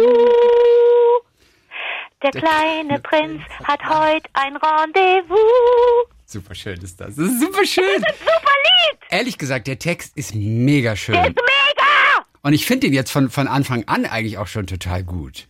Der 2.21 2.31
kleine 2.31 2.99
Prinz 2.99 3.41
hat 3.65 3.81
heute 3.83 4.29
ein 4.33 4.55
Rendezvous. 4.55 6.07
Super 6.25 6.55
schön 6.55 6.79
ist 6.81 6.99
das. 7.01 7.15
Das 7.15 7.25
ist 7.25 7.39
super 7.41 7.65
schön. 7.65 8.01
Das 8.01 8.15
ist 8.15 8.21
ein 8.21 8.27
super 8.27 8.53
Lied. 8.63 8.99
Ehrlich 9.09 9.37
gesagt, 9.37 9.67
der 9.67 9.77
Text 9.77 10.17
ist 10.17 10.33
mega 10.33 10.91
Der 10.91 10.95
schön. 10.95 11.15
ist 11.15 11.25
mega. 11.25 12.25
Und 12.41 12.53
ich 12.53 12.65
finde 12.65 12.87
ihn 12.87 12.93
jetzt 12.93 13.11
von, 13.11 13.29
von 13.29 13.47
Anfang 13.47 13.83
an 13.87 14.05
eigentlich 14.05 14.37
auch 14.37 14.47
schon 14.47 14.67
total 14.67 15.03
gut. 15.03 15.47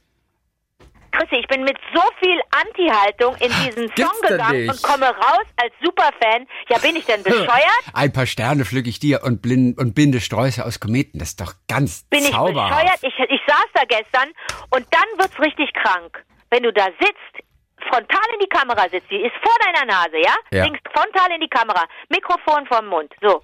Chrissy, 1.14 1.36
ich 1.36 1.48
bin 1.48 1.64
mit 1.64 1.78
so 1.94 2.02
viel 2.20 2.42
Anti-Haltung 2.52 3.36
in 3.36 3.52
diesen 3.64 3.88
Song 3.96 4.20
gegangen 4.28 4.70
und 4.70 4.82
komme 4.82 5.06
raus 5.06 5.46
als 5.62 5.72
Superfan. 5.84 6.48
Ja, 6.70 6.80
bin 6.80 6.96
ich 6.96 7.06
denn 7.06 7.22
bescheuert? 7.22 7.84
Ein 7.94 8.12
paar 8.12 8.26
Sterne 8.26 8.66
pflück 8.66 8.88
ich 8.88 9.00
dir 9.00 9.22
und, 9.24 9.42
blind, 9.42 9.78
und 9.78 9.94
binde 9.94 10.20
Sträuße 10.20 10.66
aus 10.66 10.80
Kometen. 10.80 11.20
Das 11.20 11.30
ist 11.30 11.42
doch 11.42 11.54
ganz 11.68 12.04
Bin 12.10 12.20
ich 12.20 12.32
zauberhaft. 12.32 12.76
bescheuert? 12.76 13.00
Ich, 13.04 13.14
ich 13.30 13.42
saß 13.48 13.68
da 13.74 13.84
gestern 13.88 14.30
und 14.72 14.88
dann 14.92 15.20
wird's 15.20 15.40
richtig 15.40 15.72
krank. 15.74 16.24
Wenn 16.50 16.64
du 16.64 16.74
da 16.74 16.86
sitzt, 17.00 17.46
frontal 17.90 18.28
in 18.34 18.40
die 18.40 18.50
Kamera 18.50 18.90
sitzt, 18.90 19.10
die 19.12 19.22
ist 19.22 19.36
vor 19.44 19.56
deiner 19.64 19.86
Nase, 19.86 20.18
ja? 20.18 20.36
Ja. 20.52 20.64
Singst 20.66 20.82
frontal 20.94 21.32
in 21.36 21.42
die 21.42 21.50
Kamera, 21.50 21.84
Mikrofon 22.10 22.66
vorm 22.68 22.88
Mund, 22.88 23.14
so. 23.22 23.42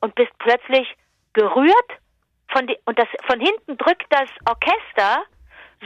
Und 0.00 0.14
bist 0.14 0.30
plötzlich 0.38 0.86
gerührt 1.32 1.90
von 2.52 2.66
die, 2.66 2.76
und 2.84 2.98
das, 2.98 3.08
von 3.26 3.40
hinten 3.40 3.76
drückt 3.78 4.06
das 4.10 4.28
Orchester 4.46 5.24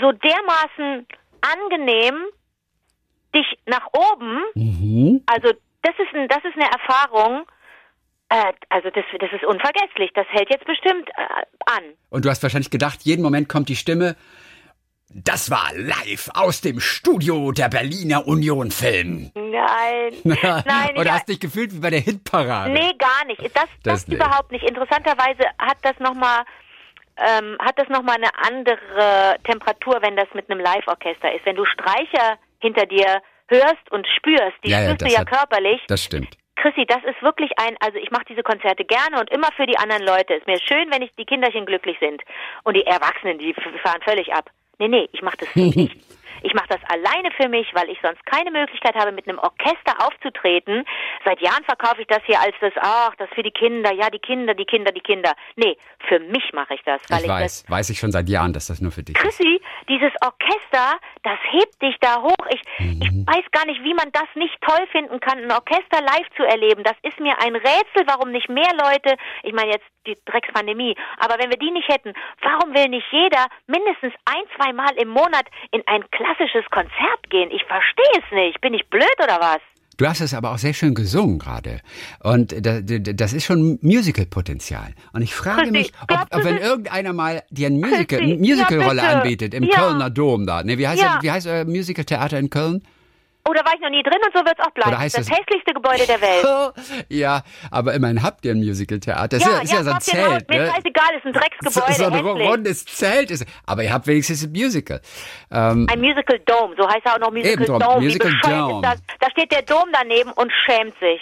so 0.00 0.12
dermaßen 0.12 1.07
angenehm 1.40 2.14
dich 3.35 3.46
nach 3.66 3.87
oben. 3.92 4.40
Mhm. 4.55 5.22
Also 5.26 5.52
das 5.83 5.94
ist 5.98 6.14
ein, 6.14 6.28
das 6.28 6.44
ist 6.44 6.55
eine 6.57 6.70
Erfahrung. 6.70 7.44
Äh, 8.28 8.52
also 8.68 8.90
das, 8.90 9.05
das 9.18 9.31
ist 9.33 9.44
unvergesslich. 9.44 10.11
Das 10.14 10.26
hält 10.28 10.50
jetzt 10.50 10.64
bestimmt 10.66 11.09
äh, 11.11 11.44
an. 11.66 11.85
Und 12.11 12.24
du 12.24 12.31
hast 12.31 12.42
wahrscheinlich 12.42 12.70
gedacht, 12.70 13.00
jeden 13.02 13.22
Moment 13.22 13.48
kommt 13.48 13.68
die 13.68 13.76
Stimme. 13.76 14.16
Das 15.14 15.50
war 15.50 15.70
live 15.74 16.31
aus 16.35 16.62
dem 16.62 16.81
Studio 16.81 17.52
der 17.52 17.68
Berliner 17.68 18.26
Union 18.26 18.70
Film. 18.70 19.31
Nein, 19.35 20.14
nein, 20.24 20.96
Oder 20.96 21.12
hast 21.12 21.28
dich 21.28 21.38
gefühlt 21.38 21.74
wie 21.74 21.81
bei 21.81 21.90
der 21.90 22.00
Hitparade? 22.00 22.72
nee, 22.72 22.92
gar 22.98 23.26
nicht. 23.26 23.42
Das, 23.42 23.52
das, 23.55 23.68
Das 23.83 24.09
nicht. 24.09 24.16
überhaupt 24.16 24.50
nicht. 24.52 24.66
Interessanterweise 24.66 25.42
hat 25.59 25.76
das 25.83 25.98
noch 25.98 26.14
mal 26.14 26.44
ähm, 27.26 27.56
hat 27.61 27.78
das 27.78 27.88
noch 27.88 28.02
mal 28.02 28.16
eine 28.16 28.30
andere 28.46 29.37
Temperatur, 29.44 29.98
wenn 30.02 30.16
das 30.16 30.28
mit 30.35 30.50
einem 30.50 30.61
Live-Orchester 30.61 31.32
ist. 31.35 31.44
Wenn 31.46 31.56
du 31.56 31.64
Streicher 31.64 32.38
hinter 32.61 32.87
dir 32.87 33.22
hörst 33.48 33.90
und 33.90 34.06
spürst, 34.16 34.56
die 34.64 34.70
Ja, 34.70 34.80
ja, 34.80 34.90
spürst 34.94 35.02
du 35.02 35.14
ja 35.14 35.20
hat- 35.20 35.30
körperlich. 35.30 35.80
Das 35.88 36.02
stimmt. 36.04 36.37
Chrissy, 36.56 36.85
das 36.87 37.02
ist 37.04 37.20
wirklich 37.22 37.50
ein, 37.58 37.76
also 37.80 37.98
ich 37.98 38.11
mache 38.11 38.24
diese 38.28 38.42
Konzerte 38.42 38.85
gerne 38.85 39.18
und 39.18 39.30
immer 39.30 39.48
für 39.56 39.66
die 39.66 39.76
anderen 39.78 40.02
Leute. 40.04 40.35
Ist 40.35 40.46
mir 40.46 40.58
schön, 40.61 40.90
wenn 40.92 41.02
ich 41.02 41.11
die 41.18 41.24
Kinderchen 41.24 41.66
glücklich 41.66 41.96
sind. 41.98 42.22
Und 42.62 42.76
die 42.76 42.87
Erwachsenen, 42.87 43.38
die 43.38 43.52
fahren 43.82 44.00
völlig 44.04 44.32
ab. 44.32 44.48
Nee, 44.78 44.88
nee, 44.88 45.08
ich 45.12 45.22
mache 45.22 45.38
das 45.38 45.48
mich. 45.56 45.90
Ich 46.42 46.55
mache 46.55 46.68
das 46.68 46.81
alleine 46.88 47.31
für 47.33 47.48
mich, 47.48 47.68
weil 47.74 47.88
ich 47.90 47.98
sonst 48.02 48.24
keine 48.26 48.50
Möglichkeit 48.50 48.94
habe, 48.94 49.12
mit 49.12 49.28
einem 49.28 49.38
Orchester 49.38 49.94
aufzutreten. 50.07 50.85
Seit 51.24 51.40
Jahren 51.40 51.64
verkaufe 51.64 52.00
ich 52.02 52.07
das 52.09 52.20
hier 52.26 52.40
als 52.40 52.55
das, 52.61 52.72
ach, 52.81 53.14
das 53.16 53.28
für 53.35 53.42
die 53.42 53.50
Kinder, 53.50 53.92
ja, 53.92 54.11
die 54.11 54.18
Kinder, 54.18 54.55
die 54.55 54.64
Kinder, 54.64 54.92
die 54.92 55.00
Kinder. 55.00 55.33
Nee, 55.57 55.76
für 56.09 56.18
mich 56.20 56.52
mache 56.52 56.74
ich 56.74 56.83
das, 56.85 57.00
weil 57.09 57.18
Ich 57.18 57.24
ich, 57.24 57.28
das 57.28 57.40
weiß, 57.40 57.64
weiß 57.70 57.90
ich 57.90 57.98
schon 57.98 58.12
seit 58.12 58.28
Jahren, 58.28 58.52
dass 58.52 58.66
das 58.66 58.81
nur 58.81 58.92
für 58.92 59.02
dich 59.02 59.16
ist. 59.16 59.22
Chrissy, 59.22 59.61
dieses 59.88 60.12
Orchester, 60.22 60.98
das 61.22 61.38
hebt 61.50 61.81
dich 61.83 61.96
da 62.00 62.20
hoch. 62.22 62.46
Ich, 62.50 62.61
ich 62.78 63.11
Mhm. 63.12 63.26
weiß 63.26 63.44
gar 63.52 63.66
nicht, 63.66 63.83
wie 63.85 63.94
man 63.94 64.11
das 64.12 64.28
nicht 64.35 64.57
toll 64.62 64.87
finden 64.90 65.20
kann, 65.20 65.38
ein 65.38 65.52
Orchester 65.52 66.00
live 66.00 66.28
zu 66.37 66.42
erleben. 66.44 66.83
Das 66.83 66.96
ist 67.02 67.18
mir 67.20 67.35
ein 67.40 67.55
Rätsel, 67.55 68.07
warum 68.07 68.31
nicht 68.31 68.48
mehr 68.48 68.70
Leute, 68.83 69.16
ich 69.42 69.52
meine 69.52 69.72
jetzt 69.72 69.87
die 70.07 70.16
Dreckspandemie, 70.24 70.96
aber 71.18 71.38
wenn 71.38 71.50
wir 71.50 71.59
die 71.59 71.70
nicht 71.70 71.88
hätten, 71.88 72.12
warum 72.42 72.74
will 72.74 72.88
nicht 72.88 73.07
jeder 73.12 73.46
mindestens 73.66 74.12
ein, 74.24 74.42
zwei 74.57 74.72
Mal 74.72 74.90
im 74.96 75.09
Monat 75.09 75.46
in 75.70 75.83
ein 75.87 76.05
klassisches 76.37 76.64
Konzert 76.71 77.31
gehen? 77.31 77.51
Ich 77.51 77.62
verstehe 77.64 78.05
es 78.25 78.33
nicht. 78.33 78.61
Bin 78.61 78.75
ich 78.75 78.87
blöd 78.88 79.05
oder 79.23 79.38
was? 79.40 79.61
Du 79.99 80.07
hast 80.07 80.21
es 80.21 80.33
aber 80.33 80.53
auch 80.53 80.59
sehr 80.59 80.73
schön 80.73 80.95
gesungen 80.95 81.38
gerade. 81.38 81.81
Und 82.23 82.53
da- 82.66 82.81
da- 82.81 83.12
das 83.12 83.33
ist 83.35 83.45
schon 83.45 83.79
Musical-Potenzial. 83.83 84.95
Und 85.12 85.23
ich 85.23 85.35
frage 85.35 85.71
mich, 85.71 85.92
ob, 86.11 86.18
ob 86.31 86.45
wenn 86.45 86.57
irgendeiner 86.59 87.12
mal 87.12 87.42
dir 87.51 87.66
ein 87.68 87.79
Musical, 87.79 88.18
Chrissy, 88.21 88.37
Musical-Rolle 88.38 89.03
ja, 89.03 89.21
anbietet 89.21 89.53
im 89.55 89.64
Ja. 89.64 89.75
Kölner 89.77 90.11
Dom 90.11 90.47
da. 90.47 90.62
Ne, 90.62 90.79
wie 90.79 90.88
heißt, 90.88 91.01
Ja. 91.03 91.18
wie 91.23 91.31
heißt 91.31 91.47
euer 91.47 91.64
Musical-Theater 91.66 92.38
in 92.38 92.49
Köln? 92.51 92.83
Oh, 93.48 93.52
da 93.52 93.64
war 93.64 93.74
ich 93.74 93.81
noch 93.81 93.90
nie 93.90 94.02
drin 94.05 94.18
und 94.24 94.33
so 94.38 94.44
wird 94.44 94.57
es 94.59 94.64
auch 94.64 94.70
bleiben. 94.70 94.90
Oder 94.90 94.98
heißt 95.00 95.18
das 95.18 95.26
es- 95.26 95.31
hässlichste 95.37 95.74
Gebäude 95.74 96.07
der 96.07 96.20
Welt. 96.20 96.74
ja, 97.09 97.42
aber 97.72 97.92
immerhin 97.94 98.22
habt 98.22 98.44
ihr 98.44 98.52
ein 98.52 98.59
Musical-Theater. 98.59 99.38
Das 99.38 99.42
ist 99.42 99.52
ja, 99.52 99.59
ist 99.62 99.72
ja 99.72 99.83
so 99.83 99.90
ein 99.90 99.96
ein. 99.96 100.00
Zelt. 100.00 100.48
Mir 100.48 100.59
Ne? 100.59 100.64
ist 100.66 100.72
scheißegal, 100.74 101.05
ist 101.16 101.26
ein 101.26 101.35
So, 101.35 101.40
Drecksgebäude. 101.40 101.92
so 101.94 102.05
ein 102.05 102.12
hässlich. 102.12 102.48
rundes 102.48 102.85
Zelt 102.85 103.31
ist. 103.33 103.44
Aber 103.66 103.83
ihr 103.83 103.92
habt 103.92 104.07
wenigstens 104.07 104.44
ein 104.44 104.52
Musical. 104.52 105.00
Ähm, 105.50 105.87
Ein 105.90 106.00
Musical 106.00 106.38
Dome, 106.46 106.74
so 106.78 106.88
heißt 106.88 107.05
er 107.05 107.14
auch 107.14 107.18
noch 107.18 107.31
Musical 107.33 107.66
Dome. 107.66 108.00
Musical 108.00 108.33
Dome. 108.42 108.83
das? 108.83 109.02
Da 109.20 109.31
steht 109.31 109.50
der 109.50 109.62
Dom 109.62 109.87
daneben 109.92 110.31
und 110.33 110.52
schämt 110.64 110.94
sich. 111.00 111.20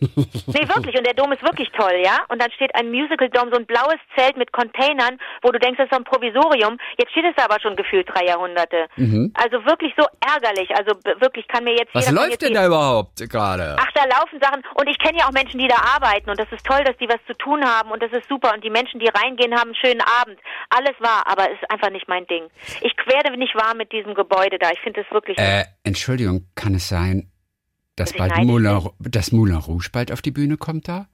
Nee, 0.00 0.68
wirklich. 0.68 0.96
Und 0.96 1.06
der 1.06 1.14
Dom 1.14 1.32
ist 1.32 1.42
wirklich 1.42 1.70
toll, 1.76 2.00
ja? 2.04 2.20
Und 2.28 2.40
dann 2.40 2.50
steht 2.52 2.74
ein 2.74 2.90
Musical-Dom, 2.90 3.50
so 3.52 3.58
ein 3.58 3.66
blaues 3.66 4.00
Zelt 4.16 4.36
mit 4.36 4.52
Containern, 4.52 5.18
wo 5.42 5.50
du 5.50 5.58
denkst, 5.58 5.78
das 5.78 5.86
ist 5.86 5.92
so 5.92 5.98
ein 5.98 6.04
Provisorium. 6.04 6.78
Jetzt 6.98 7.12
steht 7.12 7.24
es 7.24 7.36
da 7.36 7.44
aber 7.44 7.60
schon 7.60 7.76
gefühlt 7.76 8.08
drei 8.08 8.26
Jahrhunderte. 8.26 8.86
Mhm. 8.96 9.32
Also 9.34 9.64
wirklich 9.64 9.92
so 9.96 10.04
ärgerlich. 10.20 10.70
Also 10.76 10.96
wirklich 11.20 11.46
kann 11.48 11.64
mir 11.64 11.74
jetzt 11.74 11.94
Was 11.94 12.10
läuft 12.10 12.42
denn 12.42 12.54
da 12.54 12.66
überhaupt 12.66 13.16
gerade? 13.28 13.76
Ach, 13.78 13.90
da 13.94 14.04
laufen 14.04 14.40
Sachen. 14.40 14.62
Und 14.74 14.88
ich 14.88 14.98
kenne 14.98 15.18
ja 15.18 15.26
auch 15.26 15.32
Menschen, 15.32 15.58
die 15.58 15.68
da 15.68 15.76
arbeiten. 15.76 16.30
Und 16.30 16.38
das 16.38 16.50
ist 16.52 16.64
toll, 16.64 16.82
dass 16.84 16.96
die 16.98 17.08
was 17.08 17.20
zu 17.26 17.34
tun 17.34 17.64
haben. 17.64 17.90
Und 17.90 18.02
das 18.02 18.12
ist 18.12 18.28
super. 18.28 18.52
Und 18.54 18.64
die 18.64 18.70
Menschen, 18.70 19.00
die 19.00 19.08
reingehen, 19.08 19.54
haben 19.54 19.70
einen 19.70 19.74
schönen 19.74 20.02
Abend. 20.20 20.38
Alles 20.70 20.96
wahr, 21.00 21.24
aber 21.26 21.50
es 21.50 21.60
ist 21.60 21.70
einfach 21.70 21.90
nicht 21.90 22.08
mein 22.08 22.26
Ding. 22.26 22.44
Ich 22.80 22.94
werde 23.06 23.36
nicht 23.36 23.54
warm 23.54 23.78
mit 23.78 23.92
diesem 23.92 24.14
Gebäude 24.14 24.58
da. 24.58 24.70
Ich 24.70 24.80
finde 24.80 25.00
es 25.00 25.10
wirklich. 25.12 25.38
Äh, 25.38 25.64
Entschuldigung, 25.84 26.46
kann 26.54 26.74
es 26.74 26.88
sein, 26.88 27.30
dass 28.00 28.14
bald 28.14 28.36
Moulin, 28.38 28.88
das 28.98 29.30
Moulin 29.30 29.56
Rouge 29.56 29.90
bald 29.92 30.10
auf 30.10 30.22
die 30.22 30.30
Bühne 30.30 30.56
kommt 30.56 30.88
da? 30.88 31.06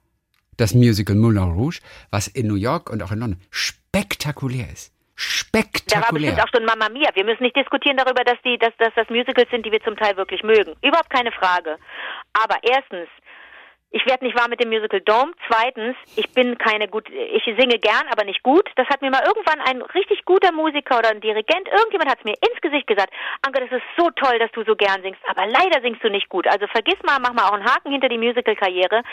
Das 0.55 0.73
Musical 0.73 1.15
Moulin 1.15 1.51
Rouge, 1.51 1.81
was 2.11 2.27
in 2.27 2.47
New 2.47 2.55
York 2.55 2.89
und 2.89 3.03
auch 3.03 3.11
in 3.11 3.19
London 3.19 3.41
spektakulär 3.51 4.67
ist. 4.71 4.93
Spektakulär. 5.15 6.01
Da 6.01 6.01
war 6.01 6.13
bestimmt 6.13 6.41
auch 6.41 6.51
schon 6.53 6.65
Mama 6.65 6.89
Mia. 6.89 7.09
Wir 7.13 7.25
müssen 7.25 7.43
nicht 7.43 7.55
diskutieren 7.55 7.97
darüber, 7.97 8.23
dass 8.23 8.37
die, 8.45 8.57
dass, 8.57 8.71
dass 8.77 8.93
das 8.95 9.09
Musicals 9.09 9.49
sind, 9.49 9.65
die 9.65 9.71
wir 9.71 9.81
zum 9.81 9.97
Teil 9.97 10.15
wirklich 10.15 10.43
mögen. 10.43 10.75
Überhaupt 10.81 11.09
keine 11.09 11.31
Frage. 11.31 11.77
Aber 12.33 12.55
erstens, 12.61 13.09
ich 13.89 14.05
werde 14.05 14.25
nicht 14.25 14.37
warm 14.37 14.49
mit 14.49 14.59
dem 14.59 14.69
Musical 14.69 14.99
Dome. 15.01 15.31
Zweitens, 15.47 15.95
ich 16.15 16.29
bin 16.33 16.57
keine 16.57 16.87
gut, 16.87 17.09
ich 17.09 17.43
singe 17.43 17.79
gern, 17.79 18.05
aber 18.11 18.25
nicht 18.25 18.43
gut. 18.43 18.69
Das 18.75 18.87
hat 18.87 19.01
mir 19.01 19.09
mal 19.09 19.23
irgendwann 19.25 19.61
ein 19.61 19.81
richtig 19.81 20.25
guter 20.25 20.51
Musiker 20.51 20.99
oder 20.99 21.09
ein 21.09 21.21
Dirigent, 21.21 21.67
irgendjemand 21.69 22.11
hat 22.11 22.19
es 22.19 22.25
mir 22.25 22.35
ins 22.35 22.61
Gesicht 22.61 22.87
gesagt. 22.87 23.13
Anke, 23.45 23.61
das 23.61 23.71
ist 23.71 23.85
so 23.97 24.09
toll, 24.11 24.39
dass 24.39 24.51
du 24.51 24.63
so 24.65 24.75
gern 24.75 25.01
singst, 25.01 25.21
aber 25.27 25.45
leider 25.47 25.81
singst 25.81 26.03
du 26.03 26.09
nicht 26.09 26.27
gut. 26.29 26.47
Also 26.47 26.67
vergiss 26.67 27.01
mal, 27.05 27.19
mach 27.19 27.33
mal 27.33 27.47
auch 27.47 27.53
einen 27.53 27.65
Haken 27.65 27.91
hinter 27.91 28.09
die 28.09 28.17
Musical-Karriere. 28.17 29.03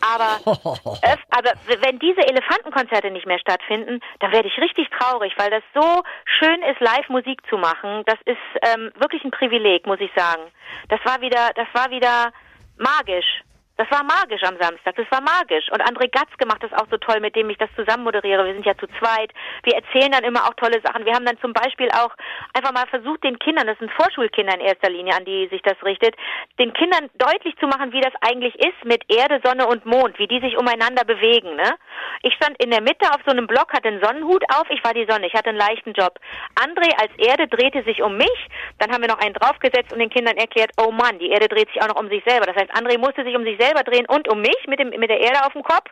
Aber, 0.00 0.38
äh, 1.02 1.16
aber 1.30 1.52
wenn 1.80 1.98
diese 1.98 2.20
Elefantenkonzerte 2.20 3.10
nicht 3.10 3.26
mehr 3.26 3.38
stattfinden, 3.38 4.00
dann 4.20 4.32
werde 4.32 4.48
ich 4.48 4.58
richtig 4.58 4.88
traurig, 4.90 5.32
weil 5.38 5.50
das 5.50 5.62
so 5.74 6.02
schön 6.24 6.62
ist, 6.62 6.80
Live-Musik 6.80 7.40
zu 7.48 7.58
machen. 7.58 8.04
Das 8.06 8.18
ist 8.24 8.38
ähm, 8.62 8.92
wirklich 8.94 9.24
ein 9.24 9.32
Privileg, 9.32 9.86
muss 9.86 10.00
ich 10.00 10.10
sagen. 10.14 10.42
Das 10.88 11.00
war 11.04 11.20
wieder, 11.20 11.50
das 11.54 11.66
war 11.74 11.90
wieder 11.90 12.32
magisch. 12.78 13.42
Das 13.80 13.90
war 13.90 14.04
magisch 14.04 14.42
am 14.42 14.60
Samstag, 14.60 14.94
das 14.94 15.10
war 15.10 15.22
magisch. 15.22 15.64
Und 15.72 15.80
André 15.80 16.12
Gatzke 16.12 16.44
macht 16.44 16.62
das 16.62 16.70
auch 16.74 16.84
so 16.90 16.98
toll, 16.98 17.18
mit 17.20 17.34
dem 17.34 17.48
ich 17.48 17.56
das 17.56 17.70
zusammen 17.74 18.04
moderiere. 18.04 18.44
Wir 18.44 18.52
sind 18.52 18.66
ja 18.66 18.76
zu 18.76 18.86
zweit. 19.00 19.32
Wir 19.62 19.72
erzählen 19.72 20.12
dann 20.12 20.22
immer 20.22 20.44
auch 20.44 20.52
tolle 20.60 20.82
Sachen. 20.84 21.06
Wir 21.06 21.14
haben 21.14 21.24
dann 21.24 21.40
zum 21.40 21.54
Beispiel 21.54 21.88
auch 21.92 22.12
einfach 22.52 22.74
mal 22.74 22.86
versucht, 22.88 23.24
den 23.24 23.38
Kindern, 23.38 23.66
das 23.66 23.78
sind 23.78 23.90
Vorschulkinder 23.92 24.52
in 24.52 24.60
erster 24.60 24.90
Linie, 24.90 25.16
an 25.16 25.24
die 25.24 25.48
sich 25.48 25.62
das 25.62 25.82
richtet, 25.82 26.14
den 26.58 26.74
Kindern 26.74 27.08
deutlich 27.16 27.56
zu 27.56 27.68
machen, 27.68 27.90
wie 27.92 28.02
das 28.02 28.12
eigentlich 28.20 28.54
ist 28.60 28.84
mit 28.84 29.00
Erde, 29.08 29.40
Sonne 29.42 29.66
und 29.66 29.86
Mond, 29.86 30.18
wie 30.18 30.28
die 30.28 30.40
sich 30.40 30.58
umeinander 30.58 31.06
bewegen. 31.06 31.56
Ne? 31.56 31.72
Ich 32.20 32.34
stand 32.34 32.62
in 32.62 32.68
der 32.70 32.82
Mitte 32.82 33.08
auf 33.08 33.24
so 33.24 33.32
einem 33.32 33.46
Block, 33.46 33.72
hatte 33.72 33.88
einen 33.88 34.04
Sonnenhut 34.04 34.44
auf, 34.60 34.68
ich 34.68 34.84
war 34.84 34.92
die 34.92 35.06
Sonne, 35.08 35.26
ich 35.26 35.32
hatte 35.32 35.48
einen 35.48 35.58
leichten 35.58 35.94
Job. 35.94 36.20
André 36.60 36.92
als 37.00 37.16
Erde 37.16 37.48
drehte 37.48 37.82
sich 37.84 38.02
um 38.02 38.18
mich, 38.18 38.40
dann 38.76 38.92
haben 38.92 39.00
wir 39.00 39.08
noch 39.08 39.24
einen 39.24 39.40
draufgesetzt 39.40 39.94
und 39.94 40.00
den 40.00 40.10
Kindern 40.10 40.36
erklärt, 40.36 40.72
oh 40.76 40.92
Mann, 40.92 41.18
die 41.18 41.30
Erde 41.30 41.48
dreht 41.48 41.72
sich 41.72 41.80
auch 41.80 41.88
noch 41.88 41.98
um 41.98 42.10
sich 42.10 42.22
selber. 42.28 42.44
Das 42.44 42.56
heißt, 42.56 42.76
André 42.76 42.98
musste 42.98 43.24
sich 43.24 43.34
um 43.34 43.42
sich 43.42 43.56
selber 43.58 43.69
selber 43.70 43.84
drehen 43.84 44.06
und 44.06 44.28
um 44.28 44.40
mich 44.40 44.58
mit, 44.66 44.80
dem, 44.80 44.90
mit 44.90 45.10
der 45.10 45.20
Erde 45.20 45.44
auf 45.44 45.52
dem 45.52 45.62
Kopf. 45.62 45.90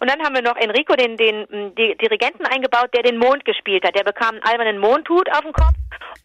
Und 0.00 0.10
dann 0.10 0.20
haben 0.24 0.34
wir 0.34 0.42
noch 0.42 0.56
Enrico, 0.56 0.94
den, 0.94 1.16
den, 1.16 1.46
den 1.74 1.98
Dirigenten 1.98 2.46
eingebaut, 2.46 2.90
der 2.94 3.02
den 3.02 3.18
Mond 3.18 3.44
gespielt 3.44 3.84
hat. 3.84 3.94
Der 3.94 4.04
bekam 4.04 4.36
einen 4.36 4.42
albernen 4.42 4.78
Mondhut 4.78 5.30
auf 5.30 5.42
dem 5.42 5.52
Kopf 5.52 5.74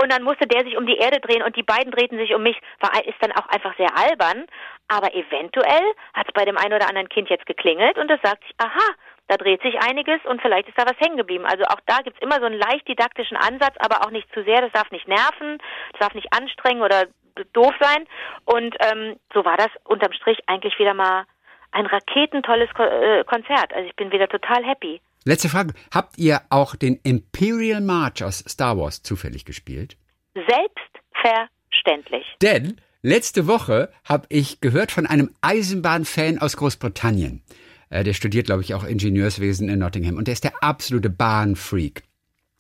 und 0.02 0.12
dann 0.12 0.24
musste 0.24 0.48
der 0.48 0.64
sich 0.64 0.78
um 0.78 0.86
die 0.86 0.98
Erde 0.98 1.20
drehen 1.20 1.44
und 1.44 1.56
die 1.56 1.64
beiden 1.64 1.92
drehten 1.92 2.18
sich 2.18 2.34
um 2.34 2.44
mich. 2.44 2.58
War, 2.80 2.92
ist 3.06 3.20
dann 3.22 3.32
auch 3.34 3.48
einfach 3.50 3.76
sehr 3.78 3.90
albern. 3.98 4.46
Aber 4.88 5.14
eventuell 5.16 5.86
hat 6.14 6.28
es 6.28 6.34
bei 6.34 6.46
dem 6.46 6.58
einen 6.58 6.74
oder 6.74 6.88
anderen 6.88 7.10
Kind 7.10 7.30
jetzt 7.30 7.46
geklingelt 7.46 7.98
und 7.98 8.08
das 8.08 8.20
sagt 8.22 8.44
sich, 8.44 8.54
aha, 8.58 8.94
da 9.28 9.38
dreht 9.38 9.62
sich 9.64 9.82
einiges 9.82 10.20
und 10.26 10.42
vielleicht 10.42 10.70
ist 10.70 10.78
da 10.78 10.86
was 10.86 11.00
hängen 11.00 11.18
geblieben. 11.18 11.46
Also 11.46 11.64
auch 11.64 11.80
da 11.88 11.98
gibt 12.04 12.18
es 12.18 12.22
immer 12.22 12.40
so 12.40 12.46
einen 12.46 12.60
leicht 12.60 12.88
didaktischen 12.88 13.38
Ansatz, 13.38 13.76
aber 13.80 14.06
auch 14.06 14.12
nicht 14.12 14.32
zu 14.34 14.44
sehr. 14.44 14.62
Das 14.62 14.72
darf 14.72 14.92
nicht 14.92 15.08
nerven, 15.08 15.58
das 15.94 16.00
darf 16.02 16.14
nicht 16.14 16.32
anstrengen 16.32 16.84
oder 16.84 17.06
doof 17.54 17.74
sein. 17.80 18.06
Und 18.46 18.76
ähm, 18.80 19.18
so 19.34 19.46
war 19.46 19.58
das 19.58 19.70
unterm 19.84 20.14
Strich 20.14 20.40
eigentlich 20.48 20.78
wieder 20.80 20.94
mal 20.94 21.26
ein 21.72 21.86
raketentolles 21.86 22.70
Ko 22.74 22.84
äh, 22.84 23.24
Konzert. 23.26 23.74
Also 23.74 23.88
ich 23.88 23.96
bin 23.96 24.12
wieder 24.12 24.28
total 24.28 24.64
happy. 24.64 25.02
Letzte 25.26 25.50
Frage. 25.50 25.74
Habt 25.94 26.18
ihr 26.18 26.42
auch 26.50 26.76
den 26.76 27.00
Imperial 27.04 27.82
March 27.82 28.24
aus 28.24 28.44
Star 28.48 28.78
Wars 28.78 29.02
zufällig 29.02 29.44
gespielt? 29.44 29.98
Selbstverständlich. 30.36 32.26
Denn 32.42 32.80
letzte 33.02 33.48
Woche 33.48 33.92
habe 34.08 34.28
ich 34.30 34.62
gehört 34.62 34.92
von 34.92 35.08
einem 35.08 35.34
Eisenbahnfan 35.42 36.40
aus 36.40 36.58
Großbritannien. 36.58 37.44
Äh, 37.90 38.04
der 38.04 38.14
studiert, 38.14 38.46
glaube 38.46 38.62
ich, 38.62 38.74
auch 38.74 38.84
Ingenieurswesen 38.84 39.68
in 39.68 39.80
Nottingham. 39.80 40.18
Und 40.18 40.28
der 40.28 40.34
ist 40.34 40.44
der 40.44 40.54
absolute 40.62 41.10
Bahnfreak. 41.10 42.04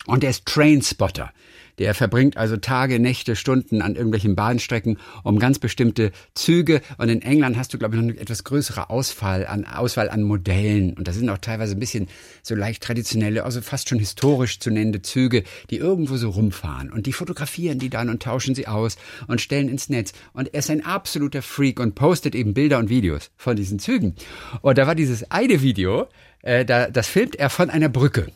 Und 0.08 0.24
der 0.24 0.32
ist 0.32 0.46
Trainspotter. 0.46 1.32
Der 1.80 1.94
verbringt 1.94 2.38
also 2.38 2.58
Tage, 2.58 3.00
Nächte, 3.00 3.36
Stunden 3.36 3.82
an 3.82 3.96
irgendwelchen 3.96 4.36
Bahnstrecken 4.36 4.98
um 5.24 5.40
ganz 5.40 5.60
bestimmte 5.60 6.12
Züge. 6.34 6.82
Und 6.98 7.10
in 7.10 7.22
England 7.22 7.58
hast 7.58 7.74
du, 7.74 7.78
glaube 7.78 7.96
ich, 7.96 8.02
noch 8.02 8.10
eine 8.10 8.20
etwas 8.20 8.44
größere 8.44 8.90
Auswahl 8.90 9.46
an, 9.46 9.66
Auswahl 9.66 10.10
an 10.10 10.24
Modellen. 10.24 10.94
Und 10.94 11.08
da 11.08 11.14
sind 11.14 11.30
auch 11.30 11.38
teilweise 11.38 11.76
ein 11.76 11.80
bisschen 11.80 12.08
so 12.44 12.56
leicht 12.56 12.84
traditionelle, 12.84 13.44
also 13.44 13.62
fast 13.62 13.90
schon 13.90 14.00
historisch 14.00 14.60
zu 14.60 14.72
nennende 14.72 15.02
Züge, 15.02 15.44
die 15.70 15.78
irgendwo 15.78 16.18
so 16.18 16.30
rumfahren. 16.30 16.92
Und 16.92 17.06
die 17.06 17.14
fotografieren 17.14 17.80
die 17.80 17.90
dann 17.90 18.10
und 18.10 18.24
tauschen 18.24 18.56
sie 18.56 18.68
aus 18.68 18.98
und 19.28 19.42
stellen 19.42 19.70
ins 19.70 19.90
Netz. 19.90 20.14
Und 20.34 20.54
er 20.54 20.60
ist 20.60 20.70
ein 20.70 20.86
absoluter 20.86 21.42
Freak 21.42 21.80
und 21.80 21.96
postet 21.96 22.36
eben 22.36 22.54
Bilder 22.54 22.80
und 22.80 22.90
Videos 22.90 23.32
von 23.36 23.56
diesen 23.56 23.80
Zügen. 23.80 24.16
Und 24.62 24.78
da 24.78 24.88
war 24.88 24.96
dieses 24.96 25.30
eine 25.32 25.62
Video, 25.62 26.08
äh, 26.42 26.66
da, 26.66 26.90
das 26.90 27.08
filmt 27.08 27.36
er 27.36 27.50
von 27.50 27.70
einer 27.70 27.90
Brücke. 27.90 28.32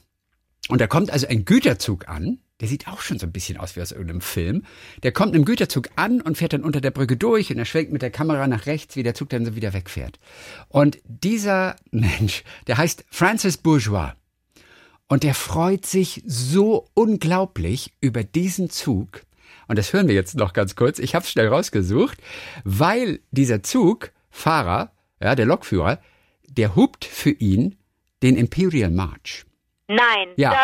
Und 0.67 0.81
da 0.81 0.87
kommt 0.87 1.11
also 1.11 1.27
ein 1.27 1.45
Güterzug 1.45 2.07
an, 2.07 2.39
der 2.59 2.67
sieht 2.67 2.87
auch 2.87 3.01
schon 3.01 3.19
so 3.19 3.25
ein 3.25 3.31
bisschen 3.31 3.57
aus 3.57 3.75
wie 3.75 3.81
aus 3.81 3.91
irgendeinem 3.91 4.21
Film. 4.21 4.63
Der 5.03 5.11
kommt 5.11 5.35
im 5.35 5.45
Güterzug 5.45 5.89
an 5.95 6.21
und 6.21 6.37
fährt 6.37 6.53
dann 6.53 6.63
unter 6.63 6.81
der 6.81 6.91
Brücke 6.91 7.15
durch 7.15 7.51
und 7.51 7.57
er 7.57 7.65
schwenkt 7.65 7.91
mit 7.91 8.01
der 8.01 8.11
Kamera 8.11 8.47
nach 8.47 8.65
rechts, 8.65 8.95
wie 8.95 9.03
der 9.03 9.13
Zug 9.13 9.29
dann 9.29 9.45
so 9.45 9.55
wieder 9.55 9.73
wegfährt. 9.73 10.19
Und 10.67 10.99
dieser 11.05 11.75
Mensch, 11.91 12.43
der 12.67 12.77
heißt 12.77 13.05
Francis 13.09 13.57
Bourgeois. 13.57 14.13
Und 15.07 15.23
der 15.23 15.33
freut 15.33 15.85
sich 15.87 16.21
so 16.27 16.87
unglaublich 16.93 17.93
über 17.99 18.23
diesen 18.23 18.69
Zug. 18.69 19.23
Und 19.67 19.79
das 19.79 19.91
hören 19.91 20.07
wir 20.07 20.15
jetzt 20.15 20.35
noch 20.35 20.53
ganz 20.53 20.75
kurz. 20.75 20.99
Ich 20.99 21.15
habe 21.15 21.23
es 21.23 21.31
schnell 21.31 21.47
rausgesucht, 21.47 22.19
weil 22.63 23.19
dieser 23.31 23.63
Zugfahrer, 23.63 24.91
ja, 25.19 25.33
der 25.33 25.45
Lokführer, 25.47 25.99
der 26.47 26.75
hupt 26.75 27.05
für 27.05 27.31
ihn 27.31 27.75
den 28.21 28.35
Imperial 28.35 28.91
March. 28.91 29.45
Nein. 29.89 30.29
Ja. 30.37 30.55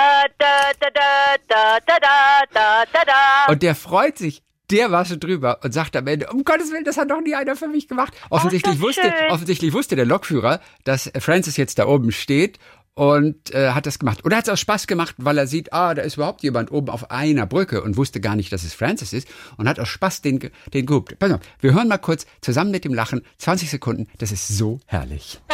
Und 3.48 3.64
der 3.64 3.76
freut 3.76 4.20
sich 4.20 4.44
Der 4.70 4.92
war 4.92 5.06
schon 5.06 5.20
drüber 5.20 5.60
und 5.64 5.74
sagt 5.74 5.96
am 5.96 6.06
Ende, 6.08 6.28
um 6.32 6.44
Gottes 6.44 6.72
Willen, 6.72 6.84
das 6.84 6.98
hat 6.98 7.08
noch 7.08 7.22
nie 7.22 7.34
einer 7.34 7.56
für 7.56 7.68
mich 7.68 7.88
gemacht. 7.88 8.14
Oh, 8.30 8.36
offensichtlich, 8.36 8.78
oh, 8.80 8.84
wusste, 8.84 9.12
offensichtlich 9.30 9.74
wusste 9.74 9.96
der 9.96 10.06
Lokführer, 10.06 10.60
dass 10.84 11.12
Francis 11.20 11.58
jetzt 11.58 11.80
da 11.80 11.88
oben 11.88 12.12
steht 12.12 12.60
und 12.94 13.54
äh, 13.54 13.72
hat 13.72 13.88
das 13.88 14.00
gemacht. 14.00 14.24
Oder 14.26 14.38
hat 14.38 14.48
es 14.48 14.54
auch 14.54 14.58
Spaß 14.58 14.88
gemacht, 14.88 15.16
weil 15.18 15.38
er 15.38 15.48
sieht, 15.48 15.74
ah, 15.74 15.94
da 15.94 16.04
ist 16.04 16.18
überhaupt 16.18 16.44
jemand 16.44 16.72
oben 16.72 16.90
auf 16.90 17.12
einer 17.12 17.46
Brücke 17.46 17.84
und 17.84 17.98
wusste 17.98 18.22
gar 18.22 18.36
nicht, 18.36 18.52
dass 18.52 18.64
es 18.64 18.74
Francis 18.74 19.12
ist 19.12 19.28
und 19.58 19.68
hat 19.68 19.80
auch 19.80 19.86
Spaß 19.86 20.22
den, 20.22 20.52
den 20.74 20.86
gehupt. 20.86 21.20
Pass 21.20 21.32
auf, 21.32 21.42
wir 21.60 21.74
hören 21.74 21.88
mal 21.88 21.98
kurz 21.98 22.26
zusammen 22.42 22.72
mit 22.72 22.86
dem 22.86 22.94
Lachen 22.94 23.22
20 23.40 23.70
Sekunden. 23.70 24.08
Das 24.20 24.32
ist 24.32 24.48
so 24.48 24.80
herrlich. 24.86 25.42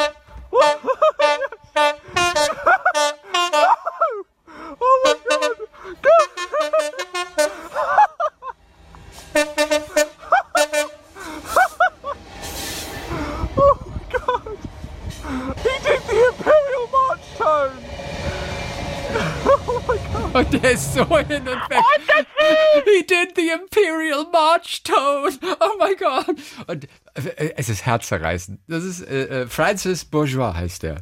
Und 20.33 20.53
der 20.53 20.71
ist 20.71 20.93
so 20.93 21.05
hin 21.17 21.41
und 21.41 21.69
weg. 21.69 21.77
Oh, 21.79 22.81
He 22.85 23.03
did 23.05 23.35
the 23.35 23.49
Imperial 23.49 24.25
March 24.31 24.83
Tone. 24.83 25.31
Oh 25.59 25.77
mein 25.79 25.95
Gott. 25.97 26.27
Und 26.67 26.85
äh, 27.15 27.53
es 27.57 27.69
ist 27.69 27.85
herzzerreißend. 27.85 28.59
Das 28.67 28.83
ist 28.83 29.01
äh, 29.01 29.41
äh, 29.43 29.47
Francis 29.47 30.05
Bourgeois 30.05 30.53
heißt 30.53 30.83
der. 30.83 31.01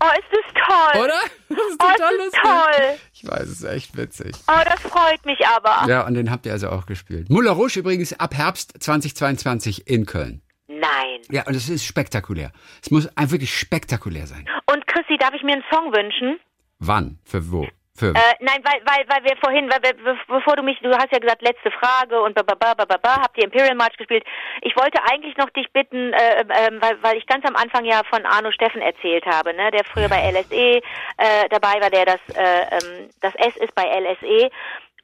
Oh, 0.00 0.06
ist 0.18 0.28
das 0.30 0.64
toll. 0.66 1.02
Oder? 1.04 1.20
Das 1.48 1.58
ist 1.58 1.82
Oh, 1.82 1.86
total 1.88 1.96
das 1.98 2.10
ist 2.12 2.18
lustig. 2.18 2.42
toll. 2.42 2.98
Ich 3.14 3.26
weiß, 3.26 3.42
es 3.42 3.50
ist 3.60 3.64
echt 3.64 3.96
witzig. 3.96 4.32
Oh, 4.46 4.60
das 4.64 4.80
freut 4.80 5.24
mich 5.26 5.38
aber. 5.46 5.88
Ja, 5.88 6.06
und 6.06 6.14
den 6.14 6.30
habt 6.30 6.46
ihr 6.46 6.52
also 6.52 6.68
auch 6.70 6.86
gespielt. 6.86 7.28
Moulin 7.30 7.52
Rouge 7.52 7.80
übrigens 7.80 8.12
ab 8.20 8.34
Herbst 8.34 8.74
2022 8.78 9.88
in 9.88 10.06
Köln. 10.06 10.42
Nein. 10.68 11.20
Ja, 11.30 11.46
und 11.46 11.54
es 11.56 11.68
ist 11.68 11.84
spektakulär. 11.84 12.52
Es 12.82 12.90
muss 12.90 13.08
wirklich 13.16 13.58
spektakulär 13.58 14.26
sein. 14.26 14.46
Und 14.72 14.86
Chrissy, 14.86 15.16
darf 15.18 15.34
ich 15.34 15.42
mir 15.42 15.54
einen 15.54 15.64
Song 15.72 15.92
wünschen? 15.92 16.38
Wann? 16.78 17.18
Für 17.24 17.50
wo? 17.50 17.66
Äh, 18.06 18.34
nein, 18.40 18.62
weil, 18.64 18.80
weil, 18.86 19.04
weil 19.08 19.24
wir 19.24 19.36
vorhin, 19.42 19.68
weil 19.70 19.82
wir, 19.82 19.94
be- 20.02 20.18
bevor 20.28 20.56
du 20.56 20.62
mich, 20.62 20.78
du 20.80 20.90
hast 20.96 21.12
ja 21.12 21.18
gesagt, 21.18 21.42
letzte 21.42 21.70
Frage 21.70 22.20
und 22.22 22.34
ba, 22.34 22.42
ba, 22.42 22.54
ba, 22.54 22.74
ba, 22.74 22.84
ba, 22.84 22.96
ba, 22.96 23.20
habt 23.22 23.36
ihr 23.38 23.44
Imperial 23.44 23.74
March 23.74 23.96
gespielt. 23.96 24.24
Ich 24.62 24.76
wollte 24.76 25.02
eigentlich 25.10 25.36
noch 25.36 25.50
dich 25.50 25.70
bitten, 25.72 26.12
äh, 26.12 26.40
ähm, 26.40 26.78
weil, 26.80 27.02
weil 27.02 27.16
ich 27.18 27.26
ganz 27.26 27.44
am 27.46 27.56
Anfang 27.56 27.84
ja 27.84 28.02
von 28.08 28.24
Arno 28.26 28.50
Steffen 28.52 28.80
erzählt 28.82 29.26
habe, 29.26 29.52
ne, 29.54 29.70
der 29.70 29.84
früher 29.84 30.08
bei 30.08 30.30
LSE 30.30 30.80
äh, 31.16 31.48
dabei 31.50 31.80
war, 31.80 31.90
der 31.90 32.04
das, 32.06 32.20
äh, 32.36 32.62
ähm, 32.72 33.10
das 33.20 33.34
S 33.36 33.56
ist 33.56 33.74
bei 33.74 33.84
LSE. 33.84 34.50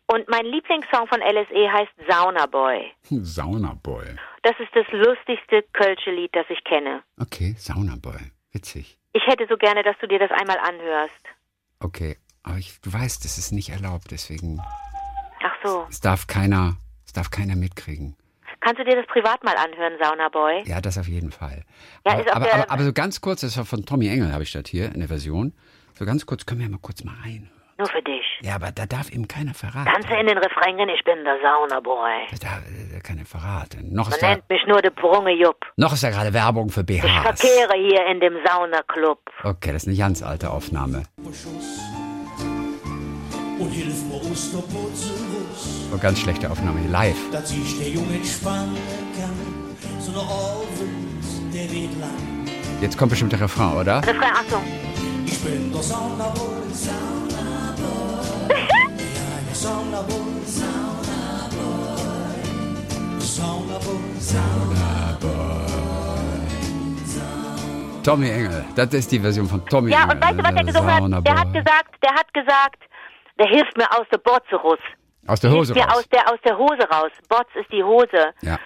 Und 0.07 0.29
mein 0.29 0.45
Lieblingssong 0.45 1.07
von 1.07 1.21
LSE 1.23 1.73
heißt 1.73 1.91
Sauna 2.07 2.45
Boy. 2.45 2.93
Saunaboy. 3.39 4.05
Das 4.43 4.53
ist 4.61 4.69
das 4.75 4.85
lustigste 4.93 5.63
Kölsche 5.73 6.11
Lied, 6.11 6.31
das 6.37 6.45
ich 6.51 6.63
kenne. 6.65 7.03
Okay, 7.21 7.55
Saunaboy. 7.57 8.21
Witzig. 8.53 8.99
Ich 9.15 9.27
hätte 9.27 9.47
so 9.49 9.57
gerne, 9.57 9.83
dass 9.83 9.97
du 10.01 10.07
dir 10.07 10.19
das 10.19 10.31
einmal 10.31 10.59
anhörst. 10.59 11.19
Okay, 11.81 12.17
aber 12.45 12.59
ich, 12.59 12.81
du 12.81 12.93
weißt, 12.93 13.25
das 13.25 13.39
ist 13.39 13.51
nicht 13.53 13.71
erlaubt, 13.71 14.11
deswegen 14.11 14.61
Ach 15.43 15.53
so. 15.65 15.87
es 15.91 16.01
darf 16.01 16.27
keiner, 16.27 16.77
es 17.07 17.13
darf 17.13 17.31
keiner 17.31 17.57
mitkriegen. 17.57 18.17
Kannst 18.61 18.79
du 18.81 18.85
dir 18.85 18.97
das 18.97 19.07
privat 19.07 19.43
mal 19.45 19.57
anhören, 19.57 19.95
Sauna 20.03 20.29
Boy? 20.31 20.63
Ja, 20.67 20.81
das 20.81 20.97
auf 20.97 21.09
jeden 21.09 21.33
Fall. 21.33 21.65
Ja, 22.07 22.13
aber, 22.15 22.37
aber, 22.37 22.55
aber, 22.55 22.71
aber 22.71 22.85
so 22.85 22.93
ganz 22.93 23.21
kurz, 23.21 23.43
das 23.43 23.57
war 23.59 23.65
von 23.67 23.85
Tommy 23.85 24.09
Engel, 24.09 24.33
habe 24.33 24.43
ich 24.43 24.53
das 24.53 24.65
hier 24.69 24.87
in 24.93 25.01
der 25.01 25.09
Version. 25.09 25.53
So 25.99 26.07
ganz 26.07 26.25
kurz, 26.25 26.47
können 26.47 26.61
wir 26.61 26.69
mal 26.71 26.79
kurz 26.81 27.05
mal 27.05 27.15
rein. 27.23 27.51
Nur 27.77 27.89
für 27.89 28.03
dich. 28.03 28.25
Ja, 28.41 28.55
aber 28.55 28.71
da 28.71 28.87
darf 28.87 29.11
eben 29.11 29.27
keiner 29.27 29.53
verraten. 29.53 29.91
Kannst 29.93 30.09
du 30.09 30.15
in 30.15 30.27
den 30.29 30.39
Refrain 30.39 30.77
gehen, 30.77 30.89
ich 30.89 31.03
bin 31.05 31.25
der 31.25 31.39
Saunaboy. 31.43 32.21
Da 32.31 32.37
darf 32.37 32.63
äh, 32.69 33.01
keiner 33.01 33.25
verraten. 33.25 33.93
Noch 33.93 34.07
Man 34.07 34.15
ist, 34.15 34.23
da, 34.23 34.29
nennt 34.31 34.49
mich 34.49 34.65
nur 34.67 34.81
der 34.81 34.91
Brunge 34.91 35.33
Jupp. 35.33 35.67
noch 35.77 35.93
ist 35.93 36.05
da 36.05 36.11
gerade 36.11 36.33
Werbung 36.33 36.71
für 36.71 36.81
Ich 36.83 36.87
BHs. 37.03 37.23
verkehre 37.23 37.75
hier 37.77 38.07
in 38.07 38.21
dem 38.21 38.35
Saunaclub. 38.47 39.19
Okay, 39.43 39.73
das 39.73 39.83
ist 39.83 39.89
eine 39.89 39.97
ganz 39.97 40.23
alte 40.23 40.51
Aufnahme. 40.51 41.03
Schuss 41.25 41.94
und 43.59 43.71
hilf 43.71 44.03
mir 44.09 44.17
aus 44.17 44.51
der 44.53 44.59
Putzenbus, 44.59 45.91
So 45.91 45.99
ganz 45.99 46.19
schlechte 46.21 46.51
Aufnahme 46.51 46.81
hier 46.81 46.91
live. 46.91 47.17
dass 47.33 47.49
sich 47.49 47.79
der 47.79 47.89
Junge 47.91 48.15
entspannen 48.17 48.77
kann. 49.19 50.01
So 50.01 50.11
eine 50.13 50.21
Abend, 50.21 51.25
der 51.55 51.71
wird 51.71 52.01
lang. 52.01 52.11
Jetzt 52.81 52.99
kommt 52.99 53.11
bestimmt 53.11 53.33
der 53.33 53.41
Refrain, 53.41 53.77
oder? 53.77 53.99
Refrain, 53.99 54.33
Achtung. 54.33 54.63
Ich 55.27 55.39
bin 55.41 55.73
der 55.73 55.83
Saunaboy, 55.83 56.49
Saunaboy. 56.73 58.51
ja, 58.51 58.57
der 59.49 59.55
Saunaboy, 59.55 60.17
Saunaboy. 60.47 60.75
Saunaboy, 64.19 65.65
Tommy 68.03 68.29
Engel. 68.29 68.65
Das 68.75 68.93
ist 68.93 69.11
die 69.13 69.19
Version 69.19 69.49
von 69.49 69.65
Tommy 69.67 69.91
Ja, 69.91 70.03
Engel. 70.05 70.17
und 70.17 70.23
weißt 70.25 70.39
du, 70.39 70.43
was 70.45 70.55
er 70.55 70.65
gesungen 70.65 71.15
hat? 71.15 71.27
Der 71.27 71.35
hat 71.41 71.53
gesagt, 71.53 71.95
der 72.03 72.13
hat 72.15 72.35
gesagt, 72.35 72.83
der 73.39 73.47
hilft 73.47 73.77
mir 73.77 73.91
aus 73.99 74.07
der 74.13 74.19
Botze 74.19 74.57
raus. 74.57 74.79
Aus 75.27 75.41
der 75.41 75.51
Hose 75.51 75.75
hilft 75.75 75.89
raus. 75.89 75.99
aus 75.99 76.09
der, 76.09 76.33
aus 76.33 76.41
der 76.45 76.59
Hose 76.59 76.89
raus. 76.91 77.13
Botz 77.29 77.49
ist 77.55 77.71
die 77.73 77.83
Hose. 77.83 78.35
Ja. 78.43 78.59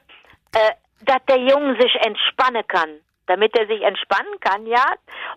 äh, 0.55 0.73
dass 1.05 1.25
der 1.29 1.39
Junge 1.39 1.81
sich 1.81 1.95
entspannen 2.05 2.67
kann. 2.67 3.01
Damit 3.27 3.57
er 3.59 3.67
sich 3.67 3.83
entspannen 3.83 4.41
kann, 4.41 4.67
ja. 4.67 4.85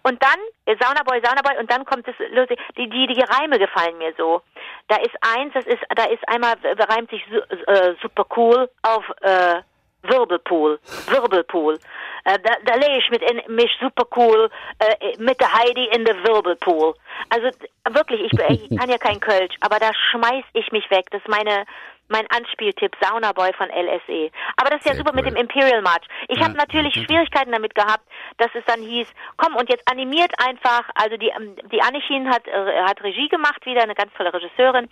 Und 0.03 0.23
dann, 0.23 0.39
äh, 0.65 0.77
Saunaboy, 0.79 1.21
Saunaboy, 1.21 1.59
und 1.59 1.69
dann 1.69 1.83
kommt 1.83 2.07
es 2.07 2.15
lustig, 2.31 2.57
die, 2.77 2.89
die, 2.89 3.05
die 3.07 3.21
Reime 3.21 3.59
gefallen 3.59 3.97
mir 3.97 4.13
so. 4.17 4.41
Da 4.87 4.95
ist 4.95 5.13
eins, 5.35 5.53
das 5.53 5.65
ist, 5.65 5.81
da 5.93 6.05
ist 6.05 6.25
einmal, 6.29 6.55
äh, 6.63 6.81
reimt 6.83 7.09
sich 7.09 7.21
äh, 7.29 7.93
super 8.01 8.25
cool 8.37 8.69
auf, 8.81 9.03
äh, 9.21 9.61
Wirbelpool, 10.03 10.79
Wirbelpool. 11.07 11.79
Äh, 12.25 12.37
da, 12.39 12.53
da 12.65 12.75
lege 12.75 12.97
ich 12.97 13.09
mit 13.09 13.21
in, 13.21 13.55
mich 13.55 13.71
super 13.79 14.05
cool 14.15 14.49
äh, 14.79 15.17
mit 15.17 15.39
der 15.39 15.51
Heidi 15.53 15.85
in 15.95 16.05
der 16.05 16.15
Wirbelpool. 16.23 16.93
Also 17.29 17.49
wirklich, 17.89 18.21
ich, 18.21 18.69
ich 18.69 18.77
kann 18.77 18.89
ja 18.89 18.97
kein 18.97 19.19
Kölsch, 19.19 19.55
aber 19.61 19.79
da 19.79 19.91
schmeiß 20.11 20.43
ich 20.53 20.71
mich 20.71 20.89
weg. 20.91 21.05
Das 21.11 21.21
ist 21.21 21.29
meine 21.29 21.65
mein 22.11 22.27
Anspieltipp 22.29 22.95
Saunaboy 23.01 23.51
von 23.53 23.69
LSE. 23.69 24.29
Aber 24.57 24.69
das 24.69 24.79
ist 24.79 24.85
ja 24.85 24.93
Sehr 24.93 24.95
super 24.97 25.13
mit 25.13 25.25
cool. 25.25 25.31
dem 25.31 25.37
Imperial 25.37 25.81
March. 25.81 26.05
Ich 26.27 26.37
Ja, 26.37 26.45
habe 26.45 26.55
natürlich 26.55 26.95
ja. 26.95 27.03
Schwierigkeiten 27.03 27.51
damit 27.51 27.73
gehabt, 27.73 28.03
dass 28.37 28.49
es 28.53 28.63
dann 28.65 28.81
hieß, 28.81 29.07
komm 29.37 29.55
und 29.55 29.69
jetzt 29.69 29.89
animiert 29.91 30.31
einfach, 30.45 30.83
also 30.95 31.17
die 31.17 31.29
ähm, 31.29 31.55
die 31.71 31.81
Annichin 31.81 32.29
hat 32.29 32.47
äh, 32.47 32.83
hat 32.83 33.01
Regie 33.03 33.29
gemacht, 33.29 33.65
wieder 33.65 33.83
eine 33.83 33.95
ganz 33.95 34.13
tolle 34.13 34.33
Regisseurin, 34.33 34.89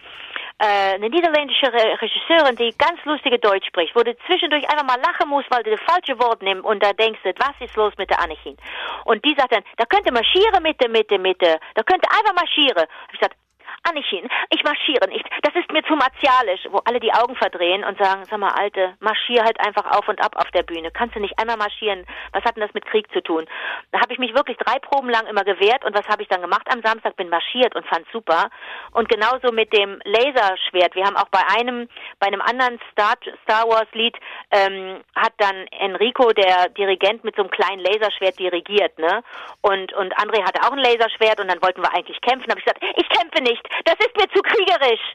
äh, 0.60 0.95
eine 0.95 1.10
niederländische 1.10 1.71
Re 1.71 1.97
Regisseurin, 2.01 2.55
die 2.55 2.73
ganz 2.77 3.03
lustige 3.05 3.39
Deutsch 3.39 3.67
spricht, 3.67 3.95
wo 3.95 4.01
du 4.03 4.15
zwischendurch 4.27 4.63
einfach 4.69 4.86
mal 4.86 4.99
lachen 5.01 5.29
musst, 5.29 5.49
weil 5.51 5.63
du 5.63 5.71
das 5.71 5.82
falsche 5.82 6.19
Wort 6.19 6.41
nimmst 6.41 6.63
und 6.65 6.82
da 6.84 6.93
denkst 6.93 7.19
du, 7.23 7.34
was 7.38 7.55
ist 7.60 7.75
los 7.75 7.93
mit 7.97 8.10
der 8.10 8.21
Annichin? 8.21 8.58
Und 9.05 9.23
die 9.25 9.36
sagt 9.38 9.53
dann, 9.53 9.63
da 9.77 9.86
könnte 9.86 10.12
marschieren 10.13 10.63
mit 10.63 10.79
der 10.82 10.89
Mitte, 10.89 11.17
Mitte, 11.19 11.60
da 11.75 11.84
könnte 11.84 12.08
einfach 12.12 12.34
marschieren. 12.34 12.86
Ich 13.12 13.19
gesagt, 13.19 13.36
Annichin, 13.83 14.27
ich 14.49 14.63
marschiere 14.63 15.07
nicht. 15.07 15.25
Das 15.41 15.55
ist 15.55 15.71
mir 15.71 15.83
zu 15.83 15.95
martialisch, 15.95 16.61
wo 16.71 16.79
alle 16.85 16.99
die 16.99 17.13
Augen 17.13 17.35
verdrehen 17.35 17.83
und 17.83 17.97
sagen, 17.97 18.25
sag 18.25 18.39
mal, 18.39 18.51
Alte, 18.51 18.95
marschier 18.99 19.43
halt 19.43 19.59
einfach 19.65 19.85
auf 19.97 20.07
und 20.07 20.19
ab 20.23 20.35
auf 20.35 20.49
der 20.51 20.63
Bühne. 20.63 20.91
Kannst 20.91 21.15
du 21.15 21.19
nicht 21.19 21.37
einmal 21.39 21.57
marschieren? 21.57 22.05
Was 22.33 22.43
hat 22.43 22.55
denn 22.55 22.63
das 22.63 22.73
mit 22.73 22.85
Krieg 22.85 23.11
zu 23.11 23.21
tun? 23.21 23.45
Da 23.91 23.99
habe 24.01 24.13
ich 24.13 24.19
mich 24.19 24.35
wirklich 24.35 24.57
drei 24.57 24.79
Proben 24.79 25.09
lang 25.09 25.27
immer 25.27 25.43
gewehrt 25.43 25.85
und 25.85 25.95
was 25.95 26.07
habe 26.07 26.21
ich 26.21 26.27
dann 26.27 26.41
gemacht 26.41 26.67
am 26.71 26.81
Samstag? 26.81 27.15
Bin 27.15 27.29
marschiert 27.29 27.75
und 27.75 27.85
fand 27.87 28.05
super. 28.11 28.49
Und 28.91 29.09
genauso 29.09 29.51
mit 29.51 29.71
dem 29.73 30.01
Laserschwert. 30.03 30.95
Wir 30.95 31.05
haben 31.05 31.17
auch 31.17 31.29
bei 31.29 31.41
einem, 31.57 31.87
bei 32.19 32.27
einem 32.27 32.41
anderen 32.41 32.79
Star, 32.91 33.15
Star 33.43 33.67
Wars 33.67 33.87
Lied, 33.93 34.17
ähm, 34.51 35.01
hat 35.15 35.33
dann 35.37 35.67
Enrico, 35.79 36.31
der 36.33 36.69
Dirigent, 36.69 37.23
mit 37.23 37.35
so 37.35 37.43
einem 37.43 37.51
kleinen 37.51 37.81
Laserschwert 37.81 38.39
dirigiert, 38.39 38.97
ne? 38.99 39.23
Und, 39.61 39.93
und 39.93 40.15
André 40.17 40.43
hatte 40.43 40.61
auch 40.63 40.71
ein 40.71 40.79
Laserschwert 40.79 41.39
und 41.39 41.49
dann 41.49 41.61
wollten 41.61 41.81
wir 41.81 41.93
eigentlich 41.93 42.19
kämpfen. 42.21 42.49
habe 42.49 42.59
ich 42.59 42.65
gesagt, 42.65 42.83
ich 42.95 43.09
kämpfe 43.09 43.43
nicht. 43.43 43.68
Das 43.86 43.95
ist 43.99 44.15
mir 44.17 44.27
zu 44.29 44.41
kriegerisch. 44.41 45.13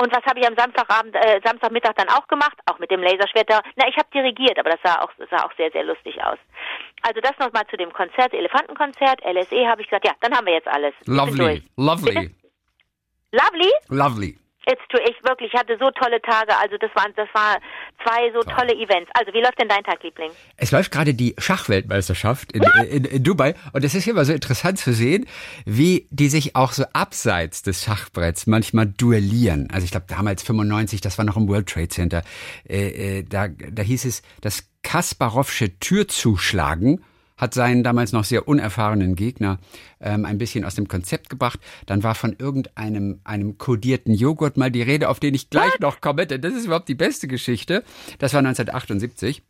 Und 0.00 0.14
was 0.14 0.24
habe 0.26 0.38
ich 0.38 0.46
am 0.46 0.54
Samstagabend, 0.56 1.14
äh, 1.16 1.40
Samstagmittag 1.44 1.94
dann 1.96 2.08
auch 2.08 2.28
gemacht? 2.28 2.56
Auch 2.66 2.78
mit 2.78 2.90
dem 2.90 3.02
Laserschwert. 3.02 3.48
Na, 3.74 3.88
ich 3.88 3.96
habe 3.96 4.08
dirigiert, 4.14 4.58
aber 4.58 4.70
das 4.70 4.80
sah 4.84 5.02
auch, 5.02 5.10
sah 5.30 5.44
auch 5.44 5.52
sehr, 5.56 5.72
sehr 5.72 5.82
lustig 5.84 6.22
aus. 6.22 6.38
Also 7.02 7.20
das 7.20 7.32
nochmal 7.38 7.66
zu 7.66 7.76
dem 7.76 7.92
Konzert, 7.92 8.32
Elefantenkonzert, 8.32 9.24
LSE, 9.24 9.66
habe 9.66 9.82
ich 9.82 9.88
gesagt, 9.88 10.06
ja, 10.06 10.12
dann 10.20 10.34
haben 10.36 10.46
wir 10.46 10.54
jetzt 10.54 10.68
alles. 10.68 10.94
Lovely, 11.06 11.36
durch. 11.36 11.62
lovely, 11.76 13.72
Lovely? 13.88 14.38
It's 14.70 14.82
true. 14.90 15.00
Ich 15.08 15.16
wirklich 15.24 15.48
ich 15.52 15.58
hatte 15.58 15.76
so 15.80 15.90
tolle 15.90 16.20
Tage. 16.20 16.56
Also 16.60 16.76
das 16.78 16.90
waren, 16.94 17.12
das 17.16 17.28
war 17.32 17.58
zwei 18.04 18.30
so 18.32 18.40
tolle 18.40 18.74
Events. 18.74 19.10
Also 19.14 19.32
wie 19.32 19.40
läuft 19.40 19.58
denn 19.60 19.68
dein 19.68 19.82
Tag, 19.82 20.02
Liebling? 20.02 20.30
Es 20.56 20.70
läuft 20.70 20.92
gerade 20.92 21.14
die 21.14 21.34
Schachweltmeisterschaft 21.38 22.52
in, 22.52 22.62
in, 22.90 23.04
in 23.04 23.24
Dubai 23.24 23.54
und 23.72 23.84
es 23.84 23.94
ist 23.94 24.06
immer 24.06 24.24
so 24.24 24.32
interessant 24.32 24.78
zu 24.78 24.92
sehen, 24.92 25.26
wie 25.64 26.06
die 26.10 26.28
sich 26.28 26.54
auch 26.54 26.72
so 26.72 26.84
abseits 26.92 27.62
des 27.62 27.84
Schachbretts 27.84 28.46
manchmal 28.46 28.86
duellieren. 28.86 29.68
Also 29.72 29.84
ich 29.84 29.90
glaube 29.90 30.06
damals 30.08 30.42
95, 30.42 31.00
das 31.00 31.16
war 31.16 31.24
noch 31.24 31.36
im 31.36 31.48
World 31.48 31.68
Trade 31.68 31.88
Center, 31.88 32.22
äh, 32.68 33.20
äh, 33.20 33.22
da, 33.22 33.48
da 33.48 33.82
hieß 33.82 34.04
es, 34.04 34.22
das 34.42 34.68
Kasparowsche 34.82 35.78
Türzuschlagen 35.78 37.02
hat 37.38 37.54
seinen 37.54 37.82
damals 37.82 38.12
noch 38.12 38.24
sehr 38.24 38.46
unerfahrenen 38.46 39.14
Gegner 39.14 39.58
ähm, 40.00 40.26
ein 40.26 40.38
bisschen 40.38 40.64
aus 40.64 40.74
dem 40.74 40.88
Konzept 40.88 41.30
gebracht. 41.30 41.60
Dann 41.86 42.02
war 42.02 42.14
von 42.14 42.36
irgendeinem 42.38 43.20
einem 43.24 43.56
kodierten 43.56 44.12
Joghurt 44.12 44.56
mal 44.56 44.70
die 44.70 44.82
Rede, 44.82 45.08
auf 45.08 45.20
den 45.20 45.34
ich 45.34 45.48
gleich 45.48 45.78
noch 45.80 46.00
komme, 46.00 46.26
denn 46.26 46.42
das 46.42 46.54
ist 46.54 46.66
überhaupt 46.66 46.88
die 46.88 46.94
beste 46.94 47.28
Geschichte. 47.28 47.84
Das 48.18 48.34
war 48.34 48.40
1978. 48.40 49.42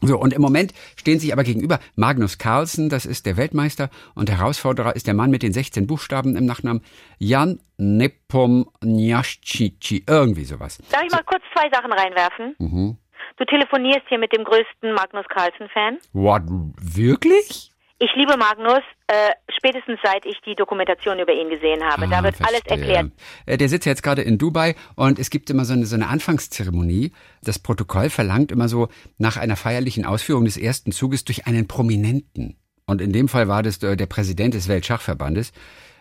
So, 0.00 0.16
und 0.16 0.32
im 0.32 0.40
Moment 0.40 0.72
stehen 0.96 1.18
sich 1.18 1.32
aber 1.32 1.42
gegenüber 1.42 1.80
Magnus 1.96 2.38
Carlsen, 2.38 2.88
das 2.88 3.04
ist 3.04 3.26
der 3.26 3.36
Weltmeister, 3.36 3.90
und 4.14 4.30
Herausforderer 4.30 4.94
ist 4.94 5.08
der 5.08 5.14
Mann 5.14 5.30
mit 5.30 5.42
den 5.42 5.52
16 5.52 5.88
Buchstaben 5.88 6.36
im 6.36 6.46
Nachnamen 6.46 6.84
Jan 7.18 7.58
Nepomniachtchi, 7.78 10.04
irgendwie 10.06 10.44
sowas. 10.44 10.78
Darf 10.90 11.02
ich 11.04 11.10
mal 11.10 11.24
kurz 11.24 11.42
zwei 11.52 11.68
Sachen 11.70 11.92
reinwerfen? 11.92 12.54
Mhm. 12.58 12.96
Du 13.38 13.44
telefonierst 13.44 14.02
hier 14.08 14.18
mit 14.18 14.32
dem 14.32 14.44
größten 14.44 14.92
Magnus 14.94 15.26
Carlsen-Fan. 15.28 15.98
What, 16.12 16.42
wirklich? 16.48 17.70
Ich 18.00 18.10
liebe 18.14 18.36
Magnus, 18.36 18.80
äh, 19.08 19.30
spätestens 19.56 19.98
seit 20.04 20.24
ich 20.24 20.36
die 20.46 20.54
Dokumentation 20.54 21.18
über 21.18 21.32
ihn 21.32 21.48
gesehen 21.50 21.82
habe. 21.84 22.06
da 22.08 22.18
Ah, 22.18 22.22
wird 22.24 22.36
alles 22.40 22.60
verstehe. 22.66 22.78
erklärt. 22.94 23.12
Äh, 23.46 23.56
Der 23.56 23.68
sitzt 23.68 23.86
jetzt 23.86 24.02
gerade 24.04 24.22
in 24.22 24.38
Dubai 24.38 24.76
und 24.94 25.18
es 25.18 25.30
gibt 25.30 25.50
immer 25.50 25.64
so 25.64 25.72
eine, 25.72 25.84
so 25.86 25.96
eine 25.96 26.06
Anfangszeremonie. 26.08 27.12
Das 27.42 27.58
Protokoll 27.58 28.08
verlangt 28.10 28.52
immer 28.52 28.68
so 28.68 28.88
nach 29.18 29.36
einer 29.36 29.56
feierlichen 29.56 30.04
Ausführung 30.04 30.44
des 30.44 30.56
ersten 30.56 30.92
Zuges 30.92 31.24
durch 31.24 31.46
einen 31.46 31.66
Prominenten. 31.66 32.56
Und 32.86 33.00
in 33.02 33.12
dem 33.12 33.28
Fall 33.28 33.48
war 33.48 33.62
das 33.64 33.82
äh, 33.82 33.96
der 33.96 34.06
Präsident 34.06 34.54
des 34.54 34.68
Weltschachverbandes, 34.68 35.52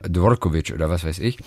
Dvorkovic 0.07 0.71
oder 0.73 0.89
was 0.89 1.03
weiß 1.03 1.17
ich. 1.19 1.37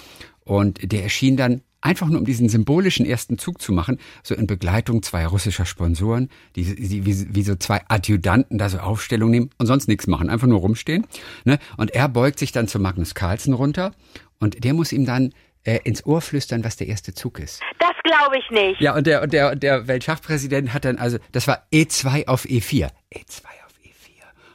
Und 0.50 0.90
der 0.90 1.04
erschien 1.04 1.36
dann 1.36 1.62
einfach 1.80 2.08
nur 2.08 2.18
um 2.18 2.24
diesen 2.24 2.48
symbolischen 2.48 3.06
ersten 3.06 3.38
Zug 3.38 3.62
zu 3.62 3.72
machen, 3.72 4.00
so 4.24 4.34
in 4.34 4.48
Begleitung 4.48 5.00
zwei 5.00 5.24
russischer 5.24 5.64
Sponsoren, 5.64 6.28
die, 6.56 6.74
die 6.74 7.06
wie, 7.06 7.32
wie 7.32 7.42
so 7.44 7.54
zwei 7.54 7.82
Adjutanten 7.86 8.58
da 8.58 8.68
so 8.68 8.78
Aufstellung 8.78 9.30
nehmen 9.30 9.50
und 9.58 9.66
sonst 9.66 9.86
nichts 9.86 10.08
machen, 10.08 10.28
einfach 10.28 10.48
nur 10.48 10.58
rumstehen. 10.58 11.06
Ne? 11.44 11.60
Und 11.76 11.94
er 11.94 12.08
beugt 12.08 12.40
sich 12.40 12.50
dann 12.50 12.66
zu 12.66 12.80
Magnus 12.80 13.14
Carlsen 13.14 13.54
runter 13.54 13.92
und 14.40 14.64
der 14.64 14.74
muss 14.74 14.90
ihm 14.90 15.06
dann 15.06 15.32
äh, 15.62 15.78
ins 15.84 16.04
Ohr 16.04 16.20
flüstern, 16.20 16.64
was 16.64 16.74
der 16.76 16.88
erste 16.88 17.14
Zug 17.14 17.38
ist. 17.38 17.60
Das 17.78 17.92
glaube 18.02 18.36
ich 18.36 18.50
nicht. 18.50 18.80
Ja, 18.80 18.96
und 18.96 19.06
der, 19.06 19.22
und 19.22 19.32
der, 19.32 19.52
und 19.52 19.62
der 19.62 19.86
Weltschachpräsident 19.86 20.74
hat 20.74 20.84
dann 20.84 20.98
also, 20.98 21.18
das 21.30 21.46
war 21.46 21.64
E2 21.72 22.26
auf 22.26 22.44
E4. 22.44 22.48
E2 22.48 22.88
auf 22.88 22.88
E4. 23.14 23.59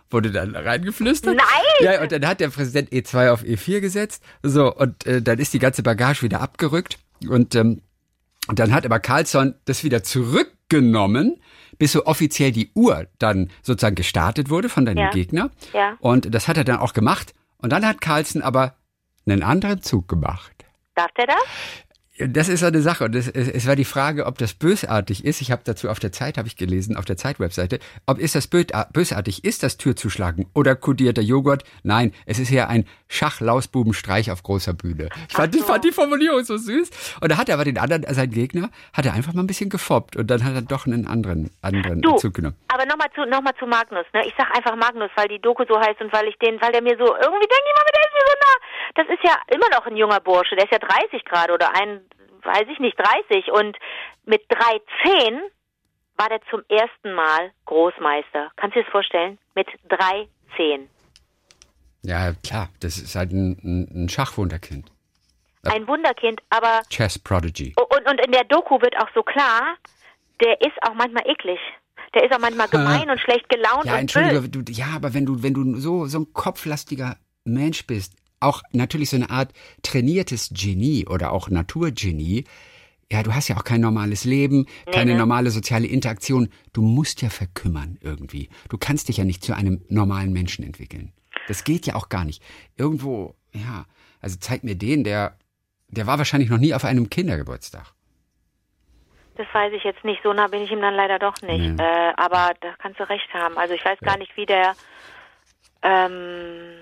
Wurde 0.10 0.32
dann 0.32 0.56
reingeflüstert. 0.56 1.36
Nein! 1.36 1.46
Ja, 1.82 2.02
und 2.02 2.12
dann 2.12 2.26
hat 2.28 2.40
der 2.40 2.50
Präsident 2.50 2.92
E2 2.92 3.30
auf 3.32 3.44
E4 3.44 3.80
gesetzt. 3.82 4.24
So, 4.44 4.74
und 4.74 5.06
äh, 5.06 5.22
dann 5.22 5.40
ist 5.40 5.54
die 5.54 5.60
ganze 5.60 5.84
Bagage 5.84 6.22
wieder 6.22 6.42
abgerückt. 6.42 6.98
Und, 7.28 7.56
ähm, 7.56 7.82
dann 8.48 8.74
hat 8.74 8.86
aber 8.86 9.00
Carlsson 9.00 9.56
das 9.66 9.84
wieder 9.84 10.04
zurückgenommen, 10.04 11.42
bis 11.80 11.92
so 11.94 12.06
offiziell 12.06 12.52
die 12.52 12.72
Uhr 12.76 13.08
dann 13.18 13.50
sozusagen 13.64 13.96
gestartet 13.96 14.50
wurde 14.50 14.70
von 14.70 14.86
deinem 14.86 15.00
Ja. 15.00 15.10
Gegner. 15.10 15.50
Ja. 15.74 15.98
Und 16.00 16.34
das 16.34 16.48
hat 16.48 16.58
er 16.58 16.64
dann 16.64 16.78
auch 16.78 16.94
gemacht. 16.94 17.34
Und 17.58 17.72
dann 17.72 17.86
hat 17.86 18.02
Carlsen 18.02 18.42
aber 18.42 18.76
einen 19.26 19.42
anderen 19.42 19.82
Zug 19.82 20.08
gemacht. 20.08 20.52
Darf 20.94 21.12
der 21.18 21.26
das? 21.28 21.36
Das 22.18 22.48
ist 22.48 22.62
so 22.62 22.68
eine 22.68 22.82
Sache. 22.82 23.04
Und 23.04 23.14
es, 23.16 23.28
es, 23.28 23.50
es 23.50 23.68
war 23.68 23.76
die 23.76 23.84
Frage, 23.84 24.26
ob 24.26 24.38
das 24.38 24.54
bösartig 24.54 25.26
ist. 25.26 25.42
Ich 25.42 25.52
habe 25.52 25.64
dazu 25.66 25.90
auf 25.90 26.00
der 26.00 26.14
Zeit, 26.14 26.38
habe 26.38 26.48
ich 26.48 26.56
gelesen, 26.56 26.96
auf 26.96 27.04
der 27.04 27.18
Zeit-Webseite, 27.18 27.80
ob 28.06 28.20
ist 28.20 28.36
das 28.36 28.50
bö- 28.50 28.72
bösartig 28.94 29.44
ist, 29.44 29.64
das 29.64 29.76
Türzuschlagen 29.76 30.46
oder 30.54 30.78
kodierter 30.78 31.22
Joghurt? 31.22 31.64
Nein, 31.84 32.14
es 32.26 32.40
ist 32.40 32.52
ja 32.52 32.68
ein 32.68 32.86
Schach-Lausbubenstreich 33.10 34.32
auf 34.32 34.44
großer 34.44 34.74
Bühne. 34.74 35.10
Ich 35.30 35.36
fand, 35.36 35.56
ich 35.56 35.62
fand 35.64 35.84
die 35.84 35.92
Formulierung 35.92 36.44
so 36.44 36.58
süß. 36.58 36.90
Und 37.22 37.32
da 37.32 37.38
hat 37.38 37.50
er 37.50 37.56
aber 37.56 37.66
den 37.66 37.78
anderen, 37.78 38.06
sein 38.14 38.30
Gegner, 38.32 38.70
hat 38.94 39.06
er 39.06 39.14
einfach 39.14 39.34
mal 39.34 39.44
ein 39.44 39.48
bisschen 39.48 39.70
gefoppt 39.70 40.16
und 40.16 40.28
dann 40.28 40.44
hat 40.44 40.56
er 40.56 40.62
doch 40.62 40.86
einen 40.86 41.08
anderen, 41.08 41.52
anderen 41.62 42.02
Du, 42.02 42.16
Zug 42.18 42.34
genommen. 42.36 42.56
aber 42.70 42.86
nochmal 42.86 43.08
zu, 43.14 43.26
noch 43.26 43.42
mal 43.42 43.54
zu 43.60 43.66
Magnus, 43.68 44.06
ne? 44.14 44.26
Ich 44.26 44.34
sag 44.38 44.56
einfach 44.56 44.76
Magnus, 44.76 45.10
weil 45.16 45.28
die 45.28 45.40
Doku 45.40 45.64
so 45.68 45.78
heißt 45.80 46.00
und 46.02 46.12
weil 46.14 46.28
ich 46.28 46.38
den, 46.40 46.62
weil 46.62 46.72
der 46.72 46.82
mir 46.82 46.96
so, 46.98 47.06
irgendwie 47.06 47.48
denke 47.48 47.68
ich 47.68 47.76
mal, 47.76 47.86
der 47.94 48.02
ist 48.02 48.14
mir 48.14 48.26
so 48.26 48.36
nah. 48.40 48.58
Das 48.94 49.08
ist 49.08 49.24
ja 49.24 49.36
immer 49.54 49.70
noch 49.72 49.86
ein 49.88 49.98
junger 49.98 50.20
Bursche, 50.20 50.56
der 50.56 50.66
ist 50.66 50.72
ja 50.72 50.80
30 50.80 51.26
gerade 51.26 51.54
oder 51.54 51.74
ein, 51.76 52.02
weiß 52.44 52.66
ich 52.72 52.80
nicht, 52.80 52.98
30 52.98 53.52
und 53.52 53.78
mit 54.26 54.44
13 54.50 55.42
war 56.18 56.30
der 56.30 56.40
zum 56.50 56.62
ersten 56.70 57.14
Mal 57.14 57.52
Großmeister. 57.66 58.52
Kannst 58.56 58.76
du 58.76 58.80
dir 58.80 58.86
das 58.86 58.92
vorstellen? 58.92 59.38
Mit 59.56 59.68
13. 59.90 60.90
Ja, 62.04 62.34
klar, 62.44 62.70
das 62.80 62.98
ist 62.98 63.16
halt 63.16 63.32
ein, 63.32 63.90
ein, 63.92 64.10
Schachwunderkind. 64.10 64.92
Ein 65.64 65.88
Wunderkind, 65.88 66.42
aber 66.52 66.82
Chess 66.90 67.18
Prodigy. 67.18 67.74
und, 67.76 68.08
und 68.08 68.24
in 68.24 68.32
der 68.32 68.44
Doku 68.44 68.80
wird 68.82 68.96
auch 68.98 69.10
so 69.16 69.24
klar, 69.24 69.76
der 70.44 70.62
ist 70.62 70.78
auch 70.88 70.94
manchmal 70.94 71.28
eklig. 71.28 71.60
Der 72.14 72.24
ist 72.24 72.34
auch 72.34 72.40
manchmal 72.40 72.68
gemein 72.68 73.10
und 73.10 73.20
schlecht 73.20 73.50
gelaunt 73.50 73.86
Ja, 73.86 73.98
und 73.98 74.14
böse. 74.14 74.20
entschuldige, 74.20 74.50
du, 74.50 74.72
ja, 74.72 74.88
aber 74.96 75.16
wenn 75.16 75.26
du, 75.26 75.42
wenn 75.42 75.56
du 75.56 75.76
so, 75.80 76.06
so 76.06 76.20
ein 76.20 76.34
kopflastiger 76.34 77.18
Mensch 77.46 77.88
bist, 77.88 78.14
auch 78.46 78.62
natürlich 78.72 79.10
so 79.10 79.18
eine 79.18 79.30
Art 79.30 79.52
trainiertes 79.82 80.52
Genie 80.54 81.06
oder 81.08 81.32
auch 81.32 81.50
Naturgenie, 81.50 82.46
ja, 83.12 83.22
du 83.22 83.34
hast 83.34 83.48
ja 83.50 83.58
auch 83.58 83.64
kein 83.64 83.82
normales 83.82 84.26
Leben, 84.26 84.66
keine 84.92 85.14
ne? 85.14 85.20
normale 85.20 85.52
soziale 85.52 85.86
Interaktion. 85.86 86.50
Du 86.74 86.82
musst 86.82 87.22
ja 87.22 87.30
verkümmern 87.30 87.98
irgendwie. 88.02 88.50
Du 88.70 88.78
kannst 88.78 89.10
dich 89.10 89.18
ja 89.18 89.26
nicht 89.26 89.44
zu 89.44 89.56
einem 89.56 89.84
normalen 89.90 90.34
Menschen 90.34 90.66
entwickeln. 90.66 91.14
Das 91.48 91.64
geht 91.64 91.86
ja 91.86 91.96
auch 91.96 92.10
gar 92.10 92.26
nicht. 92.26 92.42
Irgendwo, 92.78 93.36
ja, 93.54 93.86
also 94.22 94.38
zeig 94.40 94.64
mir 94.64 94.76
den, 94.76 95.04
der, 95.04 95.38
der 95.88 96.08
war 96.08 96.18
wahrscheinlich 96.18 96.50
noch 96.50 96.58
nie 96.58 96.74
auf 96.74 96.84
einem 96.84 97.10
Kindergeburtstag. 97.10 97.94
Das 99.38 99.48
weiß 99.54 99.74
ich 99.74 99.84
jetzt 99.84 100.04
nicht. 100.04 100.22
So 100.24 100.34
nah 100.34 100.48
bin 100.48 100.64
ich 100.64 100.72
ihm 100.72 100.82
dann 100.82 100.96
leider 100.96 101.20
doch 101.20 101.40
nicht. 101.42 101.76
Nee. 101.76 101.84
Äh, 101.84 102.14
aber 102.16 102.54
da 102.62 102.74
kannst 102.80 103.00
du 103.00 103.08
recht 103.08 103.32
haben. 103.34 103.58
Also 103.58 103.74
ich 103.76 103.86
weiß 103.86 104.00
gar 104.00 104.18
nicht, 104.18 104.36
wie 104.36 104.46
der, 104.46 104.74
ähm, 105.84 106.80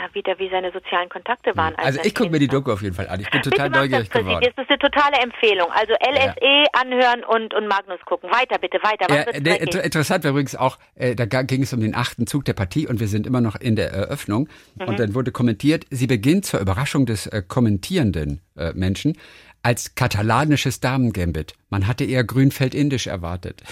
ja, 0.00 0.08
wie 0.14 0.22
der, 0.22 0.38
wie 0.38 0.48
seine 0.48 0.72
sozialen 0.72 1.08
Kontakte 1.08 1.56
waren. 1.56 1.74
als 1.76 1.86
Also 1.86 2.00
ich 2.02 2.14
gucke 2.14 2.30
mir 2.30 2.38
die. 2.38 2.50
Doku 2.50 2.72
auf 2.72 2.82
jeden 2.82 2.94
Fall 2.94 3.08
an. 3.08 3.20
Ich 3.20 3.30
bin 3.30 3.42
total 3.42 3.68
bitte 3.68 3.80
neugierig 3.80 4.08
das, 4.08 4.22
geworden. 4.22 4.44
Das 4.56 4.64
ist 4.64 4.70
eine 4.70 4.78
totale 4.78 5.16
Empfehlung. 5.22 5.68
Also 5.70 5.92
LSE 5.92 6.64
anhören 6.72 7.22
und, 7.24 7.54
und 7.54 7.68
Magnus 7.68 8.00
gucken. 8.06 8.30
Weiter 8.30 8.58
bitte, 8.58 8.78
weiter. 8.82 9.06
Ja, 9.14 9.54
inter 9.54 9.84
interessant 9.84 10.24
war 10.24 10.30
übrigens 10.32 10.56
auch, 10.56 10.78
äh, 10.96 11.14
da 11.14 11.26
ging 11.26 11.62
es 11.62 11.72
um 11.72 11.80
den 11.80 11.94
achten 11.94 12.26
Zug 12.26 12.44
der 12.44 12.54
Partie 12.54 12.88
und 12.88 12.98
wir 12.98 13.06
sind 13.06 13.26
immer 13.26 13.40
noch 13.40 13.56
in 13.56 13.76
der 13.76 13.92
Eröffnung. 13.92 14.48
Mhm. 14.76 14.88
Und 14.88 14.98
dann 14.98 15.14
wurde 15.14 15.30
kommentiert, 15.32 15.84
sie 15.90 16.06
beginnt 16.06 16.44
zur 16.46 16.60
Überraschung 16.60 17.06
des 17.06 17.26
äh, 17.26 17.42
kommentierenden 17.46 18.40
äh, 18.60 18.72
Menschen 18.74 19.16
als 19.62 19.94
katalanisches 19.94 20.80
Damengambit. 20.80 21.52
Man 21.68 21.86
hatte 21.86 22.04
eher 22.04 22.24
Grünfeld-Indisch 22.24 23.08
erwartet. 23.08 23.62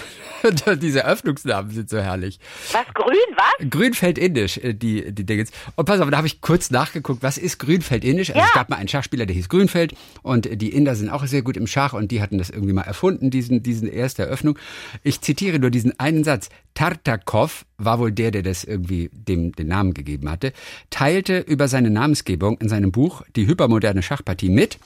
Diese 0.83 0.99
Eröffnungsnamen 0.99 1.71
sind 1.71 1.89
so 1.89 1.97
herrlich. 1.97 2.39
was, 2.71 2.85
grün, 2.93 3.15
was? 3.35 3.69
Grünfeld-Indisch, 3.71 4.57
äh, 4.59 4.73
die, 4.75 5.11
die 5.11 5.25
Dinge. 5.25 5.45
Und 5.75 5.85
pass 5.85 5.99
auf, 5.99 6.09
da 6.11 6.17
habe 6.17 6.27
ich 6.27 6.41
kurz 6.41 6.69
nachgeguckt, 6.69 7.23
was 7.23 7.39
ist 7.39 7.57
Grünfeld-Indisch? 7.57 8.29
Also 8.29 8.39
Ja. 8.39 8.45
es 8.45 8.53
gab 8.53 8.69
mal 8.69 8.75
einen 8.75 8.87
Schachspieler, 8.87 9.25
der 9.25 9.35
hieß 9.35 9.49
Grünfeld 9.49 9.95
und 10.21 10.61
die 10.61 10.69
Inder 10.69 10.93
sind 10.95 11.09
auch 11.09 11.25
sehr 11.25 11.41
gut 11.41 11.57
im 11.57 11.65
Schach 11.65 11.93
und 11.93 12.11
die 12.11 12.21
hatten 12.21 12.37
das 12.37 12.51
irgendwie 12.51 12.73
mal 12.73 12.83
erfunden, 12.83 13.31
diesen, 13.31 13.63
diesen 13.63 13.87
erste 13.91 14.21
Eröffnung. 14.21 14.59
Ich 15.01 15.21
zitiere 15.21 15.57
nur 15.57 15.71
diesen 15.71 15.99
einen 15.99 16.23
Satz. 16.23 16.49
Tartakov 16.75 17.65
war 17.79 17.99
wohl 17.99 18.11
der, 18.11 18.31
der 18.31 18.43
das 18.43 18.63
irgendwie 18.63 19.09
dem 19.11 19.51
den 19.53 19.67
Namen 19.67 19.93
gegeben 19.93 20.29
hatte, 20.29 20.53
teilte 20.89 21.39
über 21.39 21.67
seine 21.67 21.89
Namensgebung 21.89 22.57
in 22.59 22.69
seinem 22.69 22.91
Buch 22.91 23.23
Die 23.35 23.47
hypermoderne 23.47 24.03
Schachpartie 24.03 24.49
mit, 24.49 24.77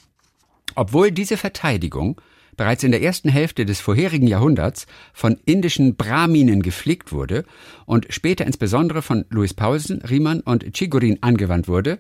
obwohl 0.76 1.12
diese 1.12 1.38
Verteidigung 1.38 2.22
bereits 2.56 2.84
in 2.84 2.92
der 2.92 3.02
ersten 3.02 3.30
Hälfte 3.30 3.66
des 3.66 3.82
vorherigen 3.82 4.28
Jahrhunderts 4.28 4.86
von 5.12 5.38
indischen 5.46 5.96
Brahminen 5.96 6.62
geflickt 6.62 7.12
wurde 7.12 7.46
und 7.86 8.08
später 8.10 8.46
insbesondere 8.46 9.02
von 9.02 9.26
Louis 9.30 9.54
Paulsen, 9.54 10.02
Riemann 10.02 10.42
und 10.42 10.74
Chigorin 10.74 11.18
angewandt 11.22 11.68
wurde, 11.68 12.00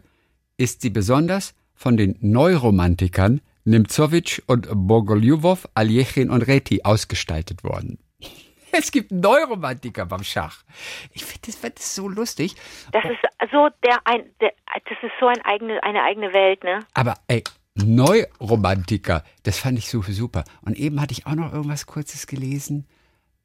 ist 0.57 0.81
sie 0.81 0.91
besonders 0.91 1.53
von 1.73 1.97
den 1.97 2.15
Neuromantikern 2.21 3.41
Nimzowitsch 3.65 4.41
und 4.45 4.67
Bogoljubov, 4.71 5.67
Aljechin 5.73 6.29
und 6.29 6.41
Reti 6.43 6.81
ausgestaltet 6.83 7.63
worden. 7.63 7.97
Es 8.77 8.91
gibt 8.91 9.11
Neuromantiker 9.11 10.05
beim 10.05 10.23
Schach. 10.23 10.63
Ich 11.13 11.23
finde 11.23 11.41
das, 11.45 11.55
find 11.55 11.77
das 11.77 11.95
so 11.95 12.09
lustig. 12.09 12.55
Das 12.91 13.05
ist 13.05 13.51
so 13.51 13.69
der 13.85 13.99
ein, 14.05 14.25
der, 14.41 14.53
das 14.89 14.97
ist 15.01 15.11
so 15.19 15.27
ein 15.27 15.41
eigene, 15.43 15.81
eine 15.83 16.03
eigene 16.03 16.33
Welt, 16.33 16.63
ne? 16.63 16.79
Aber 16.93 17.15
ey, 17.27 17.43
Neuromantiker, 17.75 19.23
das 19.43 19.59
fand 19.59 19.77
ich 19.77 19.89
so 19.89 20.01
super. 20.01 20.43
Und 20.61 20.77
eben 20.77 20.99
hatte 20.99 21.13
ich 21.13 21.27
auch 21.27 21.35
noch 21.35 21.53
irgendwas 21.53 21.85
Kurzes 21.85 22.27
gelesen. 22.27 22.87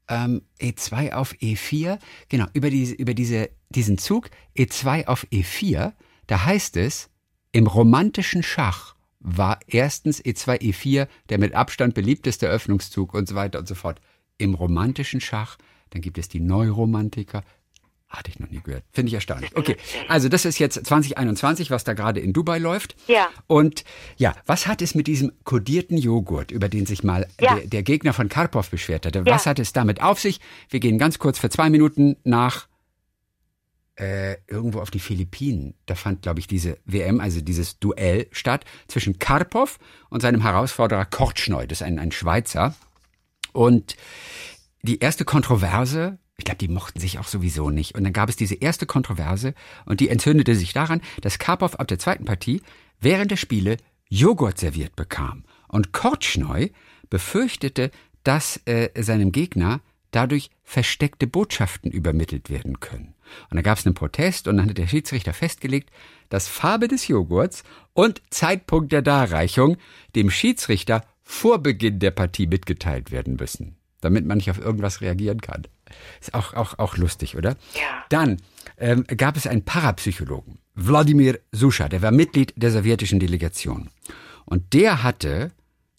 Ähm, 0.08 0.42
E2 0.60 1.12
auf 1.12 1.32
E4, 1.34 1.98
genau, 2.30 2.46
über, 2.54 2.70
diese, 2.70 2.94
über 2.94 3.12
diese, 3.12 3.50
diesen 3.68 3.98
Zug 3.98 4.30
E2 4.56 5.06
auf 5.06 5.26
E4, 5.30 5.92
da 6.26 6.44
heißt 6.46 6.78
es, 6.78 7.10
im 7.52 7.66
romantischen 7.66 8.42
Schach 8.42 8.94
war 9.20 9.58
erstens 9.66 10.20
E 10.24 10.30
E2, 10.30 10.60
E4 10.60 11.08
der 11.28 11.38
mit 11.38 11.54
Abstand 11.54 11.94
beliebteste 11.94 12.46
Öffnungszug 12.46 13.12
und 13.12 13.28
so 13.28 13.34
weiter 13.34 13.58
und 13.58 13.68
so 13.68 13.74
fort. 13.74 14.00
Im 14.38 14.54
romantischen 14.54 15.20
Schach, 15.20 15.58
dann 15.90 16.00
gibt 16.00 16.16
es 16.18 16.28
die 16.28 16.40
Neuromantiker, 16.40 17.42
hatte 18.08 18.30
ich 18.30 18.38
noch 18.40 18.48
nie 18.48 18.60
gehört. 18.62 18.84
Finde 18.92 19.08
ich 19.10 19.14
erstaunlich. 19.14 19.54
Okay, 19.54 19.76
also 20.08 20.28
das 20.30 20.44
ist 20.46 20.58
jetzt 20.58 20.82
2021, 20.86 21.70
was 21.70 21.84
da 21.84 21.92
gerade 21.92 22.20
in 22.20 22.32
Dubai 22.32 22.58
läuft. 22.58 22.96
Ja. 23.06 23.28
Und 23.46 23.84
ja, 24.16 24.34
was 24.46 24.66
hat 24.66 24.80
es 24.80 24.94
mit 24.94 25.06
diesem 25.08 25.32
kodierten 25.44 25.98
Joghurt, 25.98 26.50
über 26.50 26.68
den 26.70 26.86
sich 26.86 27.04
mal 27.04 27.26
Ja. 27.40 27.56
der, 27.56 27.66
der 27.66 27.82
Gegner 27.82 28.14
von 28.14 28.28
Karpov 28.30 28.70
beschwert 28.70 29.04
hatte, 29.04 29.18
Ja. 29.18 29.26
was 29.26 29.44
hat 29.44 29.58
es 29.58 29.72
damit 29.74 30.00
auf 30.02 30.20
sich? 30.20 30.40
Wir 30.70 30.80
gehen 30.80 30.96
ganz 30.98 31.18
kurz 31.18 31.38
für 31.38 31.50
zwei 31.50 31.68
Minuten 31.68 32.16
nach 32.24 32.66
äh, 33.96 34.36
irgendwo 34.46 34.80
auf 34.80 34.90
die 34.92 35.00
Philippinen. 35.00 35.74
Da 35.86 35.94
fand, 35.96 36.22
glaube 36.22 36.38
ich, 36.38 36.46
diese 36.46 36.78
WM, 36.84 37.20
also 37.20 37.40
dieses 37.40 37.78
Duell 37.80 38.28
statt 38.30 38.64
zwischen 38.86 39.18
Karpov 39.18 39.78
und 40.08 40.22
seinem 40.22 40.42
Herausforderer 40.42 41.04
Kortschneu. 41.04 41.66
Das 41.66 41.80
ist 41.80 41.86
ein, 41.86 41.98
ein 41.98 42.12
Schweizer. 42.12 42.74
Und 43.52 43.96
die 44.82 45.00
erste 45.00 45.24
Kontroverse, 45.24 46.18
ich 46.36 46.44
glaube, 46.44 46.58
die 46.58 46.68
mochten 46.68 47.00
sich 47.00 47.18
auch 47.18 47.26
sowieso 47.26 47.70
nicht. 47.70 47.94
Und 47.94 48.04
dann 48.04 48.12
gab 48.12 48.28
es 48.28 48.36
diese 48.36 48.54
erste 48.54 48.86
Kontroverse 48.86 49.54
und 49.86 50.00
die 50.00 50.08
entzündete 50.08 50.54
sich 50.54 50.72
daran, 50.72 51.00
dass 51.20 51.38
Karpov 51.38 51.76
ab 51.76 51.88
der 51.88 51.98
zweiten 51.98 52.24
Partie 52.24 52.62
während 53.00 53.30
der 53.30 53.36
Spiele 53.36 53.76
Joghurt 54.08 54.58
serviert 54.58 54.96
bekam. 54.96 55.44
Und 55.68 55.92
Kortschneu 55.92 56.68
befürchtete, 57.10 57.90
dass 58.24 58.60
äh, 58.66 58.90
seinem 59.02 59.32
Gegner 59.32 59.80
dadurch 60.10 60.50
versteckte 60.64 61.26
Botschaften 61.26 61.90
übermittelt 61.90 62.48
werden 62.50 62.80
können. 62.80 63.14
Und 63.50 63.56
da 63.56 63.62
gab 63.62 63.78
es 63.78 63.84
einen 63.84 63.94
Protest 63.94 64.48
und 64.48 64.56
dann 64.56 64.70
hat 64.70 64.78
der 64.78 64.86
Schiedsrichter 64.86 65.34
festgelegt, 65.34 65.90
dass 66.30 66.48
Farbe 66.48 66.88
des 66.88 67.08
Joghurts 67.08 67.62
und 67.92 68.22
Zeitpunkt 68.30 68.92
der 68.92 69.02
Darreichung 69.02 69.76
dem 70.14 70.30
Schiedsrichter 70.30 71.04
vor 71.30 71.58
Beginn 71.58 71.98
der 71.98 72.10
Partie 72.10 72.46
mitgeteilt 72.46 73.10
werden 73.10 73.36
müssen, 73.36 73.76
damit 74.00 74.24
man 74.24 74.38
nicht 74.38 74.50
auf 74.50 74.58
irgendwas 74.58 75.02
reagieren 75.02 75.42
kann. 75.42 75.66
Ist 76.22 76.32
auch, 76.32 76.54
auch, 76.54 76.78
auch 76.78 76.96
lustig, 76.96 77.36
oder? 77.36 77.50
Ja. 77.74 78.04
Dann 78.08 78.38
ähm, 78.78 79.04
gab 79.04 79.36
es 79.36 79.46
einen 79.46 79.62
Parapsychologen, 79.62 80.58
Wladimir 80.74 81.38
Suscha, 81.52 81.90
der 81.90 82.00
war 82.00 82.12
Mitglied 82.12 82.54
der 82.56 82.70
sowjetischen 82.70 83.20
Delegation. 83.20 83.90
Und 84.46 84.72
der 84.72 85.02
hatte 85.02 85.52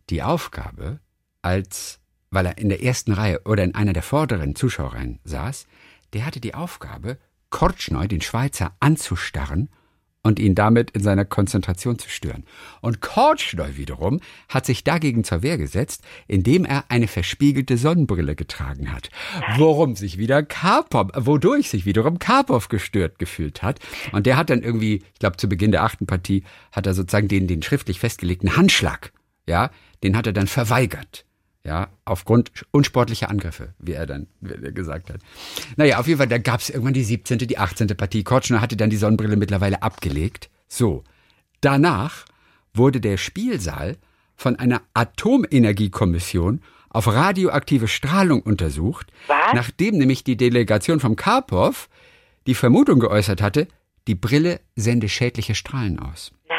die 0.10 0.24
Aufgabe, 0.24 1.00
als, 1.44 2.00
weil 2.32 2.48
er 2.48 2.58
in 2.58 2.70
der 2.70 2.82
ersten 2.82 3.14
Reihe 3.14 3.40
oder 3.46 3.64
in 3.64 3.76
einer 3.76 3.94
der 3.94 4.04
vorderen 4.04 4.56
Zuschauerreihen 4.56 5.20
saß, 5.26 5.68
der 6.14 6.26
hatte 6.26 6.40
die 6.40 6.56
Aufgabe, 6.56 7.20
Kortschneu, 7.52 8.08
den 8.08 8.22
Schweizer, 8.22 8.76
anzustarren 8.80 9.70
und 10.30 10.40
ihn 10.40 10.54
damit 10.54 10.92
in 10.92 11.02
seiner 11.02 11.26
Konzentration 11.26 11.98
zu 11.98 12.08
stören. 12.08 12.44
Und 12.82 13.02
Kortschneu 13.02 13.78
wiederum 13.78 14.22
hat 14.48 14.68
sich 14.68 14.84
dagegen 14.84 15.24
zur 15.24 15.42
Wehr 15.42 15.58
gesetzt, 15.58 16.04
indem 16.28 16.66
er 16.66 16.86
eine 16.90 17.08
verspiegelte 17.08 17.78
Sonnenbrille 17.78 18.36
getragen 18.36 18.94
hat. 18.94 19.10
Worum 19.58 19.96
sich 19.96 20.20
wieder 20.20 20.44
Karpov, 20.44 21.08
wodurch 21.16 21.70
sich 21.70 21.86
wiederum 21.86 22.20
Karpov 22.20 22.70
gestört 22.70 23.18
gefühlt 23.18 23.64
hat. 23.64 23.80
Und 24.12 24.28
der 24.28 24.38
hat 24.38 24.52
dann 24.52 24.62
irgendwie, 24.62 24.98
ich 25.14 25.20
glaube 25.20 25.38
zu 25.38 25.50
Beginn 25.50 25.72
der 25.72 25.84
achten 25.84 26.06
Partie, 26.06 26.44
hat 26.72 26.86
er 26.86 26.94
sozusagen 26.94 27.28
den, 27.28 27.48
den 27.48 27.64
schriftlich 27.64 28.00
festgelegten 28.00 28.56
Handschlag, 28.56 29.12
ja, 29.48 29.72
den 30.04 30.16
hat 30.16 30.28
er 30.28 30.34
dann 30.34 30.48
verweigert. 30.48 31.26
Ja, 31.70 31.90
aufgrund 32.04 32.52
unsportlicher 32.72 33.30
Angriffe, 33.30 33.76
wie 33.78 33.92
er 33.92 34.08
dann 34.08 34.26
gesagt 34.42 35.12
hat. 35.12 35.22
Naja, 35.76 36.00
auf 36.00 36.08
jeden 36.08 36.18
Fall, 36.18 36.28
da 36.28 36.40
gab 36.40 36.62
es 36.62 36.72
irgendwann 36.72 36.96
die 36.96 37.04
17., 37.04 37.38
die 37.38 37.60
18. 37.60 37.90
Partie. 37.90 38.24
Kortschner 38.24 38.60
hatte 38.60 38.76
dann 38.76 38.90
die 38.90 38.98
Sonnenbrille 38.98 39.36
mittlerweile 39.36 39.84
abgelegt. 39.84 40.50
So, 40.68 41.04
danach 41.62 42.26
wurde 42.74 43.00
der 43.00 43.18
Spielsaal 43.18 43.98
von 44.36 44.56
einer 44.56 44.82
Atomenergiekommission 44.96 46.62
auf 46.90 47.06
radioaktive 47.06 47.88
Strahlung 47.88 48.42
untersucht, 48.42 49.12
Was? 49.28 49.54
nachdem 49.54 50.00
nämlich 50.00 50.24
die 50.24 50.38
Delegation 50.38 51.00
vom 51.00 51.16
Karpov 51.16 51.88
die 52.48 52.56
Vermutung 52.56 53.00
geäußert 53.00 53.44
hatte, 53.44 53.68
die 54.08 54.16
Brille 54.16 54.60
sende 54.76 55.08
schädliche 55.08 55.54
Strahlen 55.54 56.00
aus. 56.00 56.32
Nein. 56.48 56.59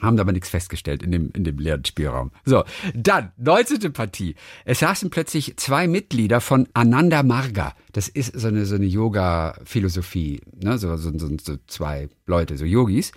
Haben 0.00 0.18
aber 0.18 0.32
nichts 0.32 0.48
festgestellt 0.48 1.02
in 1.02 1.10
dem, 1.10 1.30
in 1.32 1.44
dem 1.44 1.58
leeren 1.58 1.84
Spielraum. 1.84 2.30
So, 2.44 2.64
dann, 2.94 3.32
19. 3.38 3.92
Partie. 3.92 4.34
Es 4.64 4.80
saßen 4.80 5.10
plötzlich 5.10 5.56
zwei 5.56 5.86
Mitglieder 5.86 6.40
von 6.40 6.68
Ananda 6.74 7.22
Marga. 7.22 7.74
Das 7.92 8.08
ist 8.08 8.38
so 8.38 8.48
eine, 8.48 8.66
so 8.66 8.74
eine 8.74 8.86
Yoga-Philosophie, 8.86 10.42
ne? 10.62 10.78
so, 10.78 10.96
so, 10.96 11.16
so, 11.16 11.28
so 11.42 11.56
zwei 11.66 12.08
Leute, 12.26 12.56
so 12.56 12.64
Yogis. 12.64 13.12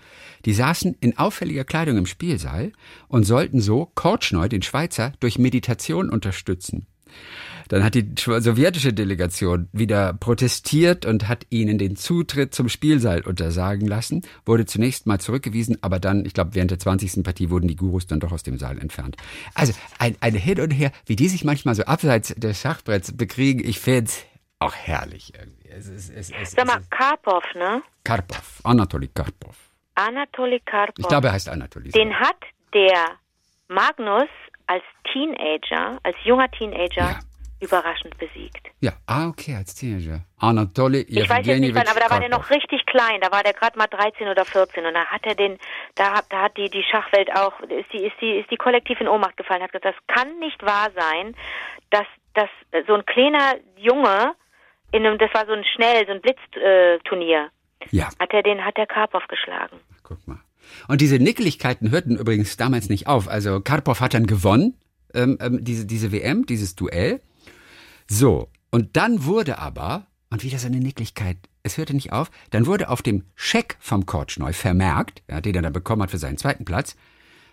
Die 0.46 0.54
saßen 0.54 0.96
in 1.02 1.18
auffälliger 1.18 1.66
Kleidung 1.66 1.98
im 1.98 2.06
Spielsaal 2.06 2.72
und 3.08 3.26
sollten 3.26 3.60
so 3.60 3.92
Kortschneu, 3.96 4.48
den 4.48 4.62
Schweizer, 4.62 5.14
durch 5.20 5.38
Meditation 5.38 6.10
unterstützen. 6.10 6.88
Dann 7.70 7.84
hat 7.84 7.94
die 7.94 8.14
sowjetische 8.18 8.94
Delegation 8.94 9.70
wieder 9.72 10.14
protestiert 10.14 11.06
und 11.06 11.28
hat 11.28 11.46
ihnen 11.50 11.78
den 11.78 11.96
Zutritt 11.96 12.54
zum 12.54 12.68
Spielsaal 12.68 13.22
untersagen 13.22 13.88
lassen, 13.88 14.24
wurde 14.46 14.66
zunächst 14.66 15.06
mal 15.06 15.20
zurückgewiesen, 15.20 15.78
aber 15.82 16.00
dann, 16.00 16.26
ich 16.26 16.34
glaube, 16.34 16.56
während 16.56 16.72
der 16.72 16.80
20. 16.80 17.24
Partie 17.24 17.52
wurden 17.52 17.68
die 17.68 17.76
Gurus 17.76 18.08
dann 18.08 18.20
doch 18.20 18.32
aus 18.32 18.42
dem 18.42 18.58
Saal 18.58 18.80
entfernt. 18.80 19.18
Also 19.54 19.74
ein, 20.00 20.16
ein 20.20 20.34
Hin 20.34 20.60
und 20.60 20.72
Her, 20.72 20.92
wie 21.06 21.16
die 21.16 21.30
sich 21.30 21.44
manchmal 21.44 21.76
so 21.76 21.84
abseits 21.84 22.34
des 22.36 22.60
Schachbretts 22.60 23.16
bekriegen, 23.16 23.64
ich 23.64 23.80
find's 23.80 24.26
auch 24.58 24.76
herrlich 24.76 25.34
irgendwie. 25.38 25.70
Es 25.70 25.88
ist, 25.88 26.10
es, 26.10 26.32
es, 26.32 26.52
Sag 26.52 26.66
mal, 26.66 26.80
es 26.80 26.90
Karpov, 26.90 27.44
ne? 27.56 27.82
Karpov, 28.04 28.62
Anatoly 28.64 29.10
Karpov. 29.14 29.56
Anatoly 29.96 30.60
Karpov. 30.66 30.96
Ich 30.98 31.08
glaube, 31.08 31.28
er 31.28 31.34
heißt 31.34 31.50
Anatoly. 31.50 31.92
Den 31.92 32.14
hat 32.20 32.38
der 32.74 33.18
Magnus 33.68 34.30
als 34.70 34.84
Teenager, 35.12 35.98
als 36.04 36.16
junger 36.24 36.50
Teenager 36.52 37.02
Ja. 37.02 37.20
überraschend 37.60 38.18
besiegt. 38.18 38.70
Ja, 38.80 38.94
ah, 39.08 39.28
okay, 39.28 39.56
als 39.56 39.74
Teenager. 39.76 40.22
Anatoly 40.40 41.02
Ich 41.10 41.30
weiß 41.30 41.46
jetzt 41.46 41.60
nicht 41.60 41.76
wann, 41.76 41.88
aber 41.88 42.00
da 42.00 42.10
war 42.10 42.20
der 42.20 42.30
noch 42.30 42.50
richtig 42.50 42.86
klein. 42.86 43.20
Da 43.22 43.32
war 43.32 43.44
der 43.44 43.54
gerade 43.54 43.78
mal 43.78 43.88
13 43.88 44.28
oder 44.30 44.46
14 44.46 44.86
und 44.86 44.94
da 44.94 45.06
hat 45.08 45.26
er 45.26 45.36
den, 45.36 45.58
da, 45.96 46.14
hat- 46.14 46.28
da 46.30 46.44
hat 46.44 46.56
die 46.58 46.70
die 46.70 46.84
Schachwelt 46.84 47.30
auch, 47.36 47.60
ist 47.62 47.92
die 47.92 48.06
ist 48.06 48.16
die 48.22 48.38
ist 48.40 48.50
die 48.52 48.58
kollektiv 48.58 49.02
in 49.02 49.08
Ohnmacht 49.10 49.36
gefallen. 49.38 49.62
Hat 49.64 49.72
gesagt, 49.74 49.86
das 49.98 50.16
kann 50.16 50.40
nicht 50.40 50.62
wahr 50.64 50.90
sein, 50.96 51.36
dass 51.90 52.06
dass 52.36 52.50
so 52.88 52.94
ein 52.94 53.06
kleiner 53.06 53.56
Junge 53.76 54.34
in 54.92 55.06
einem, 55.06 55.18
das 55.18 55.34
war 55.34 55.46
so 55.48 55.52
ein 55.54 55.64
schnell, 55.76 56.06
so 56.06 56.14
ein 56.14 56.22
Blitzturnier, 56.22 57.50
äh, 57.82 57.88
Ja. 57.92 58.10
hat 58.20 58.32
er 58.34 58.44
den, 58.44 58.64
hat 58.64 58.78
der 58.78 58.86
Karpov 58.88 59.28
geschlagen. 59.28 59.80
Guck 60.04 60.26
mal. 60.28 60.40
Und 60.88 61.02
diese 61.02 61.20
Nickeligkeiten 61.20 61.92
hörten 61.92 62.18
übrigens 62.18 62.58
damals 62.58 62.90
nicht 62.90 63.08
auf. 63.08 63.28
Also 63.28 63.62
Karpov 63.62 64.02
hat 64.02 64.14
dann 64.14 64.28
gewonnen, 64.28 64.76
ähm, 65.14 65.38
ähm, 65.42 65.64
diese, 65.64 65.86
diese 65.86 66.12
WM, 66.12 66.46
dieses 66.46 66.76
Duell. 66.76 67.22
So, 68.08 68.50
und 68.72 68.96
dann 68.96 69.26
wurde 69.26 69.60
aber, 69.60 70.08
und 70.30 70.44
wieder 70.44 70.60
so 70.60 70.68
eine 70.68 70.80
Nicklichkeit, 70.80 71.38
es 71.64 71.78
hörte 71.78 71.94
nicht 71.94 72.12
auf, 72.12 72.32
dann 72.52 72.66
wurde 72.66 72.90
auf 72.90 73.02
dem 73.02 73.24
Scheck 73.36 73.78
vom 73.80 74.06
Kortschneu 74.06 74.54
vermerkt, 74.54 75.24
ja, 75.30 75.42
den 75.42 75.56
er 75.56 75.62
dann 75.62 75.74
bekommen 75.74 76.02
hat 76.04 76.12
für 76.12 76.18
seinen 76.18 76.38
zweiten 76.38 76.66
Platz, 76.66 76.96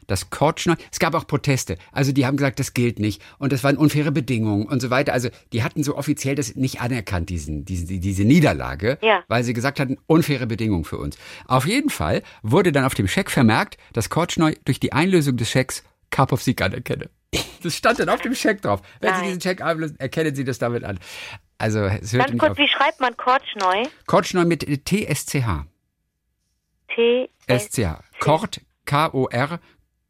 dass 0.07 0.31
Kortschneu, 0.31 0.75
es 0.93 0.99
gab 0.99 1.15
auch 1.15 1.27
Proteste, 1.27 1.77
also 1.93 2.13
die 2.13 2.27
haben 2.27 2.37
gesagt, 2.37 2.59
das 2.61 2.75
gilt 2.75 2.99
nicht 2.99 3.23
und 3.39 3.53
das 3.53 3.65
waren 3.65 3.77
unfaire 3.77 4.13
Bedingungen 4.13 4.67
und 4.67 4.81
so 4.81 4.91
weiter. 4.91 5.13
Also 5.13 5.29
die 5.53 5.63
hatten 5.63 5.83
so 5.83 5.97
offiziell 5.97 6.35
das 6.35 6.55
nicht 6.57 6.81
anerkannt, 6.81 7.29
diesen, 7.31 7.65
diese, 7.65 7.87
diese 7.99 8.25
Niederlage, 8.25 8.99
Ja. 9.03 9.23
weil 9.29 9.43
sie 9.45 9.53
gesagt 9.53 9.81
hatten, 9.81 9.97
unfaire 10.07 10.47
Bedingungen 10.47 10.85
für 10.85 10.99
uns. 10.99 11.17
Auf 11.47 11.67
jeden 11.67 11.91
Fall 11.91 12.23
wurde 12.43 12.73
dann 12.73 12.85
auf 12.85 12.95
dem 12.95 13.09
Scheck 13.09 13.31
vermerkt, 13.31 13.77
dass 13.93 14.11
Kortschneu 14.11 14.55
durch 14.65 14.81
die 14.81 14.93
Einlösung 14.93 15.37
des 15.37 15.51
Schecks 15.51 15.83
Karpov 16.11 16.43
Sieg 16.43 16.61
anerkenne. 16.63 17.11
Das 17.63 17.75
stand 17.75 17.99
dann 17.99 18.09
auf 18.11 18.21
dem 18.21 18.35
Scheck 18.35 18.63
drauf. 18.63 18.81
Wenn 19.01 19.09
Sie 19.15 19.17
Nein. 19.21 19.25
diesen 19.29 19.41
Scheck 19.41 19.61
einlösen, 19.61 19.99
erkennen 19.99 20.35
Sie 20.37 20.45
das 20.45 20.59
damit 20.59 20.85
an. 20.85 21.01
Also 21.59 21.81
es 21.81 22.13
hörte 22.13 22.29
Ganz 22.31 22.39
kurz, 22.39 22.51
auf. 22.53 22.59
wie 22.59 22.69
schreibt 22.69 23.01
man 23.01 23.17
Kortschneu? 23.17 23.85
Kortschneu 24.07 24.45
mit 24.45 24.63
TSCH. 24.63 25.65
T 26.95 27.29
SCH. 27.49 27.99
Kort, 28.21 28.61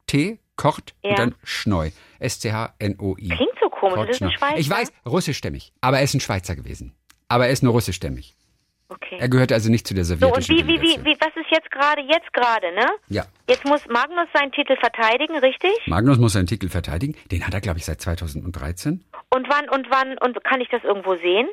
K-O-R-T, 0.06 0.38
Kort 0.56 0.94
Ja. 1.02 1.10
und 1.10 1.18
dann 1.18 1.34
Schneu. 1.44 1.90
S-C-H-N-O-I. 2.18 3.28
Klingt 3.28 3.50
so 3.60 3.68
komisch, 3.68 4.06
das 4.06 4.16
ist 4.16 4.22
ein. 4.22 4.30
Schweizer. 4.32 4.58
Ich 4.58 4.70
weiß, 4.70 4.92
russischstämmig. 5.04 5.72
Aber 5.80 5.98
er 5.98 6.04
ist 6.04 6.14
ein 6.14 6.20
Schweizer 6.20 6.56
gewesen. 6.56 6.94
Aber 7.28 7.46
er 7.46 7.52
ist 7.52 7.62
nur 7.62 7.72
russischstämmig. 7.72 8.34
Okay. 8.88 9.16
Er 9.18 9.28
gehörte 9.28 9.52
also 9.52 9.68
nicht 9.68 9.86
zu 9.86 9.94
der 9.94 10.04
So, 10.04 10.14
und 10.14 10.20
sowjetischen 10.20 10.58
wie, 10.58 10.80
wie, 10.80 11.04
wie, 11.04 11.16
was 11.18 11.34
ist 11.34 11.50
jetzt 11.50 11.68
gerade, 11.72 12.02
jetzt 12.02 12.32
gerade, 12.32 12.72
ne? 12.72 12.86
Ja. 13.08 13.26
Jetzt 13.48 13.64
muss 13.64 13.84
Magnus 13.88 14.28
seinen 14.32 14.52
Titel 14.52 14.76
verteidigen, 14.76 15.36
richtig? 15.38 15.72
Magnus 15.86 16.18
muss 16.18 16.34
seinen 16.34 16.46
Titel 16.46 16.68
verteidigen. 16.68 17.16
Den 17.32 17.44
hat 17.44 17.52
er, 17.52 17.60
glaube 17.60 17.78
ich, 17.80 17.84
seit 17.84 18.00
2013. 18.00 19.04
Und 19.30 19.48
wann, 19.50 19.68
und 19.70 19.90
wann, 19.90 20.16
und 20.18 20.42
kann 20.44 20.60
ich 20.60 20.68
das 20.68 20.84
irgendwo 20.84 21.16
sehen? 21.16 21.48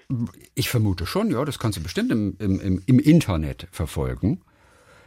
Ich 0.54 0.70
vermute 0.70 1.08
schon, 1.08 1.32
ja, 1.32 1.43
das 1.43 1.58
kannst 1.58 1.80
du 1.80 1.82
bestimmt 1.84 2.12
im, 2.12 2.38
im, 2.39 2.62
im, 2.62 2.84
im 2.86 2.99
Internet 2.99 3.68
verfolgen. 3.72 4.41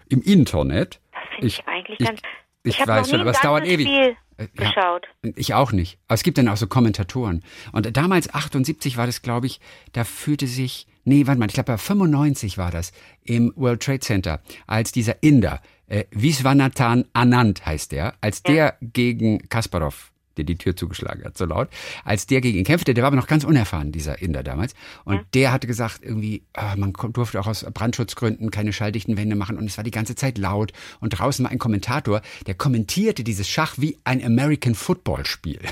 Im 0.09 0.21
Internet. 0.21 0.99
Das 1.13 1.23
finde 1.31 1.47
ich, 1.47 1.63
eigentlich 1.69 1.99
ganz, 1.99 2.21
ich, 2.67 2.87
weiß 2.87 3.11
schon, 3.11 3.21
aber 3.21 3.31
es 3.31 3.41
dauert 3.41 3.67
ewig. 3.67 3.87
Spiel 3.87 4.17
Äh, 4.39 4.49
ja. 4.59 4.69
geschaut. 4.69 5.07
Ich 5.35 5.55
auch 5.55 5.73
nicht. 5.73 5.99
Aber 6.07 6.15
es 6.15 6.23
gibt 6.23 6.39
dann 6.39 6.49
auch 6.49 6.57
so 6.57 6.67
Kommentatoren. 6.67 7.43
Und 7.73 7.97
damals, 7.97 8.33
78 8.33 8.97
war 8.97 9.07
das, 9.07 9.23
glaube 9.23 9.47
ich, 9.47 9.61
da 9.93 10.05
fühlte 10.05 10.47
sich, 10.47 10.87
nee, 11.05 11.27
warte 11.27 11.39
mal, 11.39 11.47
ich 11.47 11.55
glaube, 11.55 11.73
bei 11.73 11.79
95 11.79 12.59
war 12.59 12.71
das, 12.71 12.93
im 13.25 13.53
World 13.57 13.83
Trade 13.83 14.01
Center, 14.01 14.41
als 14.67 14.93
dieser 14.93 15.23
Inder, 15.23 15.61
äh, 15.89 16.05
Viswanathan 16.11 17.07
Anand 17.13 17.65
heißt 17.65 17.93
der, 17.93 18.15
als 18.21 18.43
der 18.43 18.77
gegen 18.81 19.49
Kasparov, 19.49 20.13
der 20.37 20.45
die 20.45 20.57
Tür 20.57 20.77
zugeschlagen 20.77 21.25
hat, 21.25 21.37
so 21.37 21.45
laut, 21.45 21.69
als 22.05 22.27
der 22.27 22.41
gegen 22.41 22.59
ihn 22.59 22.65
kämpfte, 22.65 22.95
der 22.95 23.03
war 23.03 23.09
aber 23.09 23.17
noch 23.17 23.27
ganz 23.27 23.45
unerfahren, 23.45 23.93
dieser 23.93 24.21
Inder 24.21 24.43
damals. 24.43 24.75
Und 25.05 25.23
der 25.35 25.53
hatte 25.53 25.67
gesagt, 25.67 26.01
irgendwie, 26.03 26.43
ah, 26.55 26.77
man 26.77 26.93
durfte 26.93 27.41
auch 27.41 27.47
aus 27.47 27.65
Brandschutzgründen 27.65 28.51
keine 28.51 28.73
schalldichten 28.73 29.17
Wände 29.17 29.37
machen 29.37 29.57
und 29.59 29.67
es 29.67 29.77
war 29.77 29.85
die 29.85 29.91
ganze 29.91 30.15
Zeit 30.15 30.39
laut. 30.39 30.73
Und 31.01 31.11
draußen 31.11 31.45
war 31.45 31.53
ein 31.53 31.59
Kommentator, 31.59 32.23
der 32.47 32.55
kommentierte 32.55 33.25
dieses 33.25 33.49
Schach 33.49 33.75
wie 33.79 33.99
ein 34.05 34.25
American 34.25 34.75
Football 34.75 35.27
Spiel. 35.27 35.61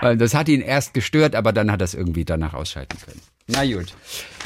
Das 0.00 0.34
hat 0.34 0.48
ihn 0.48 0.62
erst 0.62 0.94
gestört, 0.94 1.34
aber 1.34 1.52
dann 1.52 1.70
hat 1.70 1.82
er 1.82 1.84
es 1.84 1.94
irgendwie 1.94 2.24
danach 2.24 2.54
ausschalten 2.54 2.98
können. 3.04 3.20
Na 3.46 3.64
gut. 3.64 3.94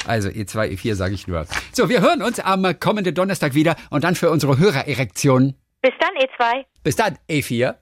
Also 0.05 0.29
E2, 0.29 0.73
E4 0.73 0.95
sage 0.95 1.13
ich 1.13 1.27
nur. 1.27 1.45
So, 1.71 1.89
wir 1.89 2.01
hören 2.01 2.21
uns 2.21 2.39
am 2.39 2.79
kommenden 2.79 3.15
Donnerstag 3.15 3.53
wieder 3.53 3.75
und 3.89 4.03
dann 4.03 4.15
für 4.15 4.29
unsere 4.29 4.57
Hörererektion. 4.57 5.55
Bis 5.81 5.93
dann, 5.99 6.09
E2. 6.15 6.65
Bis 6.83 6.95
dann, 6.95 7.17
E4. 7.29 7.75